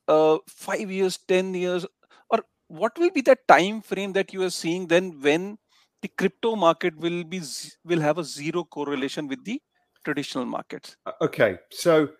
Uh, 0.08 0.38
5 0.48 0.90
years 0.90 1.18
10 1.28 1.54
years 1.54 1.86
or 2.30 2.40
what 2.66 2.98
will 2.98 3.10
be 3.10 3.20
the 3.20 3.36
time 3.46 3.80
frame 3.80 4.12
that 4.14 4.32
you 4.32 4.42
are 4.42 4.50
seeing 4.50 4.88
then 4.88 5.20
when 5.20 5.58
the 6.02 6.08
crypto 6.08 6.56
market 6.56 6.96
will 6.98 7.24
be 7.24 7.40
will 7.84 8.00
have 8.00 8.18
a 8.18 8.24
zero 8.24 8.64
correlation 8.64 9.28
with 9.28 9.44
the 9.44 9.62
traditional 10.04 10.44
markets. 10.44 10.96
Uh, 11.06 11.12
okay, 11.22 11.58
so 11.70 12.10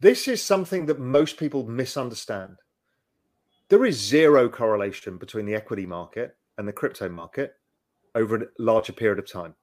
this 0.00 0.28
is 0.28 0.42
something 0.42 0.86
that 0.86 1.00
most 1.00 1.36
people 1.36 1.66
misunderstand. 1.66 2.56
There 3.68 3.84
is 3.84 3.98
zero 3.98 4.48
correlation 4.48 5.18
between 5.18 5.44
the 5.44 5.54
equity 5.54 5.86
market 5.86 6.36
and 6.56 6.68
the 6.68 6.72
crypto 6.72 7.08
market 7.08 7.54
over 8.14 8.36
a 8.36 8.46
larger 8.58 8.92
period 8.92 9.18
of 9.18 9.30
time. 9.30 9.54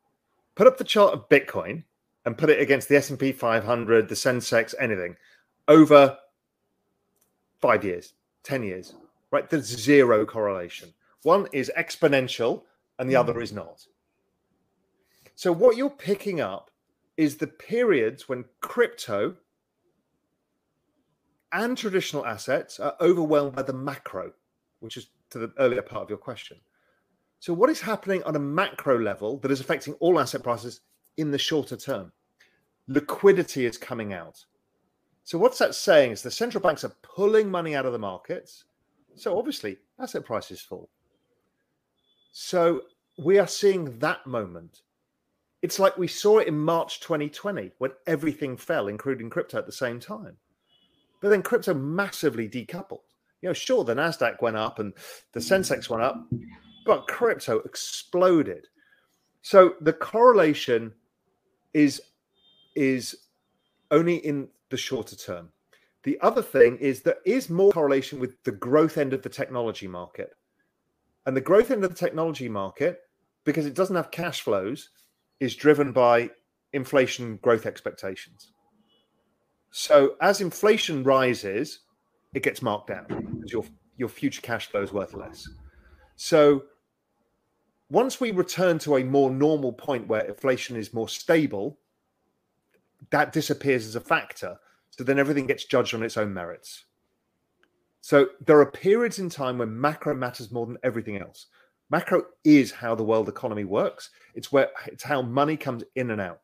Put 0.55 0.67
up 0.67 0.77
the 0.77 0.83
chart 0.83 1.13
of 1.13 1.29
Bitcoin 1.29 1.83
and 2.25 2.37
put 2.37 2.49
it 2.49 2.61
against 2.61 2.89
the 2.89 2.97
S&P 2.97 3.31
500, 3.31 4.07
the 4.07 4.15
Sensex, 4.15 4.75
anything 4.79 5.15
over 5.67 6.17
5 7.61 7.83
years, 7.83 8.13
10 8.43 8.63
years, 8.63 8.93
right? 9.31 9.49
There's 9.49 9.65
zero 9.65 10.25
correlation. 10.25 10.93
One 11.23 11.47
is 11.53 11.71
exponential 11.77 12.63
and 12.99 13.09
the 13.09 13.15
hmm. 13.15 13.19
other 13.21 13.41
is 13.41 13.51
not. 13.51 13.85
So, 15.35 15.51
what 15.51 15.77
you're 15.77 15.89
picking 15.89 16.41
up 16.41 16.69
is 17.17 17.37
the 17.37 17.47
periods 17.47 18.27
when 18.29 18.45
crypto 18.61 19.35
and 21.51 21.77
traditional 21.77 22.25
assets 22.25 22.79
are 22.79 22.95
overwhelmed 22.99 23.55
by 23.55 23.61
the 23.61 23.73
macro, 23.73 24.33
which 24.79 24.97
is 24.97 25.07
to 25.29 25.39
the 25.39 25.53
earlier 25.59 25.81
part 25.81 26.03
of 26.03 26.09
your 26.09 26.17
question. 26.17 26.57
So, 27.39 27.53
what 27.53 27.69
is 27.69 27.81
happening 27.81 28.23
on 28.23 28.35
a 28.35 28.39
macro 28.39 28.99
level 28.99 29.37
that 29.39 29.51
is 29.51 29.59
affecting 29.59 29.93
all 29.95 30.19
asset 30.19 30.43
prices 30.43 30.81
in 31.17 31.31
the 31.31 31.37
shorter 31.37 31.77
term? 31.77 32.11
Liquidity 32.87 33.65
is 33.65 33.77
coming 33.77 34.13
out. 34.13 34.43
So, 35.23 35.37
what's 35.37 35.59
that 35.59 35.75
saying 35.75 36.11
is 36.11 36.21
the 36.21 36.31
central 36.31 36.61
banks 36.61 36.83
are 36.83 36.95
pulling 37.01 37.49
money 37.49 37.75
out 37.75 37.85
of 37.85 37.93
the 37.93 37.99
markets. 37.99 38.65
So, 39.15 39.37
obviously, 39.37 39.77
asset 39.99 40.25
prices 40.25 40.61
fall. 40.61 40.89
So, 42.33 42.81
we 43.17 43.37
are 43.39 43.47
seeing 43.47 43.97
that 43.99 44.25
moment. 44.25 44.81
It's 45.61 45.79
like 45.79 45.97
we 45.97 46.07
saw 46.07 46.39
it 46.39 46.47
in 46.47 46.59
March 46.59 46.99
2020 46.99 47.71
when 47.77 47.91
everything 48.05 48.57
fell, 48.57 48.87
including 48.87 49.29
crypto 49.29 49.59
at 49.59 49.65
the 49.65 49.71
same 49.71 49.99
time. 49.99 50.35
But 51.21 51.29
then 51.29 51.41
crypto 51.41 51.73
massively 51.73 52.49
decoupled. 52.49 52.99
You 53.41 53.49
know, 53.49 53.53
sure, 53.53 53.83
the 53.83 53.93
NASDAQ 53.93 54.41
went 54.41 54.57
up 54.57 54.79
and 54.79 54.93
the 55.31 55.39
Sensex 55.39 55.89
went 55.89 56.03
up, 56.03 56.27
but 56.85 57.07
crypto 57.07 57.59
exploded. 57.59 58.67
So 59.41 59.75
the 59.79 59.93
correlation 59.93 60.91
is 61.73 62.01
is 62.75 63.15
only 63.91 64.15
in 64.17 64.47
the 64.69 64.77
shorter 64.77 65.15
term. 65.15 65.49
The 66.03 66.19
other 66.21 66.41
thing 66.41 66.77
is 66.77 67.01
there 67.01 67.17
is 67.25 67.49
more 67.49 67.71
correlation 67.71 68.19
with 68.19 68.41
the 68.43 68.51
growth 68.51 68.97
end 68.97 69.13
of 69.13 69.21
the 69.21 69.29
technology 69.29 69.87
market. 69.87 70.31
And 71.25 71.35
the 71.35 71.41
growth 71.41 71.71
of 71.71 71.81
the 71.81 71.89
technology 71.89 72.49
market, 72.49 73.01
because 73.43 73.65
it 73.65 73.75
doesn't 73.75 73.95
have 73.95 74.11
cash 74.11 74.41
flows, 74.41 74.89
is 75.39 75.55
driven 75.55 75.91
by 75.91 76.29
inflation 76.73 77.37
growth 77.37 77.65
expectations. 77.65 78.51
So 79.71 80.15
as 80.21 80.41
inflation 80.41 81.03
rises, 81.03 81.79
it 82.33 82.43
gets 82.43 82.61
marked 82.61 82.87
down 82.87 83.05
because 83.07 83.51
your 83.51 83.65
your 83.97 84.09
future 84.09 84.41
cash 84.41 84.67
flow 84.67 84.81
is 84.81 84.91
worth 84.91 85.13
less. 85.13 85.47
So 86.15 86.63
once 87.89 88.19
we 88.19 88.31
return 88.31 88.79
to 88.79 88.97
a 88.97 89.03
more 89.03 89.29
normal 89.29 89.71
point 89.71 90.07
where 90.07 90.21
inflation 90.21 90.75
is 90.75 90.93
more 90.93 91.07
stable, 91.07 91.79
that 93.11 93.31
disappears 93.31 93.85
as 93.85 93.95
a 93.95 94.01
factor. 94.01 94.57
So 94.89 95.03
then 95.03 95.19
everything 95.19 95.47
gets 95.47 95.65
judged 95.65 95.93
on 95.93 96.03
its 96.03 96.17
own 96.17 96.33
merits. 96.33 96.85
So 98.03 98.27
there 98.45 98.59
are 98.59 98.69
periods 98.69 99.19
in 99.19 99.29
time 99.29 99.59
when 99.59 99.79
macro 99.79 100.13
matters 100.13 100.51
more 100.51 100.65
than 100.65 100.77
everything 100.83 101.21
else. 101.21 101.45
Macro 101.89 102.23
is 102.43 102.69
how 102.69 102.95
the 102.95 103.03
world 103.03 103.29
economy 103.29 103.63
works. 103.63 104.09
It's 104.35 104.51
where 104.51 104.71
it's 104.87 105.03
how 105.03 105.21
money 105.21 105.55
comes 105.55 105.85
in 105.95 106.11
and 106.11 106.19
out. 106.19 106.41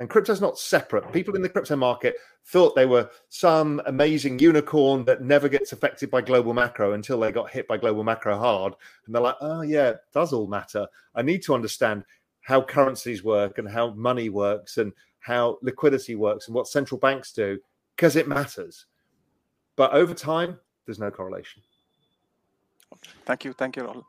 And 0.00 0.10
crypto's 0.10 0.40
not 0.40 0.58
separate. 0.58 1.12
People 1.12 1.36
in 1.36 1.42
the 1.42 1.48
crypto 1.48 1.76
market 1.76 2.16
thought 2.44 2.74
they 2.74 2.86
were 2.86 3.08
some 3.28 3.80
amazing 3.86 4.40
unicorn 4.40 5.04
that 5.04 5.22
never 5.22 5.48
gets 5.48 5.70
affected 5.70 6.10
by 6.10 6.22
global 6.22 6.54
macro 6.54 6.94
until 6.94 7.20
they 7.20 7.30
got 7.30 7.50
hit 7.50 7.68
by 7.68 7.76
global 7.76 8.02
macro 8.02 8.36
hard. 8.36 8.74
And 9.06 9.14
they're 9.14 9.22
like, 9.22 9.36
oh, 9.40 9.60
yeah, 9.60 9.90
it 9.90 10.00
does 10.12 10.32
all 10.32 10.48
matter. 10.48 10.88
I 11.14 11.22
need 11.22 11.44
to 11.44 11.54
understand 11.54 12.02
how 12.40 12.62
currencies 12.62 13.22
work 13.22 13.58
and 13.58 13.68
how 13.68 13.90
money 13.92 14.28
works 14.28 14.76
and 14.78 14.92
how 15.20 15.58
liquidity 15.62 16.16
works 16.16 16.48
and 16.48 16.54
what 16.56 16.66
central 16.66 16.98
banks 16.98 17.32
do 17.32 17.60
because 17.94 18.16
it 18.16 18.26
matters. 18.26 18.86
But 19.76 19.92
over 19.92 20.14
time, 20.14 20.58
there's 20.86 20.98
no 20.98 21.10
correlation. 21.10 21.62
Thank 23.24 23.44
you. 23.44 23.52
Thank 23.52 23.76
you, 23.76 23.84
Rahul. 23.84 24.04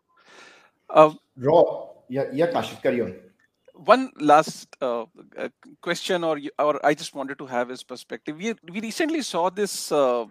Uh, 0.90 1.14
Raw, 1.38 1.90
yeah, 2.10 2.26
yeah, 2.34 2.48
Kashif, 2.52 2.82
carry 2.82 3.02
on 3.02 3.16
one 3.86 4.12
last 4.20 4.76
uh, 4.82 5.06
uh, 5.38 5.50
question, 5.82 6.24
or 6.24 6.40
or 6.60 6.86
I 6.86 6.94
just 6.94 7.16
wanted 7.16 7.38
to 7.40 7.46
have 7.46 7.70
his 7.70 7.84
perspective. 7.84 8.38
We 8.38 8.54
we 8.70 8.82
recently 8.82 9.22
saw 9.22 9.50
this 9.50 9.92
uh, 9.92 10.26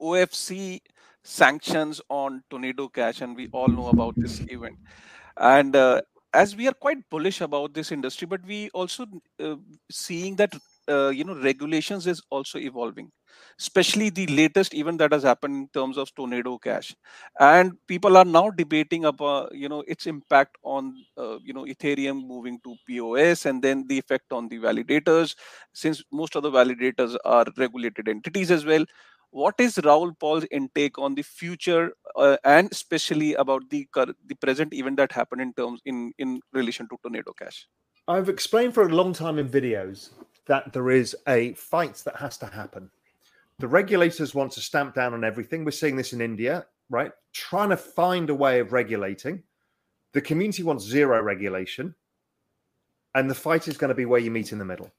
OFAC 0.00 0.80
sanctions 1.22 2.00
on 2.08 2.42
Tornado 2.50 2.88
Cash, 2.88 3.20
and 3.20 3.36
we 3.36 3.48
all 3.52 3.68
know 3.68 3.88
about 3.88 4.14
this 4.16 4.40
event. 4.48 4.76
And 5.36 5.76
uh, 5.76 6.02
as 6.32 6.56
we 6.56 6.68
are 6.68 6.74
quite 6.74 7.08
bullish 7.10 7.40
about 7.40 7.74
this 7.74 7.92
industry, 7.92 8.26
but 8.26 8.44
we 8.46 8.70
also 8.70 9.06
uh, 9.42 9.56
seeing 9.90 10.36
that 10.36 10.54
uh, 10.88 11.08
you 11.08 11.24
know 11.24 11.40
regulations 11.40 12.06
is 12.06 12.22
also 12.30 12.58
evolving 12.58 13.10
especially 13.58 14.10
the 14.10 14.26
latest 14.28 14.74
event 14.74 14.98
that 14.98 15.12
has 15.12 15.22
happened 15.22 15.54
in 15.54 15.68
terms 15.68 15.96
of 15.96 16.14
tornado 16.14 16.56
cash 16.58 16.94
and 17.38 17.72
people 17.86 18.16
are 18.16 18.24
now 18.24 18.50
debating 18.50 19.04
about 19.04 19.54
you 19.54 19.68
know 19.68 19.82
its 19.86 20.06
impact 20.06 20.56
on 20.62 20.94
uh, 21.18 21.38
you 21.44 21.52
know 21.52 21.64
ethereum 21.64 22.26
moving 22.26 22.58
to 22.64 22.74
pos 22.88 23.46
and 23.46 23.62
then 23.62 23.86
the 23.88 23.98
effect 23.98 24.32
on 24.32 24.48
the 24.48 24.58
validators 24.58 25.34
since 25.72 26.02
most 26.12 26.36
of 26.36 26.42
the 26.42 26.50
validators 26.50 27.16
are 27.24 27.46
regulated 27.56 28.08
entities 28.08 28.50
as 28.50 28.64
well 28.64 28.84
what 29.30 29.54
is 29.58 29.78
Raoul 29.84 30.12
Paul's 30.18 30.44
intake 30.50 30.98
on 30.98 31.14
the 31.14 31.22
future 31.22 31.92
uh, 32.16 32.36
and 32.44 32.68
especially 32.72 33.34
about 33.34 33.68
the 33.70 33.86
the 34.26 34.34
present 34.34 34.74
event 34.74 34.96
that 34.96 35.12
happened 35.12 35.40
in 35.40 35.52
terms 35.52 35.80
in 35.84 36.12
in 36.18 36.40
relation 36.52 36.88
to 36.88 36.96
Tornado 37.02 37.32
Cash? 37.32 37.66
I've 38.08 38.28
explained 38.28 38.74
for 38.74 38.88
a 38.88 38.94
long 38.94 39.12
time 39.12 39.38
in 39.38 39.48
videos 39.48 40.10
that 40.46 40.72
there 40.72 40.90
is 40.90 41.16
a 41.28 41.52
fight 41.54 41.94
that 42.04 42.16
has 42.16 42.36
to 42.38 42.46
happen. 42.46 42.90
The 43.60 43.68
regulators 43.68 44.34
want 44.34 44.52
to 44.52 44.60
stamp 44.60 44.94
down 44.94 45.12
on 45.12 45.22
everything. 45.22 45.66
We're 45.66 45.72
seeing 45.72 45.94
this 45.94 46.14
in 46.14 46.22
India, 46.22 46.64
right? 46.88 47.12
Trying 47.34 47.68
to 47.68 47.76
find 47.76 48.30
a 48.30 48.34
way 48.34 48.58
of 48.58 48.72
regulating. 48.72 49.42
The 50.12 50.22
community 50.22 50.62
wants 50.62 50.82
zero 50.82 51.20
regulation. 51.22 51.94
And 53.14 53.28
the 53.28 53.34
fight 53.34 53.68
is 53.68 53.76
going 53.76 53.90
to 53.90 53.94
be 53.94 54.06
where 54.06 54.18
you 54.18 54.30
meet 54.30 54.52
in 54.52 54.58
the 54.58 54.64
middle. 54.64 54.90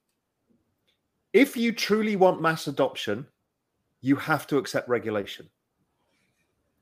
If 1.34 1.58
you 1.58 1.72
truly 1.72 2.16
want 2.16 2.40
mass 2.40 2.68
adoption, 2.68 3.26
you 4.02 4.16
have 4.18 4.46
to 4.48 4.60
accept 4.60 4.88
regulation. 4.88 5.50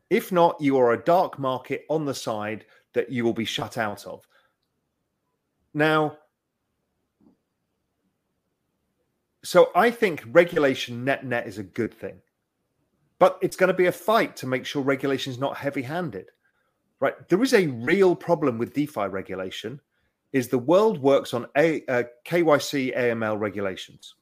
If 0.10 0.34
not, 0.34 0.60
you 0.60 0.78
are 0.80 0.92
a 0.92 1.04
dark 1.06 1.40
market 1.40 1.86
on 1.90 2.04
the 2.04 2.14
side 2.14 2.66
that 2.92 3.10
you 3.10 3.24
will 3.24 3.34
be 3.34 3.46
shut 3.46 3.78
out 3.78 4.06
of. 4.06 4.28
Now, 5.74 6.18
So 9.44 9.72
I 9.76 9.92
think 9.92 10.24
regulation 10.32 11.04
net 11.04 11.26
net 11.26 11.48
is 11.48 11.58
a 11.58 11.64
good 11.64 11.94
thing. 11.94 12.16
But 13.20 13.38
it's 13.42 13.56
going 13.56 13.70
to 13.70 13.74
be 13.74 13.88
a 13.88 13.92
fight 13.92 14.36
to 14.38 14.48
make 14.48 14.66
sure 14.66 14.82
regulation 14.82 15.32
is 15.32 15.40
not 15.40 15.58
heavy 15.58 15.82
handed. 15.82 16.28
Right? 17.00 17.28
There 17.30 17.42
is 17.44 17.54
a 17.54 17.68
real 17.68 18.16
problem 18.16 18.58
with 18.58 18.74
DeFi 18.74 19.08
regulation 19.08 19.80
is 20.32 20.48
the 20.48 20.58
world 20.58 21.02
works 21.02 21.34
on 21.34 21.48
a, 21.58 21.84
uh, 21.88 22.04
KYC 22.26 22.96
AML 22.96 23.40
regulations. 23.40 24.16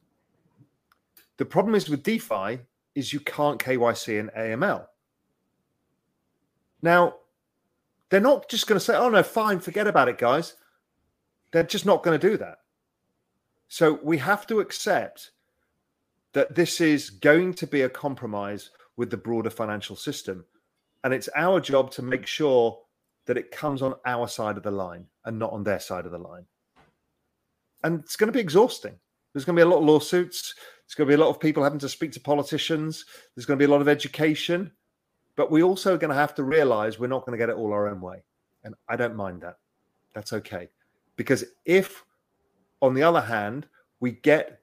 The 1.38 1.45
problem 1.45 1.76
is 1.76 1.89
with 1.89 2.03
DeFi 2.03 2.59
is 2.95 3.13
you 3.13 3.20
can't 3.20 3.59
KYC 3.59 4.20
and 4.20 4.32
AML. 4.32 4.86
Now, 6.82 7.15
they're 8.09 8.20
not 8.20 8.49
just 8.49 8.68
going 8.68 8.80
to 8.80 8.84
say, 8.84 8.95
"Oh 8.95 9.09
no, 9.09 9.22
fine, 9.22 9.59
forget 9.59 9.88
about 9.88 10.07
it, 10.07 10.18
guys." 10.18 10.55
They're 11.51 11.63
just 11.63 11.86
not 11.86 12.03
going 12.03 12.20
to 12.20 12.30
do 12.30 12.38
that. 12.38 12.59
So 13.68 13.99
we 14.03 14.18
have 14.18 14.47
to 14.47 14.59
accept 14.59 15.32
that 16.34 16.55
this 16.55 16.82
is 16.82 17.09
going 17.09 17.53
to 17.55 17.68
be 17.68 17.82
a 17.82 17.89
compromise 17.89 18.70
with 18.95 19.09
the 19.09 19.18
broader 19.18 19.49
financial 19.49 19.95
system. 19.95 20.45
And 21.03 21.13
it's 21.13 21.30
our 21.36 21.59
job 21.59 21.91
to 21.91 22.01
make 22.01 22.26
sure 22.26 22.80
that 23.26 23.38
it 23.38 23.51
comes 23.51 23.82
on 23.82 23.95
our 24.05 24.28
side 24.28 24.57
of 24.57 24.63
the 24.63 24.72
line 24.72 25.05
and 25.26 25.38
not 25.38 25.51
on 25.51 25.63
their 25.63 25.80
side 25.80 26.05
of 26.05 26.11
the 26.11 26.18
line. 26.18 26.45
And 27.84 27.99
it's 27.99 28.15
going 28.15 28.28
to 28.28 28.34
be 28.34 28.39
exhausting. 28.39 28.95
There's 29.34 29.45
going 29.45 29.55
to 29.55 29.59
be 29.59 29.68
a 29.68 29.70
lot 29.70 29.80
of 29.80 29.86
lawsuits. 29.86 30.55
There's 30.86 30.95
going 30.95 31.07
to 31.07 31.11
be 31.11 31.22
a 31.22 31.24
lot 31.24 31.30
of 31.30 31.39
people 31.39 31.63
having 31.63 31.80
to 31.80 31.89
speak 31.89 32.11
to 32.13 32.20
politicians. 32.20 33.05
There's 33.36 33.45
going 33.45 33.59
to 33.59 33.61
be 33.61 33.70
a 33.70 33.72
lot 33.72 33.82
of 33.82 33.88
education. 33.88 34.72
But 35.36 35.51
we 35.51 35.61
also 35.61 35.97
going 35.97 36.09
to 36.09 36.15
have 36.15 36.34
to 36.36 36.43
realize 36.43 36.97
we're 36.97 37.07
not 37.07 37.26
going 37.26 37.38
to 37.38 37.38
get 37.38 37.49
it 37.49 37.57
all 37.57 37.72
our 37.72 37.88
own 37.88 38.01
way. 38.01 38.24
And 38.63 38.74
I 38.89 38.95
don't 38.95 39.15
mind 39.15 39.41
that. 39.41 39.57
That's 40.13 40.34
okay. 40.34 40.70
Because 41.15 41.45
if 41.65 42.03
on 42.82 42.93
the 42.93 43.03
other 43.03 43.21
hand, 43.21 43.67
we 43.99 44.11
get 44.11 44.61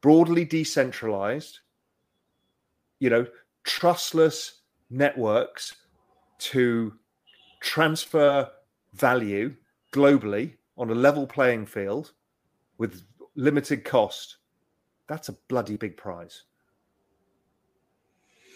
broadly 0.00 0.44
decentralized, 0.44 1.60
you 2.98 3.10
know, 3.10 3.26
trustless 3.64 4.60
networks 4.90 5.74
to 6.38 6.92
transfer 7.60 8.50
value 8.92 9.54
globally 9.92 10.52
on 10.76 10.90
a 10.90 10.94
level 10.94 11.26
playing 11.26 11.66
field 11.66 12.12
with 12.78 13.02
limited 13.34 13.84
cost. 13.84 14.36
That's 15.08 15.28
a 15.28 15.36
bloody 15.48 15.76
big 15.76 15.96
prize. 15.96 16.42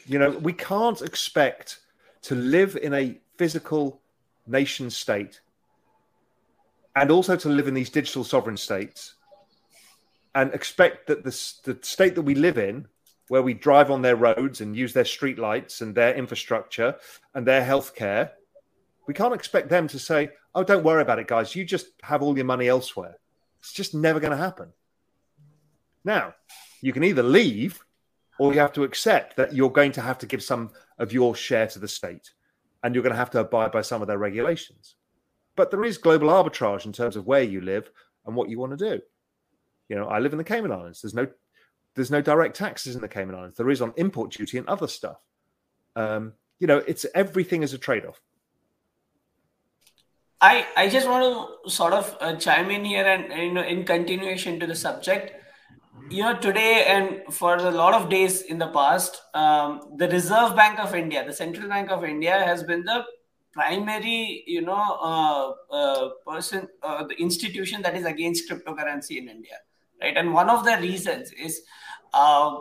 You 0.07 0.19
know, 0.19 0.31
we 0.31 0.53
can't 0.53 1.03
expect 1.03 1.81
to 2.23 2.35
live 2.35 2.77
in 2.77 2.95
a 2.95 3.21
physical 3.37 4.01
nation 4.47 4.91
state 4.91 5.41
and 6.99 7.13
also 7.13 7.37
to 7.37 7.49
live 7.49 7.69
in 7.69 7.75
these 7.75 7.91
digital 7.91 8.25
sovereign 8.25 8.57
states 8.57 9.15
and 10.35 10.53
expect 10.53 11.07
that 11.07 11.23
the, 11.23 11.31
the 11.63 11.79
state 11.83 12.17
that 12.17 12.23
we 12.23 12.35
live 12.35 12.59
in, 12.59 12.87
where 13.29 13.43
we 13.43 13.55
drive 13.55 13.91
on 13.91 14.03
their 14.03 14.17
roads 14.17 14.61
and 14.61 14.77
use 14.77 14.93
their 14.93 15.05
streetlights 15.05 15.81
and 15.81 15.95
their 15.95 16.15
infrastructure 16.15 16.97
and 17.35 17.47
their 17.47 17.65
healthcare, 17.65 18.31
We 19.07 19.15
can't 19.15 19.33
expect 19.33 19.71
them 19.71 19.89
to 19.89 19.99
say, 19.99 20.31
"Oh, 20.55 20.65
don't 20.65 20.85
worry 20.85 21.01
about 21.01 21.19
it, 21.19 21.29
guys. 21.29 21.57
You 21.57 21.65
just 21.65 21.87
have 22.03 22.21
all 22.23 22.37
your 22.37 22.45
money 22.45 22.69
elsewhere." 22.69 23.15
It's 23.61 23.73
just 23.73 23.95
never 23.95 24.21
going 24.21 24.37
to 24.37 24.45
happen. 24.49 24.69
Now, 26.05 26.35
you 26.83 26.93
can 26.93 27.05
either 27.05 27.23
leave 27.23 27.81
or 28.39 28.53
you 28.53 28.61
have 28.61 28.75
to 28.75 28.85
accept 28.85 29.37
that 29.37 29.55
you're 29.55 29.79
going 29.81 29.93
to 29.93 30.03
have 30.03 30.19
to 30.19 30.27
give 30.27 30.43
some 30.43 30.71
of 30.99 31.13
your 31.13 31.35
share 31.35 31.69
to 31.69 31.79
the 31.79 31.89
state 31.89 32.35
and 32.83 32.95
you're 32.95 33.03
going 33.03 33.19
to 33.19 33.25
have 33.25 33.31
to 33.31 33.41
abide 33.41 33.73
by 33.73 33.83
some 33.83 34.03
of 34.03 34.09
their 34.09 34.19
regulations. 34.19 34.97
But 35.59 35.73
there 35.73 35.85
is 35.85 35.99
global 35.99 36.29
arbitrage 36.29 36.87
in 36.87 36.93
terms 36.93 37.17
of 37.17 37.27
where 37.27 37.43
you 37.43 37.61
live 37.61 37.91
and 38.25 38.37
what 38.37 38.49
you 38.49 38.61
want 38.61 38.79
to 38.79 38.91
do. 38.91 39.03
You 39.89 39.97
know, 39.97 40.07
I 40.07 40.21
live 40.21 40.31
in 40.31 40.39
the 40.39 40.45
Cayman 40.45 40.71
Islands. 40.71 41.03
There's 41.03 41.15
no 41.15 41.27
there's 41.97 42.13
no 42.13 42.23
direct 42.23 42.55
taxes 42.55 42.95
in 42.95 43.01
the 43.01 43.09
Cayman 43.09 43.35
Islands. 43.35 43.57
There 43.57 43.69
is 43.69 43.83
on 43.83 43.93
import 43.97 44.31
duty 44.31 44.59
and 44.59 44.69
other 44.69 44.87
stuff. 44.87 45.17
Um, 45.97 46.35
you 46.61 46.69
know, 46.69 46.79
it's 46.87 47.05
everything 47.13 47.65
is 47.65 47.75
a 47.75 47.79
trade-off. 47.79 48.21
I 50.41 50.65
I 50.77 50.89
just 50.89 51.09
want 51.09 51.25
to 51.25 51.71
sort 51.71 51.93
of 51.93 52.17
uh, 52.21 52.37
chime 52.37 52.71
in 52.71 52.85
here 52.85 53.05
and 53.05 53.43
you 53.43 53.53
know 53.53 53.65
in 53.65 53.85
continuation 53.85 54.61
to 54.61 54.67
the 54.69 54.77
subject 54.77 55.33
you 56.09 56.23
know 56.23 56.39
today 56.39 56.85
and 56.87 57.35
for 57.35 57.57
a 57.57 57.71
lot 57.73 57.95
of 57.95 58.09
days 58.09 58.43
in 58.43 58.59
the 58.59 58.69
past 58.69 59.21
um, 59.35 59.81
the 59.97 60.09
reserve 60.09 60.55
bank 60.55 60.79
of 60.79 60.95
india 60.95 61.25
the 61.27 61.33
central 61.33 61.69
bank 61.69 61.91
of 61.91 62.05
india 62.05 62.39
has 62.51 62.63
been 62.63 62.85
the 62.85 63.03
primary 63.53 64.45
you 64.47 64.61
know 64.61 64.85
uh, 65.11 65.53
uh, 65.75 66.09
person 66.27 66.69
uh, 66.83 67.05
the 67.05 67.15
institution 67.15 67.83
that 67.83 67.97
is 67.97 68.05
against 68.05 68.51
cryptocurrency 68.51 69.17
in 69.17 69.29
india 69.29 69.59
right? 70.01 70.17
And 70.17 70.33
one 70.33 70.51
of 70.51 70.65
the 70.65 70.77
reasons 70.81 71.33
is 71.33 71.63
uh, 72.15 72.57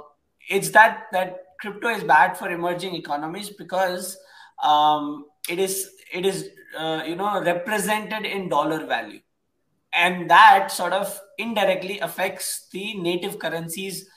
it's 0.50 0.70
that 0.72 1.08
that 1.12 1.44
crypto 1.60 1.90
is 1.90 2.04
bad 2.04 2.38
for 2.38 2.50
emerging 2.50 2.96
economies 2.96 3.50
because 3.50 4.18
um, 4.64 5.26
it 5.50 5.60
is 5.60 5.90
it 6.14 6.26
is 6.26 6.50
uh, 6.78 7.04
you 7.06 7.16
know 7.16 7.42
represented 7.42 8.26
in 8.26 8.50
dollar 8.50 8.86
value. 8.86 9.20
And 9.94 10.30
that 10.30 10.72
sort 10.72 10.94
of 10.94 11.20
indirectly 11.38 12.00
affects 12.00 12.68
the 12.72 12.94
native 12.96 13.40
currencies 13.40 14.08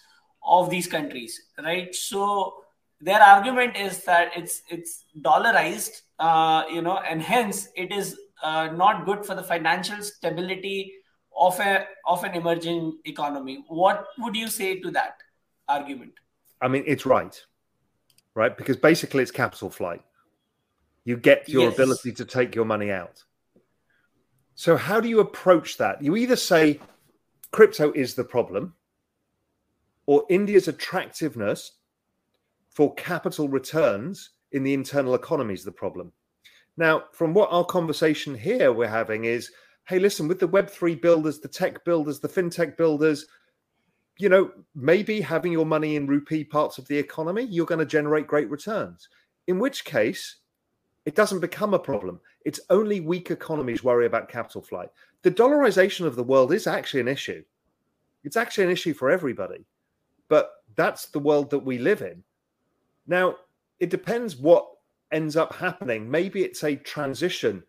of 0.45 0.69
these 0.69 0.87
countries 0.87 1.41
right? 1.63 1.95
So 1.95 2.55
their 3.01 3.21
argument 3.21 3.77
is 3.77 4.05
that 4.05 4.31
it's 4.37 4.63
it's 4.69 5.05
dollarized 5.21 6.03
uh, 6.19 6.65
you 6.71 6.83
know 6.83 6.99
and 6.99 7.23
hence 7.23 7.69
it 7.75 7.93
is 7.93 8.19
uh, 8.43 8.69
not 8.69 9.05
good 9.05 9.25
for 9.25 9.35
the 9.35 9.43
financial 9.43 10.03
stability 10.03 10.93
of 11.37 11.59
a 11.61 11.87
of 12.07 12.25
an 12.25 12.35
emerging 12.35 12.99
economy. 13.05 13.65
What 13.69 14.07
would 14.19 14.37
you 14.37 14.49
say 14.49 14.81
to 14.81 14.91
that 14.93 15.17
argument? 15.69 16.15
I 16.61 16.69
mean 16.69 16.85
it's 16.87 17.07
right 17.07 17.41
right? 18.35 18.57
Because 18.57 18.77
basically 18.77 19.23
it's 19.23 19.31
capital 19.31 19.71
flight. 19.71 20.03
You 21.05 21.17
get 21.17 21.49
your 21.49 21.65
yes. 21.65 21.75
ability 21.75 22.13
to 22.13 22.25
take 22.25 22.55
your 22.55 22.65
money 22.65 22.91
out. 22.91 23.25
So, 24.55 24.77
how 24.77 25.01
do 25.01 25.09
you 25.09 25.21
approach 25.21 25.79
that? 25.79 26.03
You 26.03 26.17
either 26.17 26.37
say 26.37 26.81
crypto 27.51 27.93
is 27.93 28.15
the 28.15 28.25
problem, 28.25 28.75
or 30.07 30.25
India's 30.29 30.69
attractiveness 30.69 31.73
for 32.71 32.95
capital 32.95 33.49
returns 33.49 34.31
in 34.53 34.63
the 34.63 34.75
internal 34.75 35.15
economy 35.15 35.55
is 35.55 35.65
the 35.65 35.73
problem. 35.73 36.13
Now, 36.77 37.05
from 37.13 37.35
what 37.35 37.53
our 37.53 37.65
conversation 37.65 38.35
here 38.35 38.73
we're 38.73 38.89
having 38.89 39.25
is 39.25 39.51
hey, 39.91 39.99
listen, 39.99 40.29
with 40.29 40.39
the 40.39 40.49
Web3 40.49 41.03
builders, 41.03 41.41
the 41.41 41.49
tech 41.49 41.85
builders, 41.85 42.21
the 42.21 42.29
fintech 42.29 42.77
builders, 42.77 43.27
you 44.21 44.29
know, 44.29 44.53
maybe 44.77 45.21
having 45.21 45.51
your 45.51 45.67
money 45.67 45.97
in 45.97 46.07
rupee 46.07 46.45
parts 46.45 46.79
of 46.79 46.87
the 46.87 46.97
economy, 46.97 47.43
you're 47.43 47.67
going 47.67 47.81
to 47.81 47.85
generate 47.85 48.29
great 48.29 48.49
returns. 48.51 49.09
In 49.49 49.59
which 49.59 49.85
case, 49.85 50.37
it 51.07 51.17
doesn't 51.17 51.41
become 51.41 51.75
a 51.75 51.79
problem. 51.79 52.21
It's 52.45 52.61
only 52.71 53.01
weak 53.01 53.33
economies 53.33 53.83
worry 53.83 54.07
about 54.07 54.29
capital 54.29 54.63
flight. 54.63 54.91
The 55.23 55.31
dollarization 55.33 56.07
of 56.07 56.15
the 56.15 56.23
world 56.23 56.53
is 56.53 56.69
actually 56.69 57.01
an 57.01 57.09
issue. 57.09 57.43
It's 58.23 58.37
actually 58.37 58.65
an 58.65 58.71
issue 58.71 58.95
for 58.95 59.11
everybody. 59.11 59.65
But 60.29 60.53
that's 60.77 61.07
the 61.07 61.19
world 61.19 61.51
that 61.51 61.59
we 61.59 61.79
live 61.79 62.03
in. 62.03 62.23
Now, 63.07 63.37
it 63.79 63.91
depends 63.91 64.37
what 64.37 64.67
ends 65.13 65.37
up 65.37 65.55
happening. 65.55 66.11
Maybe 66.11 66.43
it's 66.43 66.63
a 66.63 66.77
transition 66.77 67.63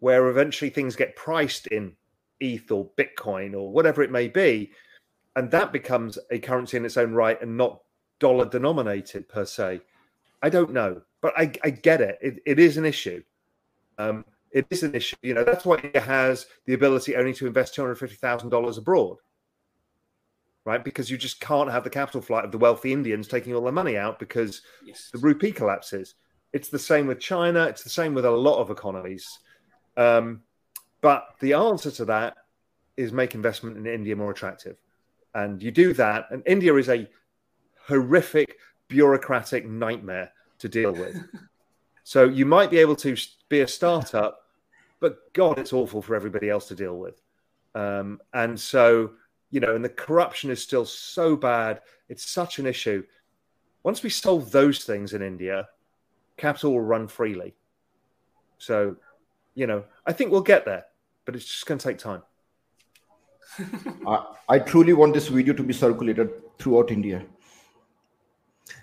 where 0.00 0.28
eventually 0.28 0.70
things 0.70 0.96
get 0.96 1.16
priced 1.16 1.66
in 1.68 1.96
ETH 2.40 2.70
or 2.70 2.90
Bitcoin 2.96 3.54
or 3.54 3.70
whatever 3.72 4.02
it 4.02 4.10
may 4.10 4.28
be. 4.28 4.70
And 5.36 5.50
that 5.50 5.72
becomes 5.72 6.18
a 6.30 6.38
currency 6.38 6.76
in 6.76 6.84
its 6.84 6.96
own 6.96 7.12
right 7.12 7.40
and 7.42 7.56
not 7.56 7.80
dollar 8.18 8.48
denominated 8.48 9.28
per 9.28 9.44
se. 9.44 9.80
I 10.42 10.48
don't 10.50 10.72
know, 10.72 11.02
but 11.20 11.32
I, 11.36 11.52
I 11.62 11.70
get 11.70 12.00
it. 12.00 12.18
it. 12.20 12.38
It 12.46 12.58
is 12.58 12.76
an 12.76 12.84
issue. 12.84 13.22
Um, 13.98 14.24
it 14.52 14.66
is 14.70 14.82
an 14.82 14.94
issue. 14.94 15.16
You 15.22 15.34
know, 15.34 15.44
that's 15.44 15.64
why 15.64 15.76
it 15.76 15.96
has 15.96 16.46
the 16.66 16.74
ability 16.74 17.16
only 17.16 17.32
to 17.34 17.46
invest 17.46 17.74
two 17.74 17.82
hundred 17.82 17.96
fifty 17.96 18.16
thousand 18.16 18.50
dollars 18.50 18.78
abroad, 18.78 19.16
right? 20.64 20.84
Because 20.84 21.10
you 21.10 21.18
just 21.18 21.40
can't 21.40 21.70
have 21.70 21.84
the 21.84 21.90
capital 21.90 22.20
flight 22.20 22.44
of 22.44 22.52
the 22.52 22.58
wealthy 22.58 22.92
Indians 22.92 23.28
taking 23.28 23.54
all 23.54 23.62
their 23.62 23.72
money 23.72 23.96
out 23.96 24.18
because 24.18 24.62
yes. 24.84 25.10
the 25.12 25.18
rupee 25.18 25.52
collapses. 25.52 26.14
It's 26.52 26.68
the 26.68 26.78
same 26.78 27.06
with 27.06 27.20
China. 27.20 27.64
It's 27.64 27.82
the 27.82 27.90
same 27.90 28.14
with 28.14 28.24
a 28.24 28.30
lot 28.30 28.60
of 28.60 28.70
economies. 28.70 29.38
Um, 29.96 30.42
but 31.00 31.26
the 31.40 31.54
answer 31.54 31.90
to 31.92 32.04
that 32.06 32.36
is 32.96 33.12
make 33.12 33.34
investment 33.34 33.76
in 33.76 33.86
India 33.86 34.16
more 34.16 34.30
attractive, 34.30 34.76
and 35.34 35.62
you 35.62 35.70
do 35.70 35.92
that. 35.94 36.26
And 36.30 36.42
India 36.46 36.74
is 36.76 36.88
a 36.88 37.08
horrific 37.86 38.56
bureaucratic 38.88 39.66
nightmare 39.66 40.32
to 40.58 40.68
deal 40.68 40.92
with. 40.92 41.16
So 42.04 42.24
you 42.24 42.44
might 42.44 42.70
be 42.70 42.78
able 42.78 42.96
to 42.96 43.16
be 43.48 43.62
a 43.62 43.66
startup, 43.66 44.42
but 45.00 45.32
God, 45.32 45.58
it's 45.58 45.72
awful 45.72 46.02
for 46.02 46.14
everybody 46.14 46.50
else 46.50 46.68
to 46.68 46.74
deal 46.74 46.98
with. 46.98 47.20
Um, 47.74 48.20
and 48.34 48.60
so, 48.60 49.12
you 49.54 49.60
know, 49.60 49.76
and 49.76 49.84
the 49.84 49.88
corruption 49.88 50.50
is 50.50 50.60
still 50.60 50.84
so 50.84 51.36
bad. 51.36 51.80
It's 52.08 52.28
such 52.28 52.58
an 52.58 52.66
issue. 52.66 53.04
Once 53.84 54.02
we 54.02 54.10
solve 54.10 54.50
those 54.50 54.82
things 54.82 55.12
in 55.12 55.22
India, 55.22 55.68
capital 56.36 56.72
will 56.72 56.80
run 56.80 57.06
freely. 57.06 57.54
So, 58.58 58.96
you 59.54 59.68
know, 59.68 59.84
I 60.06 60.12
think 60.12 60.32
we'll 60.32 60.40
get 60.40 60.64
there, 60.64 60.86
but 61.24 61.36
it's 61.36 61.44
just 61.44 61.66
going 61.66 61.78
to 61.78 61.86
take 61.86 61.98
time. 61.98 62.22
I, 64.08 64.26
I, 64.48 64.58
truly 64.58 64.92
want 64.92 65.14
this 65.14 65.28
video 65.28 65.54
to 65.54 65.62
be 65.62 65.72
circulated 65.72 66.30
throughout 66.58 66.90
India. 66.90 67.24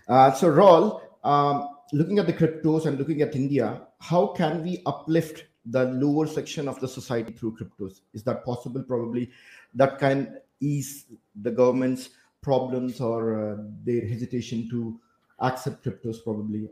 Uh, 0.07 0.31
so, 0.31 0.47
Raoul, 0.47 1.01
um, 1.25 1.67
looking 1.91 2.17
at 2.17 2.27
the 2.27 2.33
cryptos 2.33 2.85
and 2.85 2.97
looking 2.97 3.21
at 3.21 3.35
India, 3.35 3.81
how 3.99 4.27
can 4.27 4.63
we 4.63 4.81
uplift 4.85 5.47
the 5.65 5.83
lower 5.85 6.27
section 6.27 6.69
of 6.69 6.79
the 6.79 6.87
society 6.87 7.33
through 7.33 7.57
cryptos? 7.57 7.99
Is 8.13 8.23
that 8.23 8.45
possible? 8.45 8.81
Probably 8.83 9.31
that 9.73 9.99
can 9.99 10.37
ease 10.61 11.05
the 11.41 11.51
government's 11.51 12.09
problems 12.41 13.01
or 13.01 13.35
uh, 13.35 13.57
their 13.83 14.07
hesitation 14.07 14.69
to 14.69 14.99
accept 15.39 15.83
cryptos, 15.83 16.23
probably. 16.23 16.69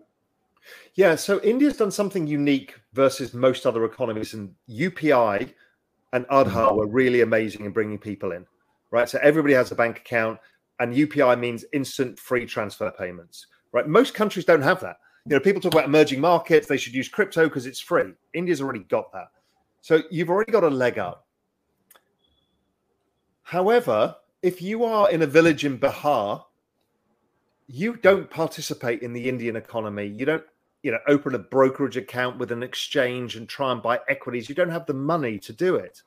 Yeah, 0.96 1.16
so 1.16 1.42
India's 1.42 1.78
done 1.78 1.92
something 1.92 2.28
unique 2.28 2.76
versus 2.94 3.34
most 3.34 3.66
other 3.66 3.86
economies, 3.86 4.34
and 4.34 4.54
UPI 4.70 5.54
and 6.14 6.26
Aadhaar 6.28 6.76
were 6.76 6.88
really 6.88 7.22
amazing 7.22 7.66
in 7.66 7.72
bringing 7.72 7.98
people 7.98 8.32
in, 8.32 8.46
right? 8.92 9.10
So 9.10 9.20
everybody 9.22 9.54
has 9.54 9.72
a 9.72 9.76
bank 9.76 10.00
account, 10.00 10.40
and 10.80 10.94
UPI 10.94 11.40
means 11.40 11.66
instant 11.74 12.20
free 12.20 12.46
transfer 12.46 12.92
payments, 12.92 13.48
right? 13.72 13.88
Most 13.88 14.14
countries 14.14 14.46
don't 14.46 14.62
have 14.62 14.80
that. 14.82 14.98
You 15.26 15.36
know, 15.36 15.40
people 15.40 15.62
talk 15.62 15.74
about 15.74 15.86
emerging 15.86 16.22
markets, 16.22 16.68
they 16.68 16.78
should 16.78 16.94
use 16.94 17.08
crypto 17.08 17.46
because 17.46 17.66
it's 17.66 17.80
free. 17.80 18.14
India's 18.34 18.62
already 18.62 18.80
got 18.80 19.12
that. 19.14 19.28
So 19.82 20.02
you've 20.10 20.30
already 20.30 20.52
got 20.52 20.64
a 20.64 20.70
leg 20.70 20.98
up. 20.98 21.28
However, 23.50 24.16
if 24.44 24.62
you 24.62 24.84
are 24.84 25.10
in 25.10 25.24
a 25.24 25.26
village 25.26 25.66
in 25.66 25.80
Bihar, 25.80 26.44
you 27.66 27.96
don't 27.96 28.30
participate 28.30 29.02
in 29.02 29.12
the 29.12 29.28
Indian 29.28 29.56
economy. 29.56 30.06
You 30.06 30.26
don't, 30.28 30.44
you 30.84 30.92
know, 30.92 31.00
open 31.08 31.34
a 31.34 31.40
brokerage 31.40 31.98
account 31.98 32.38
with 32.38 32.52
an 32.52 32.62
exchange 32.62 33.36
and 33.36 33.50
try 33.50 33.72
and 33.72 33.82
buy 33.82 34.02
equities. 34.08 34.50
You 34.50 34.54
don't 34.54 34.70
have 34.70 34.86
the 34.86 34.94
money 34.94 35.40
to 35.40 35.52
do 35.52 35.78
it. 35.78 36.04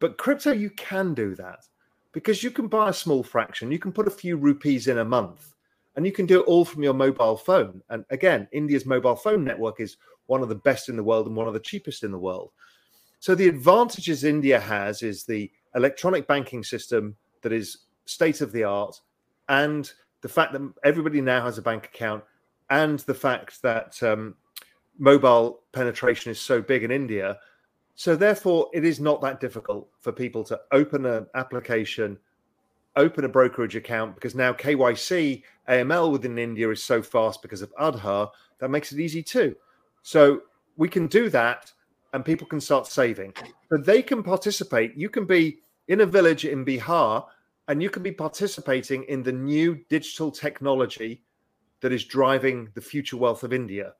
But 0.00 0.18
crypto, 0.18 0.50
you 0.50 0.70
can 0.70 1.14
do 1.14 1.36
that 1.36 1.68
because 2.10 2.42
you 2.42 2.50
can 2.50 2.66
buy 2.66 2.88
a 2.88 2.94
small 2.94 3.22
fraction. 3.22 3.70
You 3.70 3.78
can 3.78 3.92
put 3.92 4.08
a 4.08 4.10
few 4.10 4.36
rupees 4.36 4.88
in 4.88 4.98
a 4.98 5.04
month 5.04 5.54
and 5.94 6.04
you 6.04 6.10
can 6.10 6.26
do 6.26 6.40
it 6.40 6.46
all 6.46 6.64
from 6.64 6.82
your 6.82 6.94
mobile 6.94 7.36
phone. 7.36 7.80
And 7.90 8.04
again, 8.10 8.48
India's 8.50 8.86
mobile 8.86 9.14
phone 9.14 9.44
network 9.44 9.78
is 9.78 9.98
one 10.26 10.42
of 10.42 10.48
the 10.48 10.56
best 10.56 10.88
in 10.88 10.96
the 10.96 11.04
world 11.04 11.28
and 11.28 11.36
one 11.36 11.46
of 11.46 11.54
the 11.54 11.60
cheapest 11.60 12.02
in 12.02 12.10
the 12.10 12.18
world. 12.18 12.50
So 13.20 13.36
the 13.36 13.46
advantages 13.46 14.24
India 14.24 14.58
has 14.58 15.04
is 15.04 15.22
the 15.22 15.48
electronic 15.74 16.26
banking 16.26 16.62
system 16.62 17.16
that 17.42 17.52
is 17.52 17.86
state 18.06 18.40
of 18.40 18.52
the 18.52 18.64
art, 18.64 19.00
and 19.48 19.92
the 20.20 20.28
fact 20.28 20.52
that 20.52 20.72
everybody 20.84 21.20
now 21.20 21.42
has 21.44 21.58
a 21.58 21.62
bank 21.62 21.86
account, 21.86 22.22
and 22.70 23.00
the 23.00 23.14
fact 23.14 23.62
that 23.62 24.00
um, 24.02 24.34
mobile 24.98 25.60
penetration 25.72 26.30
is 26.30 26.40
so 26.40 26.60
big 26.60 26.84
in 26.84 26.90
India. 26.90 27.38
So 27.94 28.16
therefore, 28.16 28.68
it 28.72 28.84
is 28.84 29.00
not 29.00 29.20
that 29.22 29.40
difficult 29.40 29.88
for 30.00 30.12
people 30.12 30.44
to 30.44 30.60
open 30.72 31.04
an 31.06 31.26
application 31.34 32.18
open 32.96 33.24
a 33.24 33.28
brokerage 33.28 33.76
account 33.76 34.14
because 34.14 34.34
now 34.34 34.52
KYC 34.52 35.42
AML 35.68 36.12
within 36.12 36.38
India 36.38 36.68
is 36.70 36.82
so 36.82 37.02
fast 37.02 37.42
because 37.42 37.62
of 37.62 37.74
Aadhaar 37.76 38.30
that 38.58 38.70
makes 38.70 38.92
it 38.92 39.00
easy 39.00 39.22
too. 39.22 39.54
So 40.02 40.42
we 40.76 40.88
can 40.88 41.06
do 41.06 41.30
that 41.30 41.72
and 42.12 42.24
people 42.24 42.46
can 42.46 42.60
start 42.60 42.86
saving. 42.86 43.34
But 43.70 43.86
they 43.86 44.02
can 44.02 44.22
participate. 44.22 44.96
You 44.96 45.08
can 45.08 45.24
be 45.24 45.60
in 45.88 46.00
a 46.00 46.06
village 46.06 46.44
in 46.44 46.64
Bihar 46.64 47.24
and 47.68 47.82
you 47.82 47.90
can 47.90 48.02
be 48.02 48.12
participating 48.12 49.04
in 49.04 49.22
the 49.22 49.32
new 49.32 49.78
digital 49.88 50.30
technology 50.30 51.22
that 51.80 51.92
is 51.92 52.04
driving 52.04 52.68
the 52.74 52.80
future 52.80 53.16
wealth 53.16 53.42
of 53.42 53.52
India. 53.52 53.92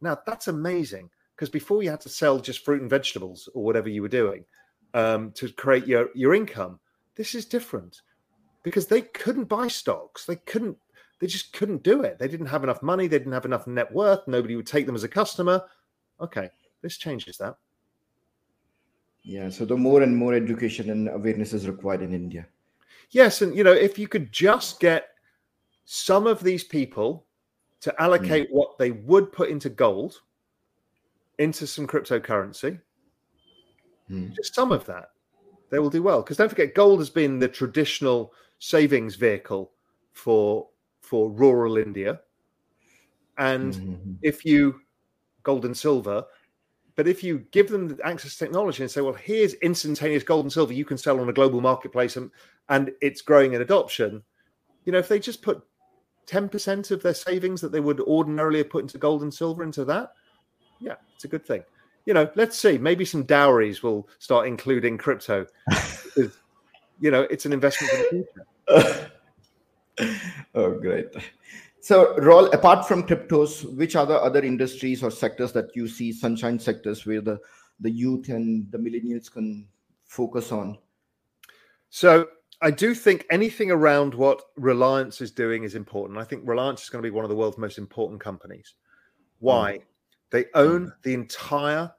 Now, 0.00 0.18
that's 0.26 0.48
amazing 0.48 1.10
because 1.36 1.50
before 1.50 1.82
you 1.82 1.90
had 1.90 2.00
to 2.02 2.08
sell 2.08 2.38
just 2.38 2.64
fruit 2.64 2.80
and 2.80 2.90
vegetables 2.90 3.48
or 3.54 3.62
whatever 3.62 3.88
you 3.88 4.02
were 4.02 4.08
doing 4.08 4.44
um, 4.94 5.32
to 5.32 5.48
create 5.50 5.86
your, 5.86 6.08
your 6.14 6.34
income. 6.34 6.80
This 7.16 7.34
is 7.34 7.44
different 7.44 8.02
because 8.62 8.86
they 8.86 9.02
couldn't 9.02 9.44
buy 9.44 9.68
stocks. 9.68 10.24
They 10.24 10.36
couldn't, 10.36 10.76
they 11.20 11.26
just 11.26 11.52
couldn't 11.52 11.82
do 11.82 12.02
it. 12.02 12.18
They 12.18 12.28
didn't 12.28 12.46
have 12.46 12.64
enough 12.64 12.82
money. 12.82 13.06
They 13.06 13.18
didn't 13.18 13.32
have 13.32 13.44
enough 13.44 13.66
net 13.66 13.92
worth. 13.92 14.26
Nobody 14.26 14.56
would 14.56 14.66
take 14.66 14.86
them 14.86 14.94
as 14.94 15.04
a 15.04 15.08
customer. 15.08 15.62
Okay, 16.20 16.50
this 16.82 16.96
changes 16.96 17.36
that. 17.38 17.56
Yeah, 19.22 19.50
so 19.50 19.64
the 19.64 19.76
more 19.76 20.02
and 20.02 20.16
more 20.16 20.34
education 20.34 20.90
and 20.90 21.08
awareness 21.08 21.52
is 21.52 21.68
required 21.68 22.02
in 22.02 22.14
India. 22.14 22.46
Yes, 23.10 23.42
and 23.42 23.54
you 23.56 23.64
know, 23.64 23.72
if 23.72 23.98
you 23.98 24.08
could 24.08 24.32
just 24.32 24.80
get 24.80 25.08
some 25.84 26.26
of 26.26 26.42
these 26.42 26.64
people 26.64 27.26
to 27.80 28.02
allocate 28.02 28.50
mm. 28.50 28.54
what 28.54 28.78
they 28.78 28.92
would 28.92 29.32
put 29.32 29.50
into 29.50 29.68
gold 29.68 30.20
into 31.38 31.66
some 31.66 31.86
cryptocurrency, 31.86 32.80
mm. 34.10 34.34
just 34.34 34.54
some 34.54 34.72
of 34.72 34.84
that, 34.86 35.10
they 35.70 35.78
will 35.78 35.90
do 35.90 36.02
well. 36.02 36.22
Because 36.22 36.36
don't 36.36 36.48
forget, 36.48 36.74
gold 36.74 36.98
has 37.00 37.10
been 37.10 37.38
the 37.38 37.48
traditional 37.48 38.32
savings 38.58 39.16
vehicle 39.16 39.72
for 40.12 40.68
for 41.00 41.30
rural 41.30 41.76
India, 41.76 42.20
and 43.38 43.74
mm-hmm. 43.74 44.12
if 44.22 44.44
you 44.44 44.80
gold 45.42 45.64
and 45.64 45.76
silver, 45.76 46.24
but 47.00 47.08
if 47.08 47.24
you 47.24 47.46
give 47.50 47.70
them 47.70 47.98
access 48.04 48.34
to 48.34 48.44
technology 48.44 48.82
and 48.82 48.90
say, 48.90 49.00
well, 49.00 49.14
here's 49.14 49.54
instantaneous 49.54 50.22
gold 50.22 50.44
and 50.44 50.52
silver 50.52 50.74
you 50.74 50.84
can 50.84 50.98
sell 50.98 51.18
on 51.18 51.30
a 51.30 51.32
global 51.32 51.62
marketplace 51.62 52.18
and, 52.18 52.30
and 52.68 52.90
it's 53.00 53.22
growing 53.22 53.54
in 53.54 53.62
adoption, 53.62 54.22
you 54.84 54.92
know, 54.92 54.98
if 54.98 55.08
they 55.08 55.18
just 55.18 55.40
put 55.40 55.62
10% 56.26 56.90
of 56.90 57.02
their 57.02 57.14
savings 57.14 57.62
that 57.62 57.72
they 57.72 57.80
would 57.80 58.00
ordinarily 58.00 58.58
have 58.58 58.68
put 58.68 58.82
into 58.82 58.98
gold 58.98 59.22
and 59.22 59.32
silver 59.32 59.62
into 59.62 59.82
that, 59.86 60.12
yeah, 60.78 60.96
it's 61.14 61.24
a 61.24 61.28
good 61.28 61.46
thing. 61.46 61.64
You 62.04 62.12
know, 62.12 62.30
let's 62.34 62.58
see. 62.58 62.76
Maybe 62.76 63.06
some 63.06 63.22
dowries 63.22 63.82
will 63.82 64.06
start 64.18 64.46
including 64.46 64.98
crypto. 64.98 65.46
you 66.16 67.10
know, 67.10 67.22
it's 67.30 67.46
an 67.46 67.54
investment 67.54 67.94
in 67.94 68.26
the 68.68 69.10
future. 69.96 70.36
oh, 70.54 70.78
great. 70.78 71.06
So, 71.82 72.14
Raoul, 72.16 72.46
apart 72.52 72.86
from 72.86 73.06
cryptos, 73.06 73.64
which 73.76 73.96
are 73.96 74.04
the 74.04 74.20
other 74.20 74.42
industries 74.42 75.02
or 75.02 75.10
sectors 75.10 75.52
that 75.52 75.74
you 75.74 75.88
see, 75.88 76.12
sunshine 76.12 76.58
sectors, 76.58 77.06
where 77.06 77.22
the, 77.22 77.38
the 77.80 77.90
youth 77.90 78.28
and 78.28 78.70
the 78.70 78.78
millennials 78.78 79.32
can 79.32 79.66
focus 80.04 80.52
on? 80.52 80.76
So, 81.88 82.28
I 82.60 82.70
do 82.70 82.94
think 82.94 83.26
anything 83.30 83.70
around 83.70 84.14
what 84.14 84.42
Reliance 84.56 85.22
is 85.22 85.30
doing 85.30 85.64
is 85.64 85.74
important. 85.74 86.18
I 86.18 86.24
think 86.24 86.42
Reliance 86.46 86.82
is 86.82 86.90
going 86.90 87.02
to 87.02 87.10
be 87.10 87.14
one 87.14 87.24
of 87.24 87.30
the 87.30 87.36
world's 87.36 87.56
most 87.56 87.78
important 87.78 88.20
companies. 88.20 88.74
Why? 89.38 89.78
Mm. 89.78 89.82
They 90.30 90.44
own 90.54 90.86
mm. 90.88 90.92
the 91.02 91.14
entire 91.14 91.90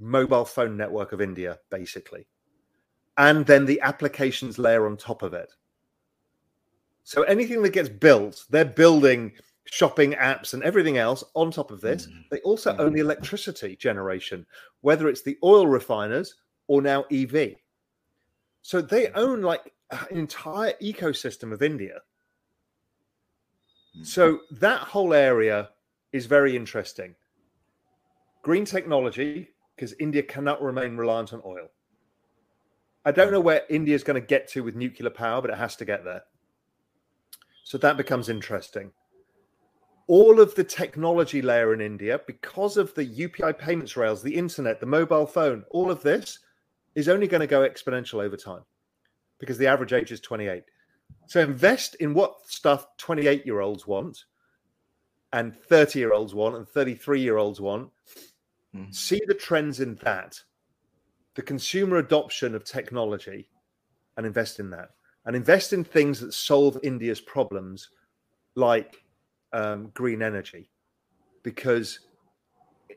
mobile 0.00 0.44
phone 0.44 0.76
network 0.76 1.12
of 1.12 1.20
India, 1.20 1.58
basically, 1.70 2.26
and 3.16 3.46
then 3.46 3.64
the 3.64 3.80
applications 3.80 4.58
layer 4.58 4.86
on 4.86 4.96
top 4.96 5.22
of 5.22 5.34
it. 5.34 5.52
So 7.04 7.22
anything 7.22 7.62
that 7.62 7.74
gets 7.74 7.90
built, 7.90 8.44
they're 8.50 8.64
building 8.64 9.32
shopping 9.66 10.12
apps 10.12 10.54
and 10.54 10.62
everything 10.62 10.98
else 10.98 11.22
on 11.34 11.50
top 11.50 11.70
of 11.70 11.80
this. 11.80 12.06
Mm. 12.06 12.24
They 12.30 12.40
also 12.40 12.72
mm. 12.72 12.80
own 12.80 12.92
the 12.92 13.00
electricity 13.00 13.76
generation, 13.76 14.46
whether 14.80 15.08
it's 15.08 15.22
the 15.22 15.38
oil 15.44 15.66
refiners 15.66 16.34
or 16.66 16.80
now 16.80 17.04
EV. 17.12 17.56
So 18.62 18.80
they 18.80 19.08
own 19.12 19.42
like 19.42 19.72
an 19.90 20.16
entire 20.16 20.72
ecosystem 20.82 21.52
of 21.52 21.62
India. 21.62 22.00
Mm. 23.98 24.06
So 24.06 24.40
that 24.50 24.80
whole 24.80 25.12
area 25.12 25.70
is 26.12 26.24
very 26.24 26.56
interesting. 26.56 27.14
Green 28.42 28.64
technology, 28.64 29.50
because 29.76 29.94
India 30.00 30.22
cannot 30.22 30.62
remain 30.62 30.96
reliant 30.96 31.32
on 31.32 31.42
oil. 31.44 31.68
I 33.04 33.12
don't 33.12 33.32
know 33.32 33.40
where 33.40 33.62
India 33.68 33.94
is 33.94 34.04
going 34.04 34.20
to 34.20 34.26
get 34.26 34.48
to 34.48 34.62
with 34.62 34.74
nuclear 34.74 35.10
power, 35.10 35.42
but 35.42 35.50
it 35.50 35.58
has 35.58 35.76
to 35.76 35.84
get 35.84 36.04
there. 36.04 36.22
So 37.64 37.78
that 37.78 37.96
becomes 37.96 38.28
interesting. 38.28 38.92
All 40.06 40.38
of 40.38 40.54
the 40.54 40.64
technology 40.64 41.40
layer 41.40 41.72
in 41.72 41.80
India, 41.80 42.20
because 42.26 42.76
of 42.76 42.94
the 42.94 43.06
UPI 43.06 43.58
payments 43.58 43.96
rails, 43.96 44.22
the 44.22 44.36
internet, 44.36 44.78
the 44.78 44.86
mobile 44.86 45.26
phone, 45.26 45.64
all 45.70 45.90
of 45.90 46.02
this 46.02 46.38
is 46.94 47.08
only 47.08 47.26
going 47.26 47.40
to 47.40 47.46
go 47.46 47.66
exponential 47.66 48.22
over 48.22 48.36
time 48.36 48.62
because 49.40 49.56
the 49.56 49.66
average 49.66 49.94
age 49.94 50.12
is 50.12 50.20
28. 50.20 50.62
So 51.26 51.40
invest 51.40 51.94
in 51.96 52.12
what 52.12 52.46
stuff 52.46 52.86
28 52.98 53.46
year 53.46 53.60
olds 53.60 53.86
want 53.86 54.24
and 55.32 55.56
30 55.56 55.98
year 55.98 56.12
olds 56.12 56.34
want 56.34 56.56
and 56.56 56.68
33 56.68 57.20
year 57.22 57.38
olds 57.38 57.62
want. 57.62 57.90
Mm-hmm. 58.76 58.92
See 58.92 59.22
the 59.26 59.34
trends 59.34 59.80
in 59.80 59.94
that, 60.02 60.38
the 61.34 61.42
consumer 61.42 61.96
adoption 61.96 62.54
of 62.54 62.64
technology, 62.64 63.48
and 64.16 64.26
invest 64.26 64.60
in 64.60 64.70
that 64.70 64.90
and 65.26 65.34
invest 65.34 65.72
in 65.72 65.84
things 65.84 66.20
that 66.20 66.34
solve 66.34 66.78
India's 66.82 67.20
problems, 67.20 67.88
like 68.54 69.02
um, 69.52 69.90
green 69.94 70.22
energy, 70.22 70.70
because 71.42 72.00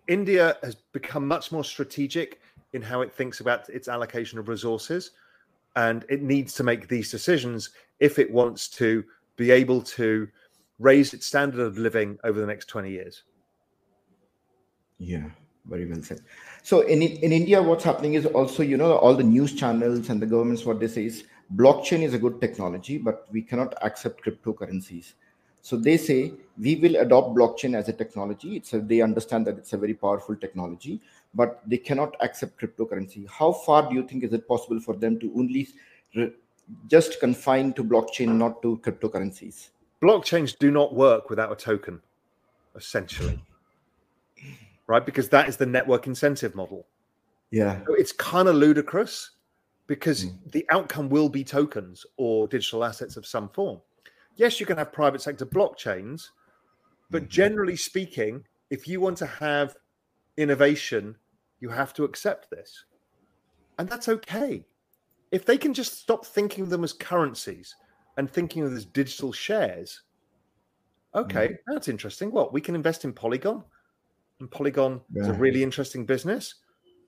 India 0.08 0.58
has 0.64 0.76
become 0.76 1.28
much 1.28 1.52
more 1.52 1.64
strategic 1.64 2.40
in 2.74 2.82
how 2.82 3.02
it 3.02 3.14
thinks 3.14 3.40
about 3.40 3.70
its 3.70 3.88
allocation 3.88 4.40
of 4.40 4.50
resources, 4.50 5.12
and 5.76 6.06
it 6.10 6.22
needs 6.22 6.54
to 6.56 6.64
make 6.64 6.88
these 6.88 7.12
decisions 7.12 7.70
if 8.00 8.20
it 8.20 8.32
wants 8.32 8.68
to 8.68 9.04
be 9.36 9.52
able 9.52 9.82
to 9.82 10.28
raise 10.80 11.14
its 11.14 11.26
standard 11.26 11.60
of 11.60 11.78
living 11.78 12.18
over 12.24 12.40
the 12.40 12.46
next 12.46 12.66
20 12.68 12.90
years. 12.90 13.24
Yeah, 15.00 15.30
very 15.66 15.86
well 15.86 16.02
said. 16.02 16.22
So 16.64 16.82
in 16.82 17.02
in 17.02 17.32
India, 17.32 17.62
what's 17.62 17.84
happening 17.84 18.16
is 18.16 18.26
also, 18.26 18.64
you 18.64 18.78
know, 18.78 18.98
all 18.98 19.16
the 19.16 19.24
news 19.24 19.54
channels 19.54 20.10
and 20.10 20.22
the 20.22 20.26
governments, 20.26 20.66
what 20.66 20.80
they 20.80 20.88
say 20.88 21.06
is 21.06 21.26
blockchain 21.56 22.04
is 22.04 22.14
a 22.14 22.20
good 22.20 22.42
technology, 22.42 22.98
but 22.98 23.26
we 23.32 23.42
cannot 23.42 23.74
accept 23.82 24.24
cryptocurrencies. 24.24 25.14
So 25.62 25.76
they 25.76 25.98
say 25.98 26.34
we 26.58 26.76
will 26.78 26.96
adopt 26.98 27.36
blockchain 27.36 27.76
as 27.76 27.90
a 27.90 27.94
technology. 27.94 28.56
It's 28.56 28.74
a, 28.74 28.80
they 28.80 29.02
understand 29.02 29.46
that 29.48 29.58
it's 29.58 29.74
a 29.74 29.78
very 29.78 29.94
powerful 29.94 30.36
technology, 30.36 31.02
but 31.34 31.62
they 31.68 31.78
cannot 31.78 32.16
accept 32.22 32.60
cryptocurrency. 32.60 33.28
How 33.28 33.52
far 33.52 33.90
do 33.90 33.96
you 33.96 34.04
think 34.04 34.24
is 34.24 34.34
it 34.34 34.48
possible 34.48 34.80
for 34.80 34.96
them 34.96 35.20
to 35.20 35.32
only 35.36 35.68
re- 36.16 36.32
just 36.88 37.20
confine 37.20 37.74
to 37.74 37.84
blockchain, 37.84 38.36
not 38.36 38.62
to 38.62 38.78
cryptocurrencies? 38.84 39.70
Blockchains 40.02 40.58
do 40.58 40.72
not 40.72 40.94
work 40.94 41.30
without 41.30 41.52
a 41.52 41.56
token, 41.56 42.02
essentially, 42.76 43.40
right? 44.86 45.06
Because 45.06 45.28
that 45.30 45.50
is 45.50 45.58
the 45.58 45.66
network 45.66 46.08
incentive 46.08 46.56
model. 46.56 46.86
Yeah, 47.52 47.80
so 47.88 47.94
it's 47.94 48.12
kind 48.12 48.48
of 48.48 48.56
ludicrous 48.56 49.32
because 49.88 50.26
mm. 50.26 50.52
the 50.52 50.66
outcome 50.70 51.10
will 51.10 51.30
be 51.30 51.44
tokens 51.44 52.06
or 52.18 52.48
digital 52.48 52.84
assets 52.84 53.18
of 53.18 53.26
some 53.26 53.50
form. 53.50 53.80
Yes, 54.36 54.60
you 54.60 54.66
can 54.66 54.78
have 54.78 54.94
private 54.94 55.22
sector 55.22 55.46
blockchains, 55.46 56.30
but 57.10 57.24
mm. 57.24 57.30
generally 57.30 57.76
speaking, 57.76 58.44
if 58.70 58.88
you 58.88 59.02
want 59.02 59.18
to 59.18 59.26
have 59.26 59.76
innovation, 60.36 61.16
you 61.60 61.70
have 61.70 61.94
to 61.94 62.04
accept 62.04 62.50
this. 62.52 62.86
And 63.80 63.90
that's 63.90 64.10
okay. 64.10 64.66
If 65.32 65.46
they 65.46 65.58
can 65.58 65.74
just 65.74 66.00
stop 66.00 66.26
thinking 66.26 66.64
of 66.64 66.70
them 66.70 66.84
as 66.84 66.94
currencies 66.94 67.76
and 68.18 68.30
thinking 68.30 68.64
of 68.64 68.70
them 68.70 68.78
as 68.78 68.86
digital 68.86 69.32
shares, 69.32 70.02
okay, 71.16 71.48
mm. 71.48 71.58
that's 71.68 71.88
interesting. 71.88 72.32
What 72.32 72.54
we 72.54 72.62
can 72.62 72.76
invest 72.76 73.06
in 73.06 73.14
Polygon, 73.14 73.64
and 74.40 74.52
Polygon 74.52 75.02
yeah. 75.14 75.24
is 75.24 75.28
a 75.30 75.34
really 75.34 75.64
interesting 75.64 76.06
business. 76.06 76.56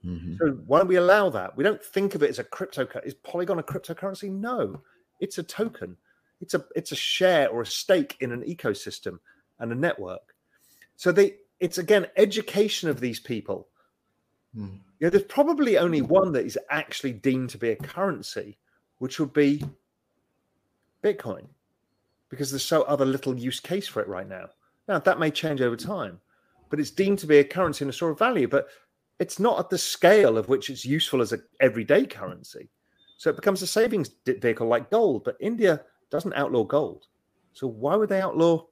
Mm-hmm. 0.06 0.36
So 0.40 0.52
why 0.66 0.80
don't 0.80 0.88
we 0.88 0.96
allow 0.96 1.30
that? 1.30 1.58
We 1.58 1.64
don't 1.64 1.84
think 1.84 2.16
of 2.16 2.24
it 2.24 2.30
as 2.30 2.40
a 2.40 2.44
crypto. 2.44 2.88
Is 3.04 3.14
Polygon 3.16 3.60
a 3.60 3.64
cryptocurrency? 3.64 4.32
No, 4.32 4.82
it's 5.20 5.38
a 5.38 5.44
token. 5.44 5.98
It's 6.42 6.54
a 6.54 6.66
it's 6.76 6.92
a 6.92 6.96
share 6.96 7.50
or 7.50 7.62
a 7.62 7.66
stake 7.66 8.16
in 8.22 8.32
an 8.32 8.44
ecosystem 8.44 9.20
and 9.60 9.72
a 9.72 9.76
network. 9.76 10.36
So 10.96 11.12
they 11.12 11.36
it's 11.60 11.78
again 11.78 12.08
education 12.16 12.90
of 12.90 13.02
these 13.02 13.20
people. 13.20 13.68
Mm. 14.56 14.80
Yeah, 15.00 15.10
there's 15.10 15.24
probably 15.24 15.78
only 15.78 16.02
one 16.02 16.32
that 16.34 16.46
is 16.46 16.58
actually 16.70 17.14
deemed 17.14 17.50
to 17.52 17.58
be 17.58 17.70
a 17.70 17.76
currency, 17.76 18.58
which 19.00 19.20
would 19.20 19.34
be 19.34 19.64
Bitcoin, 21.04 21.46
because 22.30 22.52
there's 22.52 22.66
so 22.66 22.84
other 22.84 23.06
little 23.06 23.38
use 23.38 23.60
case 23.60 23.88
for 23.88 24.02
it 24.02 24.08
right 24.08 24.28
now. 24.28 24.50
Now 24.88 25.00
that 25.00 25.20
may 25.20 25.30
change 25.30 25.62
over 25.62 25.76
time, 25.76 26.20
but 26.70 26.80
it's 26.80 26.90
deemed 26.90 27.20
to 27.20 27.28
be 27.28 27.40
a 27.40 27.44
currency 27.44 27.84
and 27.84 27.90
a 27.90 27.94
store 27.94 28.12
of 28.12 28.20
value. 28.20 28.48
But 28.48 28.70
it's 29.20 29.40
not 29.40 29.60
at 29.60 29.70
the 29.70 29.78
scale 29.78 30.38
of 30.38 30.48
which 30.48 30.70
it's 30.70 30.86
useful 30.86 31.22
as 31.22 31.34
an 31.34 31.44
everyday 31.60 32.06
currency. 32.06 32.70
So 33.18 33.30
it 33.30 33.36
becomes 33.36 33.62
a 33.62 33.68
savings 33.68 34.10
vehicle 34.26 34.68
like 34.68 34.90
gold. 34.90 35.26
But 35.26 35.36
India 35.42 35.82
doesn't 36.10 36.34
outlaw 36.34 36.64
gold. 36.64 37.08
So 37.54 37.68
why 37.68 37.96
would 37.96 38.10
they 38.10 38.22
outlaw? 38.22 38.66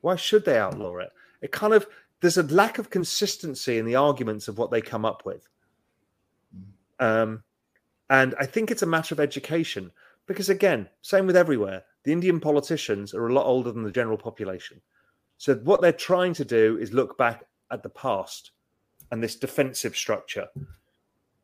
Why 0.00 0.14
should 0.16 0.44
they 0.44 0.58
outlaw 0.58 0.98
it? 0.98 1.10
It 1.42 1.50
kind 1.50 1.74
of 1.74 1.86
there's 2.20 2.38
a 2.38 2.44
lack 2.44 2.78
of 2.78 2.88
consistency 2.88 3.78
in 3.78 3.84
the 3.84 3.96
arguments 3.96 4.48
of 4.48 4.56
what 4.58 4.70
they 4.70 4.80
come 4.80 5.04
up 5.04 5.26
with. 5.26 5.48
Um, 7.00 7.42
and 8.08 8.34
I 8.38 8.46
think 8.46 8.70
it's 8.70 8.82
a 8.82 8.86
matter 8.86 9.14
of 9.14 9.20
education 9.20 9.90
because, 10.26 10.48
again, 10.48 10.88
same 11.02 11.26
with 11.26 11.36
everywhere. 11.36 11.82
The 12.04 12.12
Indian 12.12 12.38
politicians 12.38 13.12
are 13.12 13.26
a 13.26 13.32
lot 13.32 13.46
older 13.46 13.72
than 13.72 13.82
the 13.82 13.90
general 13.90 14.16
population. 14.16 14.80
So, 15.36 15.56
what 15.56 15.80
they're 15.80 15.92
trying 15.92 16.32
to 16.34 16.44
do 16.44 16.78
is 16.78 16.92
look 16.92 17.18
back 17.18 17.44
at 17.70 17.82
the 17.82 17.90
past 17.90 18.52
and 19.14 19.22
this 19.22 19.36
defensive 19.36 19.96
structure. 19.96 20.48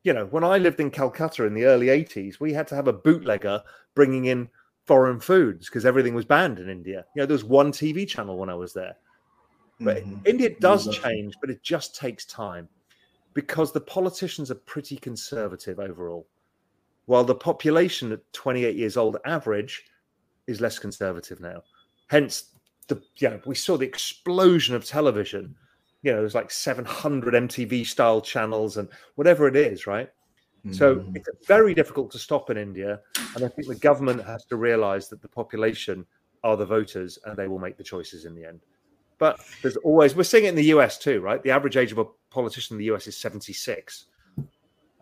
You 0.02 0.12
know, 0.12 0.26
when 0.26 0.42
I 0.42 0.58
lived 0.58 0.80
in 0.80 0.90
Calcutta 0.90 1.44
in 1.44 1.54
the 1.54 1.66
early 1.66 1.86
80s, 1.86 2.40
we 2.40 2.52
had 2.52 2.66
to 2.66 2.74
have 2.74 2.88
a 2.88 2.92
bootlegger 2.92 3.62
bringing 3.94 4.24
in 4.24 4.48
foreign 4.86 5.20
foods 5.20 5.66
because 5.66 5.86
everything 5.86 6.12
was 6.12 6.24
banned 6.24 6.58
in 6.58 6.68
India. 6.68 7.04
You 7.14 7.22
know, 7.22 7.26
there 7.26 7.34
was 7.34 7.44
one 7.44 7.70
TV 7.70 8.08
channel 8.08 8.36
when 8.36 8.50
I 8.50 8.56
was 8.56 8.72
there. 8.72 8.96
But 9.78 9.98
mm-hmm. 9.98 10.26
India 10.26 10.50
does 10.58 10.88
change, 10.88 11.34
but 11.40 11.48
it 11.48 11.62
just 11.62 11.94
takes 11.94 12.24
time 12.24 12.68
because 13.34 13.70
the 13.70 13.80
politicians 13.80 14.50
are 14.50 14.56
pretty 14.56 14.96
conservative 14.96 15.78
overall, 15.78 16.26
while 17.06 17.22
the 17.22 17.36
population 17.36 18.10
at 18.10 18.32
28 18.32 18.74
years 18.74 18.96
old 18.96 19.16
average 19.24 19.84
is 20.48 20.60
less 20.60 20.80
conservative 20.80 21.38
now. 21.38 21.62
Hence, 22.08 22.46
the 22.88 23.00
yeah, 23.18 23.36
we 23.46 23.54
saw 23.54 23.76
the 23.76 23.86
explosion 23.86 24.74
of 24.74 24.84
television. 24.84 25.54
You 26.02 26.12
know, 26.12 26.18
there's 26.18 26.34
like 26.34 26.50
700 26.50 27.34
MTV 27.34 27.86
style 27.86 28.20
channels 28.20 28.76
and 28.76 28.88
whatever 29.16 29.46
it 29.48 29.56
is, 29.56 29.86
right? 29.86 30.08
Mm-hmm. 30.66 30.72
So 30.72 31.04
it's 31.14 31.46
very 31.46 31.74
difficult 31.74 32.10
to 32.12 32.18
stop 32.18 32.50
in 32.50 32.56
India, 32.56 33.00
and 33.34 33.44
I 33.44 33.48
think 33.48 33.68
the 33.68 33.74
government 33.74 34.24
has 34.24 34.44
to 34.46 34.56
realise 34.56 35.08
that 35.08 35.22
the 35.22 35.28
population 35.28 36.06
are 36.42 36.56
the 36.56 36.66
voters, 36.66 37.18
and 37.24 37.36
they 37.36 37.48
will 37.48 37.58
make 37.58 37.76
the 37.76 37.84
choices 37.84 38.24
in 38.24 38.34
the 38.34 38.44
end. 38.44 38.60
But 39.18 39.40
there's 39.60 39.76
always 39.76 40.16
we're 40.16 40.24
seeing 40.24 40.46
it 40.46 40.48
in 40.48 40.54
the 40.54 40.64
US 40.76 40.98
too, 40.98 41.20
right? 41.20 41.42
The 41.42 41.50
average 41.50 41.76
age 41.76 41.92
of 41.92 41.98
a 41.98 42.06
politician 42.30 42.74
in 42.74 42.78
the 42.78 42.94
US 42.94 43.06
is 43.06 43.16
76. 43.16 44.06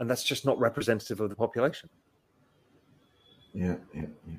And 0.01 0.09
that's 0.09 0.23
just 0.23 0.45
not 0.45 0.59
representative 0.59 1.21
of 1.21 1.29
the 1.29 1.37
population. 1.37 1.89
Yeah, 3.53 3.77
yeah, 3.95 4.07
yeah. 4.27 4.37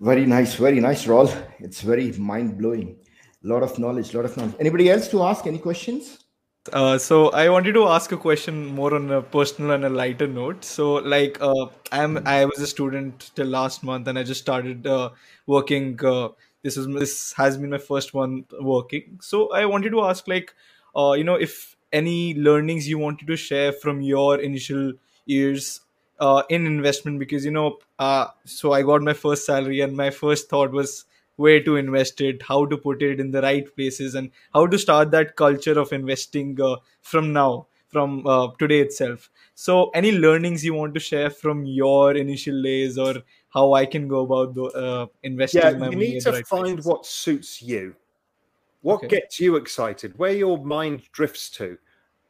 Very 0.00 0.26
nice, 0.26 0.54
very 0.54 0.80
nice, 0.80 1.06
Raoul. 1.06 1.30
It's 1.58 1.80
very 1.80 2.12
mind 2.12 2.58
blowing. 2.58 2.96
Lot 3.42 3.62
of 3.62 3.78
knowledge, 3.78 4.14
lot 4.14 4.24
of 4.24 4.36
knowledge. 4.36 4.54
Anybody 4.58 4.90
else 4.90 5.08
to 5.08 5.22
ask 5.22 5.46
any 5.46 5.58
questions? 5.58 6.18
Uh, 6.72 6.98
so 6.98 7.30
I 7.30 7.48
wanted 7.48 7.72
to 7.74 7.86
ask 7.86 8.12
a 8.12 8.16
question 8.16 8.66
more 8.66 8.94
on 8.94 9.10
a 9.10 9.22
personal 9.22 9.70
and 9.70 9.84
a 9.84 9.88
lighter 9.88 10.26
note. 10.26 10.64
So, 10.64 10.94
like, 10.94 11.38
uh, 11.40 11.66
I'm 11.92 12.26
I 12.26 12.44
was 12.44 12.58
a 12.60 12.66
student 12.66 13.30
till 13.34 13.46
last 13.46 13.82
month, 13.82 14.06
and 14.08 14.18
I 14.18 14.22
just 14.22 14.40
started 14.40 14.86
uh, 14.86 15.10
working 15.46 15.98
uh, 16.04 16.28
this 16.62 16.76
is 16.76 16.86
this 16.86 17.32
has 17.32 17.56
been 17.56 17.70
my 17.70 17.78
first 17.78 18.14
one 18.14 18.44
working 18.60 19.18
so 19.22 19.50
i 19.52 19.64
wanted 19.64 19.90
to 19.90 20.02
ask 20.02 20.28
like 20.28 20.54
uh, 20.96 21.12
you 21.12 21.24
know 21.24 21.34
if 21.34 21.76
any 21.92 22.34
learnings 22.34 22.88
you 22.88 22.98
wanted 22.98 23.26
to 23.26 23.36
share 23.36 23.72
from 23.72 24.00
your 24.02 24.40
initial 24.40 24.92
years 25.26 25.80
uh, 26.20 26.42
in 26.48 26.66
investment 26.66 27.18
because 27.18 27.44
you 27.44 27.50
know 27.50 27.78
so 28.44 28.72
i 28.72 28.82
got 28.82 29.02
my 29.02 29.12
first 29.12 29.46
salary 29.46 29.80
and 29.80 29.96
my 29.96 30.10
first 30.10 30.48
thought 30.50 30.72
was 30.72 31.04
where 31.38 31.62
to 31.62 31.76
invest 31.76 32.20
it 32.20 32.42
how 32.42 32.64
to 32.66 32.76
put 32.76 33.02
it 33.02 33.20
in 33.20 33.30
the 33.30 33.42
right 33.42 33.74
places 33.74 34.14
and 34.14 34.30
how 34.52 34.66
to 34.66 34.78
start 34.78 35.10
that 35.10 35.34
culture 35.36 35.78
of 35.78 35.92
investing 35.92 36.60
uh, 36.60 36.76
from 37.00 37.32
now 37.32 37.66
from 37.88 38.26
uh, 38.26 38.48
today 38.58 38.80
itself 38.80 39.30
so 39.54 39.90
any 39.90 40.12
learnings 40.12 40.64
you 40.64 40.74
want 40.74 40.94
to 40.94 41.00
share 41.00 41.30
from 41.30 41.64
your 41.64 42.16
initial 42.16 42.62
days 42.62 42.98
or 42.98 43.14
how 43.50 43.72
I 43.72 43.86
can 43.86 44.08
go 44.08 44.20
about 44.20 44.54
the, 44.54 44.64
uh, 44.64 45.06
investing. 45.22 45.62
Yeah, 45.62 45.90
you 45.90 45.96
need 45.96 46.20
to 46.22 46.32
right 46.32 46.46
find 46.46 46.76
places. 46.76 46.86
what 46.86 47.06
suits 47.06 47.62
you. 47.62 47.94
What 48.82 48.96
okay. 48.96 49.08
gets 49.08 49.40
you 49.40 49.56
excited? 49.56 50.16
Where 50.18 50.32
your 50.32 50.64
mind 50.64 51.02
drifts 51.12 51.50
to, 51.50 51.78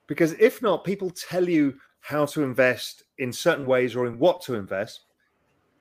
because 0.06 0.32
if 0.34 0.62
not, 0.62 0.84
people 0.84 1.10
tell 1.10 1.48
you 1.48 1.74
how 2.00 2.24
to 2.26 2.42
invest 2.42 3.02
in 3.18 3.32
certain 3.32 3.66
ways 3.66 3.94
or 3.94 4.06
in 4.06 4.18
what 4.18 4.40
to 4.42 4.54
invest. 4.54 5.00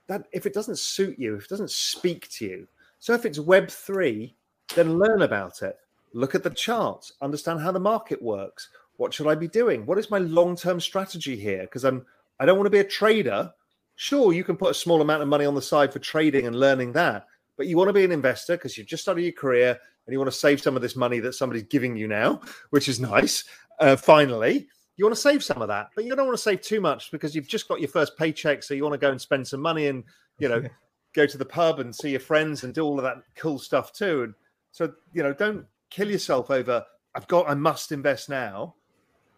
That 0.08 0.28
if 0.32 0.46
it 0.46 0.54
doesn't 0.54 0.80
suit 0.80 1.18
you, 1.20 1.36
if 1.36 1.46
it 1.46 1.50
doesn't 1.50 1.72
speak 1.72 2.30
to 2.32 2.46
you, 2.46 2.68
so 3.00 3.14
if 3.14 3.26
it's 3.26 3.40
Web 3.40 3.70
three, 3.70 4.36
then 4.76 4.98
learn 4.98 5.22
about 5.22 5.62
it. 5.62 5.78
Look 6.14 6.36
at 6.36 6.44
the 6.44 6.50
charts, 6.50 7.14
understand 7.22 7.62
how 7.62 7.72
the 7.72 7.80
market 7.80 8.22
works. 8.22 8.70
What 8.98 9.14
should 9.14 9.28
I 9.28 9.36
be 9.36 9.48
doing? 9.48 9.86
What 9.86 10.00
is 10.00 10.10
my 10.10 10.18
long 10.18 10.56
term 10.56 10.80
strategy 10.80 11.36
here? 11.36 11.62
Because 11.62 11.84
I'm 11.84 12.06
I 12.40 12.46
don't 12.46 12.58
want 12.58 12.68
to 12.68 12.72
be 12.72 12.80
a 12.80 12.84
trader 12.84 13.52
Sure, 14.00 14.32
you 14.32 14.44
can 14.44 14.56
put 14.56 14.70
a 14.70 14.76
small 14.76 15.02
amount 15.02 15.24
of 15.24 15.28
money 15.28 15.44
on 15.44 15.56
the 15.56 15.62
side 15.62 15.92
for 15.92 15.98
trading 15.98 16.46
and 16.46 16.56
learning 16.56 16.92
that, 16.92 17.26
but 17.58 17.66
you 17.66 17.76
want 17.76 17.90
to 17.90 17.94
be 17.94 18.06
an 18.06 18.12
investor 18.12 18.56
because 18.56 18.78
you've 18.78 18.86
just 18.86 19.02
started 19.02 19.24
your 19.24 19.32
career 19.32 19.70
and 20.06 20.14
you 20.14 20.20
want 20.20 20.32
to 20.32 20.38
save 20.38 20.62
some 20.62 20.76
of 20.76 20.84
this 20.84 20.96
money 20.96 21.20
that 21.20 21.34
somebody's 21.34 21.64
giving 21.64 21.98
you 21.98 22.08
now, 22.08 22.40
which 22.70 22.88
is 22.88 23.00
nice. 23.00 23.44
Uh, 23.80 23.96
finally, 23.96 24.68
you 24.98 25.06
want 25.06 25.16
to 25.16 25.22
save 25.22 25.44
some 25.44 25.64
of 25.64 25.68
that, 25.70 25.90
but 25.96 26.06
you 26.06 26.16
don't 26.16 26.28
want 26.28 26.38
to 26.38 26.44
save 26.44 26.62
too 26.62 26.80
much 26.80 27.10
because 27.10 27.36
you've 27.36 27.48
just 27.48 27.68
got 27.68 27.82
your 27.82 27.90
first 27.90 28.16
paycheck, 28.20 28.62
so 28.62 28.76
you 28.76 28.84
want 28.84 28.94
to 28.94 29.00
go 29.00 29.10
and 29.10 29.20
spend 29.20 29.48
some 29.48 29.62
money 29.62 29.88
and 29.88 30.04
you 30.38 30.48
know 30.48 30.62
go 31.18 31.26
to 31.26 31.38
the 31.38 31.46
pub 31.46 31.80
and 31.80 31.94
see 31.94 32.12
your 32.12 32.22
friends 32.22 32.64
and 32.64 32.74
do 32.74 32.86
all 32.86 32.98
of 32.98 33.04
that 33.04 33.24
cool 33.36 33.60
stuff 33.60 33.92
too. 33.92 34.24
And 34.24 34.34
so 34.72 34.94
you 35.14 35.24
know, 35.24 35.34
don't 35.34 35.66
kill 35.90 36.10
yourself 36.10 36.50
over 36.50 36.86
I've 37.18 37.28
got 37.28 37.50
I 37.50 37.56
must 37.56 37.92
invest 37.92 38.30
now. 38.30 38.76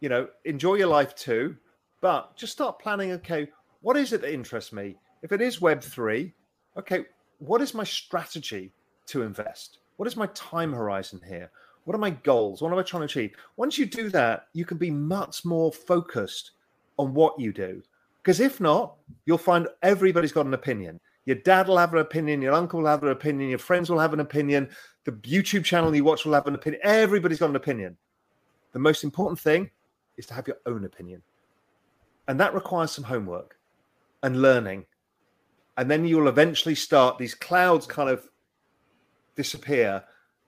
You 0.02 0.10
know, 0.10 0.28
enjoy 0.44 0.76
your 0.76 0.88
life 0.90 1.16
too, 1.16 1.56
but 2.02 2.36
just 2.36 2.52
start 2.52 2.78
planning. 2.78 3.14
Okay, 3.14 3.48
what 3.80 3.96
is 3.96 4.12
it 4.12 4.20
that 4.20 4.34
interests 4.34 4.74
me? 4.74 4.98
If 5.24 5.32
it 5.32 5.40
is 5.40 5.60
Web3, 5.60 6.34
okay, 6.78 7.06
what 7.38 7.62
is 7.62 7.74
my 7.74 7.86
strategy 7.86 8.74
to 9.08 9.22
invest? 9.22 9.80
What 9.96 10.08
is 10.08 10.18
my 10.18 10.28
time 10.34 10.74
horizon 10.74 11.22
here? 11.26 11.50
What 11.86 11.96
are 11.96 12.00
my 12.00 12.10
goals? 12.10 12.62
What 12.62 12.74
am 12.74 12.80
I 12.80 12.84
trying 12.84 13.02
to 13.02 13.06
achieve? 13.06 13.32
Once 13.56 13.78
you 13.78 13.86
do 13.86 14.10
that, 14.10 14.48
you 14.52 14.66
can 14.66 14.78
be 14.78 14.92
much 14.92 15.46
more 15.46 15.72
focused 15.72 16.52
on 16.98 17.14
what 17.14 17.40
you 17.40 17.54
do. 17.54 17.82
Because 18.22 18.42
if 18.42 18.60
not, 18.60 18.96
you'll 19.26 19.38
find 19.38 19.70
everybody's 19.84 20.34
got 20.34 20.46
an 20.46 20.54
opinion. 20.54 21.00
Your 21.30 21.38
dad 21.38 21.68
will 21.68 21.78
have 21.78 21.94
an 21.94 22.00
opinion, 22.00 22.42
your 22.42 22.54
uncle 22.54 22.80
will 22.80 22.88
have 22.88 23.04
an 23.04 23.12
opinion, 23.12 23.52
your 23.52 23.60
friends 23.60 23.88
will 23.88 24.00
have 24.00 24.14
an 24.14 24.20
opinion, 24.20 24.68
the 25.04 25.12
YouTube 25.12 25.64
channel 25.64 25.96
you 25.96 26.04
watch 26.04 26.26
will 26.26 26.34
have 26.34 26.48
an 26.48 26.56
opinion. 26.56 26.82
Everybody's 26.84 27.38
got 27.38 27.52
an 27.52 27.56
opinion. 27.56 27.96
The 28.72 28.80
most 28.80 29.04
important 29.04 29.40
thing 29.40 29.70
is 30.18 30.26
to 30.26 30.34
have 30.34 30.48
your 30.48 30.58
own 30.66 30.86
opinion. 30.86 31.22
And 32.28 32.40
that 32.40 32.56
requires 32.56 32.90
some 32.90 33.04
homework 33.04 33.60
and 34.24 34.42
learning. 34.42 34.88
And 35.78 35.92
then 35.92 36.04
you'll 36.04 36.30
eventually 36.30 36.74
start, 36.74 37.20
these 37.20 37.36
clouds 37.36 37.86
kind 37.86 38.10
of 38.10 38.28
disappear, 39.36 40.04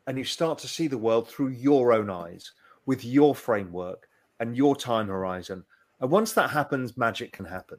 and 0.07 0.17
you 0.17 0.23
start 0.23 0.57
to 0.57 0.67
see 0.67 0.87
the 0.87 0.97
world 0.97 1.29
through 1.29 1.49
your 1.49 1.93
own 1.93 2.09
eyes 2.09 2.53
with 2.87 3.05
your 3.05 3.35
framework 3.35 4.09
and 4.39 4.57
your 4.57 4.75
time 4.75 5.09
horizon. 5.09 5.63
And 5.99 6.09
once 6.09 6.33
that 6.33 6.49
happens, 6.49 6.97
magic 6.97 7.33
can 7.33 7.45
happen. 7.45 7.77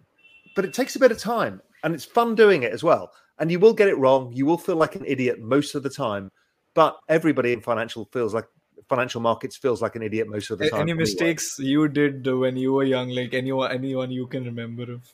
But 0.55 0.65
it 0.65 0.73
takes 0.73 0.95
a 0.95 1.01
bit 1.01 1.11
of 1.11 1.19
time 1.19 1.61
and 1.83 1.95
it's 1.95 2.05
fun 2.05 2.35
doing 2.35 2.63
it 2.63 2.73
as 2.73 2.83
well. 2.83 3.13
And 3.39 3.51
you 3.51 3.59
will 3.59 3.75
get 3.75 3.89
it 3.89 3.99
wrong. 3.99 4.33
You 4.33 4.47
will 4.47 4.59
feel 4.59 4.77
like 4.77 4.95
an 4.95 5.05
idiot 5.07 5.41
most 5.41 5.75
of 5.75 5.83
the 5.83 5.91
time. 5.91 6.31
But 6.75 6.97
everybody 7.09 7.53
in 7.53 7.61
financial 7.61 8.05
feels 8.07 8.35
like 8.35 8.47
financial 8.89 9.21
markets 9.21 9.57
feels 9.57 9.83
like 9.83 9.97
an 9.97 10.03
idiot 10.03 10.29
most 10.29 10.51
of 10.51 10.59
the 10.59 10.71
time. 10.71 10.83
Any 10.83 10.93
mistakes 10.95 11.59
anyway. 11.59 11.71
you 11.71 11.89
did 11.89 12.27
when 12.27 12.57
you 12.57 12.73
were 12.73 12.85
young, 12.85 13.11
like 13.11 13.35
anyone 13.35 13.71
anyone 13.71 14.11
you 14.11 14.27
can 14.27 14.45
remember 14.45 14.93
of? 14.93 15.13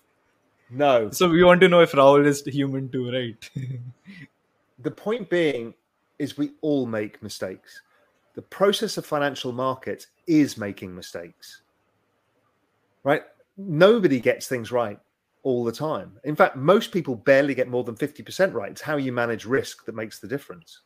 No. 0.70 1.10
So 1.10 1.28
we 1.28 1.42
want 1.42 1.60
to 1.62 1.68
know 1.68 1.80
if 1.80 1.94
Raoul 1.94 2.26
is 2.26 2.44
human 2.44 2.90
too, 2.90 3.10
right? 3.10 3.50
the 4.80 4.90
point 4.90 5.30
being 5.30 5.74
is 6.18 6.36
we 6.36 6.50
all 6.60 6.86
make 6.86 7.22
mistakes. 7.22 7.80
The 8.34 8.42
process 8.42 8.98
of 8.98 9.06
financial 9.06 9.52
markets 9.52 10.08
is 10.26 10.58
making 10.58 10.94
mistakes. 10.94 11.62
Right? 13.02 13.22
Nobody 13.56 14.20
gets 14.20 14.46
things 14.46 14.70
right 14.70 15.00
all 15.48 15.64
the 15.64 15.72
time. 15.72 16.12
In 16.24 16.36
fact, 16.36 16.56
most 16.56 16.92
people 16.92 17.16
barely 17.16 17.54
get 17.54 17.68
more 17.68 17.82
than 17.82 17.94
50% 17.94 18.52
right. 18.52 18.70
It's 18.70 18.82
how 18.82 18.98
you 18.98 19.12
manage 19.12 19.46
risk 19.46 19.86
that 19.86 19.94
makes 19.94 20.18
the 20.18 20.28
difference. 20.28 20.82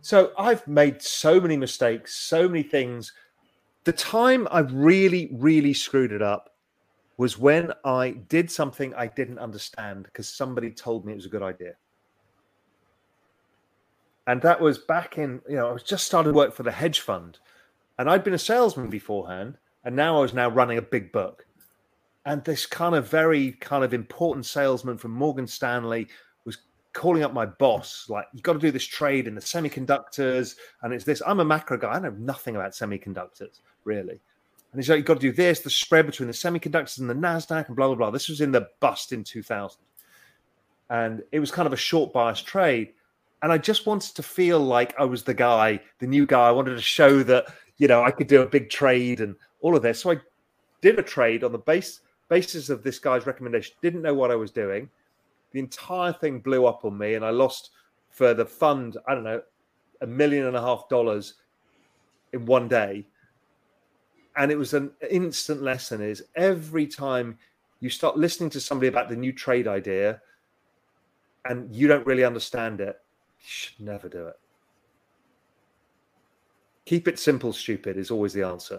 So 0.00 0.30
I've 0.38 0.64
made 0.68 1.02
so 1.02 1.40
many 1.40 1.56
mistakes, 1.56 2.14
so 2.14 2.48
many 2.48 2.62
things. 2.62 3.12
The 3.82 3.92
time 3.92 4.46
I 4.52 4.60
really, 4.60 5.28
really 5.32 5.74
screwed 5.74 6.12
it 6.12 6.22
up 6.22 6.54
was 7.16 7.36
when 7.36 7.72
I 7.84 8.10
did 8.28 8.48
something 8.48 8.94
I 8.94 9.08
didn't 9.08 9.40
understand 9.40 10.04
because 10.04 10.28
somebody 10.28 10.70
told 10.70 11.04
me 11.04 11.12
it 11.12 11.16
was 11.16 11.26
a 11.26 11.30
good 11.30 11.42
idea. 11.42 11.72
And 14.28 14.40
that 14.42 14.60
was 14.60 14.78
back 14.78 15.18
in, 15.18 15.40
you 15.48 15.56
know, 15.56 15.68
I 15.68 15.72
was 15.72 15.82
just 15.82 16.06
started 16.06 16.32
work 16.32 16.54
for 16.54 16.62
the 16.62 16.70
hedge 16.70 17.00
fund 17.00 17.40
and 17.98 18.08
I'd 18.08 18.22
been 18.22 18.34
a 18.34 18.38
salesman 18.38 18.88
beforehand. 18.88 19.58
And 19.84 19.96
now 19.96 20.18
I 20.18 20.20
was 20.20 20.32
now 20.32 20.48
running 20.48 20.78
a 20.78 20.82
big 20.82 21.10
book. 21.10 21.44
And 22.28 22.44
this 22.44 22.66
kind 22.66 22.94
of 22.94 23.08
very 23.08 23.52
kind 23.52 23.82
of 23.82 23.94
important 23.94 24.44
salesman 24.44 24.98
from 24.98 25.12
Morgan 25.12 25.46
Stanley 25.46 26.08
was 26.44 26.58
calling 26.92 27.22
up 27.22 27.32
my 27.32 27.46
boss, 27.46 28.04
like, 28.10 28.26
you've 28.34 28.42
got 28.42 28.52
to 28.52 28.58
do 28.58 28.70
this 28.70 28.84
trade 28.84 29.26
in 29.26 29.34
the 29.34 29.40
semiconductors. 29.40 30.56
And 30.82 30.92
it's 30.92 31.06
this. 31.06 31.22
I'm 31.26 31.40
a 31.40 31.44
macro 31.44 31.78
guy. 31.78 31.92
I 31.92 31.98
know 32.00 32.10
nothing 32.18 32.54
about 32.54 32.72
semiconductors, 32.72 33.60
really. 33.84 34.20
And 34.72 34.78
he's 34.78 34.90
like, 34.90 34.98
you've 34.98 35.06
got 35.06 35.14
to 35.14 35.20
do 35.20 35.32
this, 35.32 35.60
the 35.60 35.70
spread 35.70 36.04
between 36.04 36.26
the 36.26 36.34
semiconductors 36.34 37.00
and 37.00 37.08
the 37.08 37.14
NASDAQ 37.14 37.68
and 37.68 37.74
blah, 37.74 37.86
blah, 37.86 37.96
blah. 37.96 38.10
This 38.10 38.28
was 38.28 38.42
in 38.42 38.52
the 38.52 38.68
bust 38.80 39.12
in 39.14 39.24
2000. 39.24 39.80
And 40.90 41.22
it 41.32 41.40
was 41.40 41.50
kind 41.50 41.66
of 41.66 41.72
a 41.72 41.78
short 41.78 42.12
bias 42.12 42.42
trade. 42.42 42.92
and 43.40 43.50
I 43.50 43.56
just 43.56 43.86
wanted 43.86 44.14
to 44.16 44.22
feel 44.22 44.60
like 44.60 44.94
I 44.98 45.06
was 45.06 45.22
the 45.22 45.32
guy, 45.32 45.80
the 45.98 46.06
new 46.06 46.26
guy. 46.26 46.48
I 46.48 46.50
wanted 46.50 46.74
to 46.74 46.82
show 46.82 47.22
that 47.22 47.46
you 47.78 47.88
know 47.88 48.04
I 48.04 48.10
could 48.10 48.26
do 48.26 48.42
a 48.42 48.46
big 48.46 48.68
trade 48.68 49.22
and 49.22 49.34
all 49.60 49.74
of 49.74 49.80
this. 49.80 50.00
So 50.00 50.10
I 50.10 50.16
did 50.82 50.98
a 50.98 51.02
trade 51.02 51.42
on 51.42 51.52
the 51.52 51.58
base 51.58 52.00
basis 52.28 52.68
of 52.70 52.82
this 52.82 52.98
guy's 52.98 53.26
recommendation. 53.26 53.74
Didn't 53.82 54.02
know 54.02 54.14
what 54.14 54.30
I 54.30 54.36
was 54.36 54.50
doing. 54.50 54.88
The 55.52 55.58
entire 55.60 56.12
thing 56.12 56.40
blew 56.40 56.66
up 56.66 56.84
on 56.84 56.96
me, 56.96 57.14
and 57.14 57.24
I 57.24 57.30
lost 57.30 57.70
for 58.10 58.34
the 58.34 58.44
fund. 58.44 58.96
I 59.06 59.14
don't 59.14 59.24
know 59.24 59.42
a 60.00 60.06
million 60.06 60.46
and 60.46 60.56
a 60.56 60.60
half 60.60 60.88
dollars 60.88 61.34
in 62.32 62.46
one 62.46 62.68
day. 62.68 63.06
And 64.36 64.52
it 64.52 64.56
was 64.56 64.74
an 64.74 64.92
instant 65.10 65.62
lesson 65.62 66.00
is 66.00 66.24
every 66.36 66.86
time 66.86 67.38
you 67.80 67.90
start 67.90 68.16
listening 68.16 68.50
to 68.50 68.60
somebody 68.60 68.88
about 68.88 69.08
the 69.08 69.16
new 69.16 69.32
trade 69.32 69.66
idea 69.66 70.20
and 71.44 71.74
you 71.74 71.88
don't 71.88 72.06
really 72.06 72.24
understand 72.24 72.80
it, 72.80 73.00
you 73.40 73.46
should 73.46 73.80
never 73.80 74.08
do 74.08 74.26
it. 74.26 74.38
Keep 76.84 77.08
it 77.08 77.18
simple, 77.18 77.52
stupid 77.52 77.96
is 77.96 78.10
always 78.10 78.32
the 78.32 78.42
answer. 78.42 78.78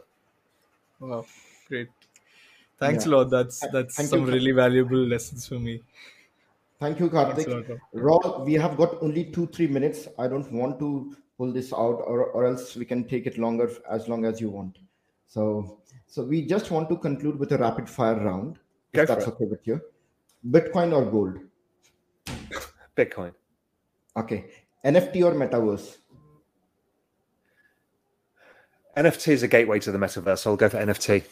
Wow, 1.00 1.26
great. 1.68 1.90
Thanks 2.80 3.06
yeah. 3.06 3.12
a 3.12 3.16
lot. 3.16 3.30
That's 3.30 3.60
that's 3.72 3.96
Thank 3.96 4.10
some 4.10 4.22
you. 4.22 4.28
really 4.28 4.52
valuable 4.52 4.98
lessons 4.98 5.48
for 5.48 5.60
me. 5.60 5.82
Thank 6.80 7.00
you, 7.00 7.10
Karthik. 7.10 7.78
Raoul, 7.92 8.44
we 8.46 8.54
have 8.54 8.78
got 8.78 9.04
only 9.04 9.26
two, 9.26 9.48
three 9.48 9.68
minutes. 9.68 10.08
I 10.18 10.30
don't 10.30 10.50
want 10.52 10.80
to 10.80 11.16
pull 11.38 11.52
this 11.52 11.74
out, 11.74 12.02
or, 12.08 12.28
or 12.28 12.46
else 12.46 12.78
we 12.78 12.86
can 12.86 13.04
take 13.06 13.28
it 13.28 13.38
longer 13.38 13.70
as 13.90 14.08
long 14.08 14.24
as 14.24 14.40
you 14.40 14.50
want. 14.50 14.78
So, 15.28 15.80
so 16.08 16.24
we 16.24 16.46
just 16.46 16.72
want 16.72 16.88
to 16.90 16.96
conclude 16.98 17.38
with 17.38 17.52
a 17.52 17.58
rapid 17.58 17.90
fire 17.90 18.16
round. 18.16 18.60
Go 18.94 19.02
if 19.02 19.10
that's 19.10 19.28
it. 19.28 19.34
okay 19.34 19.46
with 19.46 19.68
you. 19.68 19.82
Bitcoin 20.50 20.94
or 20.94 21.06
gold? 21.06 21.40
Bitcoin. 22.96 23.34
Okay. 24.16 24.46
NFT 24.86 25.24
or 25.26 25.34
metaverse? 25.34 25.98
NFT 28.96 29.28
is 29.34 29.44
a 29.44 29.48
gateway 29.50 29.80
to 29.80 29.92
the 29.92 29.98
metaverse. 29.98 30.40
So 30.40 30.52
I'll 30.52 30.58
go 30.58 30.70
for 30.70 30.78
NFT. 30.78 31.24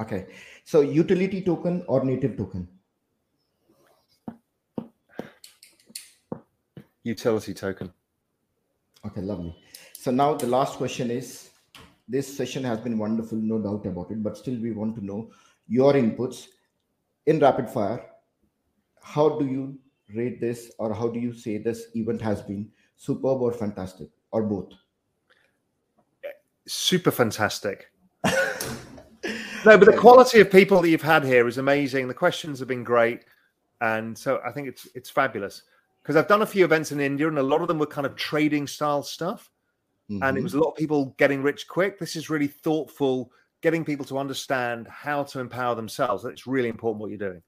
Okay. 0.00 0.26
So 0.64 0.80
utility 0.80 1.42
token 1.42 1.84
or 1.88 2.04
native 2.04 2.36
token? 2.36 2.68
Utility 7.04 7.54
token. 7.54 7.92
Okay, 9.04 9.20
lovely. 9.20 9.56
So 9.92 10.10
now 10.10 10.34
the 10.34 10.46
last 10.46 10.78
question 10.78 11.10
is 11.10 11.50
this 12.08 12.36
session 12.36 12.64
has 12.64 12.80
been 12.80 12.98
wonderful, 12.98 13.38
no 13.38 13.58
doubt 13.58 13.86
about 13.86 14.10
it, 14.10 14.22
but 14.22 14.36
still 14.36 14.58
we 14.60 14.72
want 14.72 14.94
to 14.96 15.04
know 15.04 15.30
your 15.68 15.94
inputs 15.94 16.46
in 17.26 17.38
rapid 17.38 17.68
fire. 17.68 18.04
How 19.00 19.38
do 19.38 19.46
you 19.46 19.78
rate 20.14 20.40
this 20.40 20.72
or 20.78 20.92
how 20.94 21.08
do 21.08 21.18
you 21.18 21.32
say 21.32 21.58
this 21.58 21.86
event 21.94 22.20
has 22.22 22.42
been 22.42 22.70
superb 22.96 23.42
or 23.42 23.52
fantastic 23.52 24.08
or 24.30 24.42
both? 24.42 24.72
Super 26.66 27.10
fantastic. 27.10 27.91
No, 29.64 29.78
but 29.78 29.86
the 29.86 29.96
quality 29.96 30.40
of 30.40 30.50
people 30.50 30.80
that 30.82 30.88
you've 30.88 31.02
had 31.02 31.24
here 31.24 31.46
is 31.48 31.58
amazing. 31.58 32.08
The 32.08 32.14
questions 32.14 32.58
have 32.58 32.68
been 32.68 32.84
great. 32.84 33.24
And 33.80 34.16
so 34.16 34.40
I 34.46 34.52
think 34.52 34.68
it's 34.68 34.88
it's 34.94 35.10
fabulous 35.10 35.62
because 36.02 36.16
I've 36.16 36.28
done 36.28 36.42
a 36.42 36.46
few 36.46 36.64
events 36.64 36.92
in 36.92 37.00
India 37.00 37.28
and 37.28 37.38
a 37.38 37.42
lot 37.42 37.62
of 37.62 37.68
them 37.68 37.78
were 37.78 37.86
kind 37.86 38.06
of 38.06 38.16
trading 38.16 38.66
style 38.66 39.02
stuff. 39.02 39.50
Mm-hmm. 40.10 40.22
And 40.22 40.36
it 40.36 40.40
mm-hmm. 40.40 40.44
was 40.44 40.54
a 40.54 40.60
lot 40.60 40.70
of 40.70 40.76
people 40.76 41.14
getting 41.18 41.42
rich 41.42 41.68
quick. 41.68 41.98
This 41.98 42.16
is 42.16 42.30
really 42.30 42.46
thoughtful, 42.46 43.32
getting 43.60 43.84
people 43.84 44.04
to 44.06 44.18
understand 44.18 44.88
how 44.88 45.24
to 45.24 45.40
empower 45.40 45.74
themselves. 45.74 46.24
It's 46.24 46.46
really 46.46 46.68
important 46.68 47.00
what 47.00 47.10
you're 47.10 47.18
doing. 47.18 47.42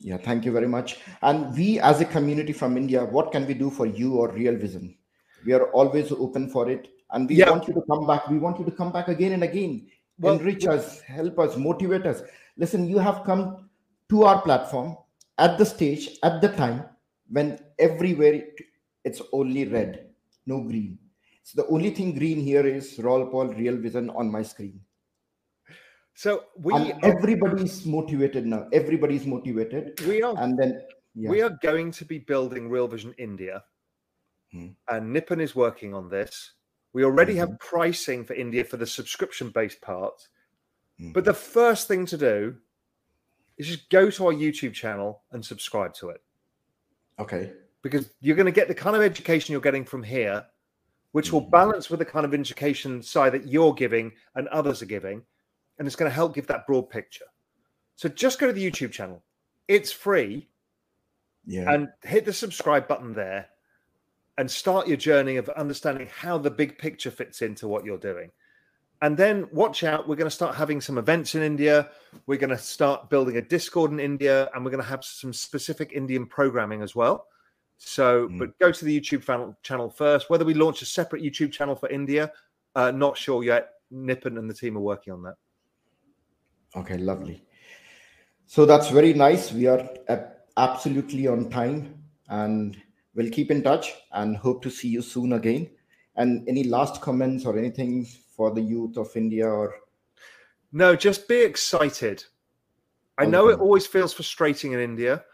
Yeah, 0.00 0.16
thank 0.16 0.46
you 0.46 0.52
very 0.52 0.68
much. 0.68 0.98
And 1.20 1.54
we, 1.54 1.78
as 1.80 2.00
a 2.00 2.06
community 2.06 2.54
from 2.54 2.76
India, 2.78 3.04
what 3.04 3.32
can 3.32 3.46
we 3.46 3.52
do 3.52 3.70
for 3.70 3.84
you 3.84 4.14
or 4.16 4.30
Real 4.30 4.56
Vision? 4.56 4.96
We 5.44 5.52
are 5.52 5.70
always 5.72 6.10
open 6.12 6.48
for 6.48 6.70
it. 6.70 6.88
And 7.10 7.28
we 7.28 7.36
yeah. 7.36 7.50
want 7.50 7.68
you 7.68 7.74
to 7.74 7.82
come 7.82 8.06
back. 8.06 8.28
We 8.28 8.38
want 8.38 8.58
you 8.58 8.64
to 8.64 8.70
come 8.70 8.92
back 8.92 9.08
again 9.08 9.32
and 9.32 9.42
again, 9.42 9.88
well, 10.20 10.38
enrich 10.38 10.66
us, 10.66 11.00
help 11.00 11.38
us, 11.38 11.56
motivate 11.56 12.06
us. 12.06 12.22
Listen, 12.56 12.88
you 12.88 12.98
have 12.98 13.24
come 13.24 13.68
to 14.10 14.24
our 14.24 14.42
platform 14.42 14.96
at 15.38 15.56
the 15.56 15.64
stage, 15.64 16.18
at 16.22 16.40
the 16.40 16.48
time 16.48 16.84
when 17.28 17.58
everywhere 17.78 18.42
it's 19.04 19.22
only 19.32 19.64
red, 19.66 20.10
no 20.46 20.60
green. 20.62 20.98
So 21.42 21.62
the 21.62 21.68
only 21.68 21.90
thing 21.90 22.14
green 22.16 22.38
here 22.38 22.66
is 22.66 22.98
Raoul 22.98 23.26
Paul 23.26 23.48
Real 23.48 23.76
Vision 23.76 24.10
on 24.10 24.30
my 24.30 24.42
screen. 24.42 24.80
So 26.14 26.44
we 26.56 26.74
and 26.74 27.02
everybody's 27.02 27.86
motivated 27.86 28.44
now. 28.44 28.68
Everybody's 28.72 29.26
motivated. 29.26 29.98
We 30.06 30.22
are, 30.22 30.34
and 30.38 30.58
then 30.58 30.82
yeah. 31.14 31.30
we 31.30 31.40
are 31.40 31.56
going 31.62 31.92
to 31.92 32.04
be 32.04 32.18
building 32.18 32.68
Real 32.68 32.88
Vision 32.88 33.14
India, 33.16 33.64
hmm. 34.52 34.68
and 34.88 35.16
Nipun 35.16 35.40
is 35.40 35.56
working 35.56 35.94
on 35.94 36.10
this. 36.10 36.52
We 36.92 37.04
already 37.04 37.34
mm-hmm. 37.34 37.50
have 37.50 37.58
pricing 37.60 38.24
for 38.24 38.34
India 38.34 38.64
for 38.64 38.76
the 38.76 38.86
subscription-based 38.86 39.80
part, 39.80 40.28
mm-hmm. 41.00 41.12
but 41.12 41.24
the 41.24 41.34
first 41.34 41.88
thing 41.88 42.06
to 42.06 42.18
do 42.18 42.56
is 43.58 43.68
just 43.68 43.90
go 43.90 44.10
to 44.10 44.26
our 44.26 44.32
YouTube 44.32 44.72
channel 44.72 45.22
and 45.32 45.44
subscribe 45.44 45.94
to 45.94 46.08
it. 46.08 46.22
Okay. 47.18 47.52
Because 47.82 48.10
you're 48.20 48.36
going 48.36 48.46
to 48.46 48.52
get 48.52 48.68
the 48.68 48.74
kind 48.74 48.96
of 48.96 49.02
education 49.02 49.52
you're 49.52 49.60
getting 49.60 49.84
from 49.84 50.02
here, 50.02 50.44
which 51.12 51.32
will 51.32 51.42
mm-hmm. 51.42 51.50
balance 51.50 51.90
with 51.90 51.98
the 51.98 52.06
kind 52.06 52.24
of 52.24 52.34
education 52.34 53.02
side 53.02 53.32
that 53.32 53.46
you're 53.46 53.74
giving 53.74 54.12
and 54.34 54.48
others 54.48 54.80
are 54.82 54.86
giving. 54.86 55.22
And 55.78 55.86
it's 55.86 55.96
going 55.96 56.10
to 56.10 56.14
help 56.14 56.34
give 56.34 56.46
that 56.46 56.66
broad 56.66 56.90
picture. 56.90 57.26
So 57.96 58.08
just 58.08 58.38
go 58.38 58.46
to 58.46 58.52
the 58.52 58.70
YouTube 58.70 58.92
channel. 58.92 59.22
It's 59.68 59.92
free. 59.92 60.48
Yeah. 61.46 61.72
And 61.72 61.88
hit 62.02 62.24
the 62.24 62.32
subscribe 62.32 62.88
button 62.88 63.12
there 63.12 63.48
and 64.40 64.50
start 64.50 64.88
your 64.88 64.96
journey 64.96 65.36
of 65.36 65.50
understanding 65.50 66.08
how 66.10 66.38
the 66.38 66.50
big 66.50 66.78
picture 66.78 67.10
fits 67.10 67.42
into 67.42 67.68
what 67.68 67.84
you're 67.84 67.98
doing. 67.98 68.30
And 69.02 69.14
then 69.14 69.46
watch 69.52 69.84
out, 69.84 70.08
we're 70.08 70.16
going 70.16 70.30
to 70.30 70.34
start 70.34 70.54
having 70.54 70.80
some 70.80 70.96
events 70.96 71.34
in 71.34 71.42
India. 71.42 71.90
We're 72.26 72.38
going 72.38 72.48
to 72.48 72.56
start 72.56 73.10
building 73.10 73.36
a 73.36 73.42
Discord 73.42 73.92
in 73.92 74.00
India, 74.00 74.48
and 74.54 74.64
we're 74.64 74.70
going 74.70 74.82
to 74.82 74.88
have 74.88 75.04
some 75.04 75.34
specific 75.34 75.92
Indian 75.92 76.24
programming 76.24 76.80
as 76.80 76.96
well. 76.96 77.26
So, 77.76 78.28
mm. 78.28 78.38
but 78.38 78.58
go 78.58 78.72
to 78.72 78.82
the 78.82 78.98
YouTube 78.98 79.24
channel, 79.62 79.90
first. 79.90 80.30
Whether 80.30 80.46
we 80.46 80.54
launch 80.54 80.80
a 80.80 80.86
separate 80.86 81.22
YouTube 81.22 81.52
channel 81.52 81.76
for 81.76 81.90
India, 81.90 82.32
uh, 82.74 82.92
not 82.92 83.18
sure 83.18 83.44
yet. 83.44 83.72
Nipun 83.92 84.38
and 84.38 84.48
the 84.48 84.54
team 84.54 84.74
are 84.74 84.80
working 84.80 85.12
on 85.12 85.22
that. 85.24 85.34
Okay, 86.76 86.96
lovely. 86.96 87.44
So 88.46 88.64
that's 88.64 88.88
very 88.88 89.12
nice. 89.12 89.52
We 89.52 89.66
are 89.66 89.86
absolutely 90.56 91.26
on 91.26 91.50
time, 91.50 92.02
and 92.30 92.78
we'll 93.14 93.30
keep 93.30 93.50
in 93.50 93.62
touch 93.62 93.92
and 94.12 94.36
hope 94.36 94.62
to 94.62 94.70
see 94.70 94.88
you 94.88 95.02
soon 95.02 95.32
again. 95.32 95.70
And 96.16 96.48
any 96.48 96.64
last 96.64 97.00
comments 97.00 97.44
or 97.44 97.58
anything 97.58 98.06
for 98.36 98.50
the 98.50 98.60
youth 98.60 98.96
of 98.96 99.16
India 99.16 99.48
or 99.48 99.74
no, 100.72 100.94
just 100.94 101.26
be 101.26 101.42
excited. 101.42 102.24
I 103.18 103.26
know 103.26 103.48
it 103.48 103.58
always 103.58 103.86
feels 103.86 104.12
frustrating 104.12 104.72
in 104.72 104.80
India. 104.80 105.24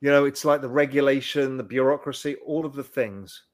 You 0.00 0.10
know, 0.10 0.26
it's 0.26 0.44
like 0.44 0.60
the 0.60 0.68
regulation, 0.68 1.56
the 1.56 1.64
bureaucracy, 1.64 2.36
all 2.46 2.66
of 2.66 2.74
the 2.74 2.84
things. 2.84 3.44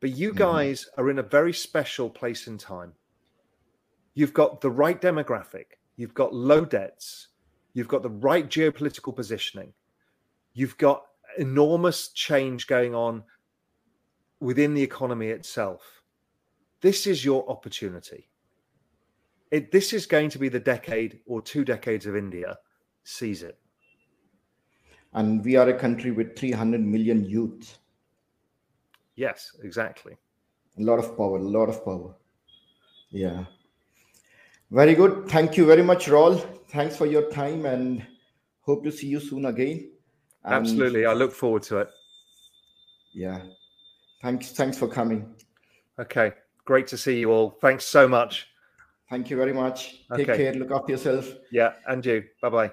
But 0.00 0.10
you 0.10 0.30
mm-hmm. 0.30 0.38
guys 0.38 0.82
mm-hmm. 0.82 1.00
are 1.00 1.10
in 1.10 1.18
a 1.18 1.22
very 1.22 1.52
special 1.52 2.10
place 2.10 2.46
in 2.48 2.58
time. 2.58 2.92
You've 4.14 4.34
got 4.34 4.60
the 4.60 4.70
right 4.70 5.00
demographic, 5.00 5.78
you've 5.96 6.12
got 6.12 6.34
low 6.34 6.66
debts, 6.66 7.28
you've 7.72 7.88
got 7.88 8.02
the 8.02 8.10
right 8.10 8.46
geopolitical 8.46 9.16
positioning, 9.16 9.72
you've 10.52 10.76
got 10.76 11.04
enormous 11.38 12.08
change 12.08 12.66
going 12.66 12.94
on 12.94 13.22
within 14.40 14.74
the 14.74 14.82
economy 14.82 15.28
itself. 15.28 16.02
This 16.80 17.06
is 17.06 17.24
your 17.24 17.48
opportunity 17.48 18.28
it, 19.52 19.70
this 19.70 19.92
is 19.92 20.06
going 20.06 20.30
to 20.30 20.38
be 20.38 20.48
the 20.48 20.58
decade 20.58 21.20
or 21.26 21.42
two 21.42 21.64
decades 21.64 22.06
of 22.06 22.16
India. 22.16 22.58
Seize 23.04 23.42
it. 23.42 23.58
And 25.12 25.44
we 25.44 25.56
are 25.56 25.68
a 25.68 25.78
country 25.78 26.10
with 26.10 26.36
300 26.36 26.80
million 26.80 27.22
youth. 27.22 27.78
Yes, 29.14 29.54
exactly. 29.62 30.16
A 30.78 30.82
lot 30.82 30.98
of 30.98 31.16
power, 31.18 31.36
a 31.36 31.42
lot 31.42 31.68
of 31.68 31.84
power. 31.84 32.14
Yeah. 33.10 33.44
Very 34.70 34.94
good. 34.94 35.28
Thank 35.28 35.58
you 35.58 35.66
very 35.66 35.82
much, 35.82 36.08
Raoul. 36.08 36.36
Thanks 36.70 36.96
for 36.96 37.04
your 37.04 37.30
time 37.30 37.66
and 37.66 38.02
hope 38.62 38.82
to 38.84 38.90
see 38.90 39.08
you 39.08 39.20
soon 39.20 39.44
again. 39.44 39.90
And 40.44 40.54
Absolutely. 40.54 41.06
I 41.06 41.12
look 41.12 41.32
forward 41.32 41.62
to 41.64 41.78
it. 41.78 41.88
Yeah. 43.14 43.40
Thanks. 44.22 44.52
Thanks 44.52 44.78
for 44.78 44.88
coming. 44.88 45.34
Okay. 45.98 46.32
Great 46.64 46.86
to 46.88 46.96
see 46.96 47.18
you 47.18 47.30
all. 47.30 47.58
Thanks 47.60 47.84
so 47.84 48.08
much. 48.08 48.48
Thank 49.10 49.28
you 49.28 49.36
very 49.36 49.52
much. 49.52 50.06
Take 50.16 50.28
okay. 50.28 50.44
care. 50.44 50.54
Look 50.54 50.70
after 50.70 50.92
yourself. 50.92 51.28
Yeah, 51.50 51.72
and 51.86 52.04
you. 52.06 52.24
Bye 52.40 52.48
bye. 52.48 52.70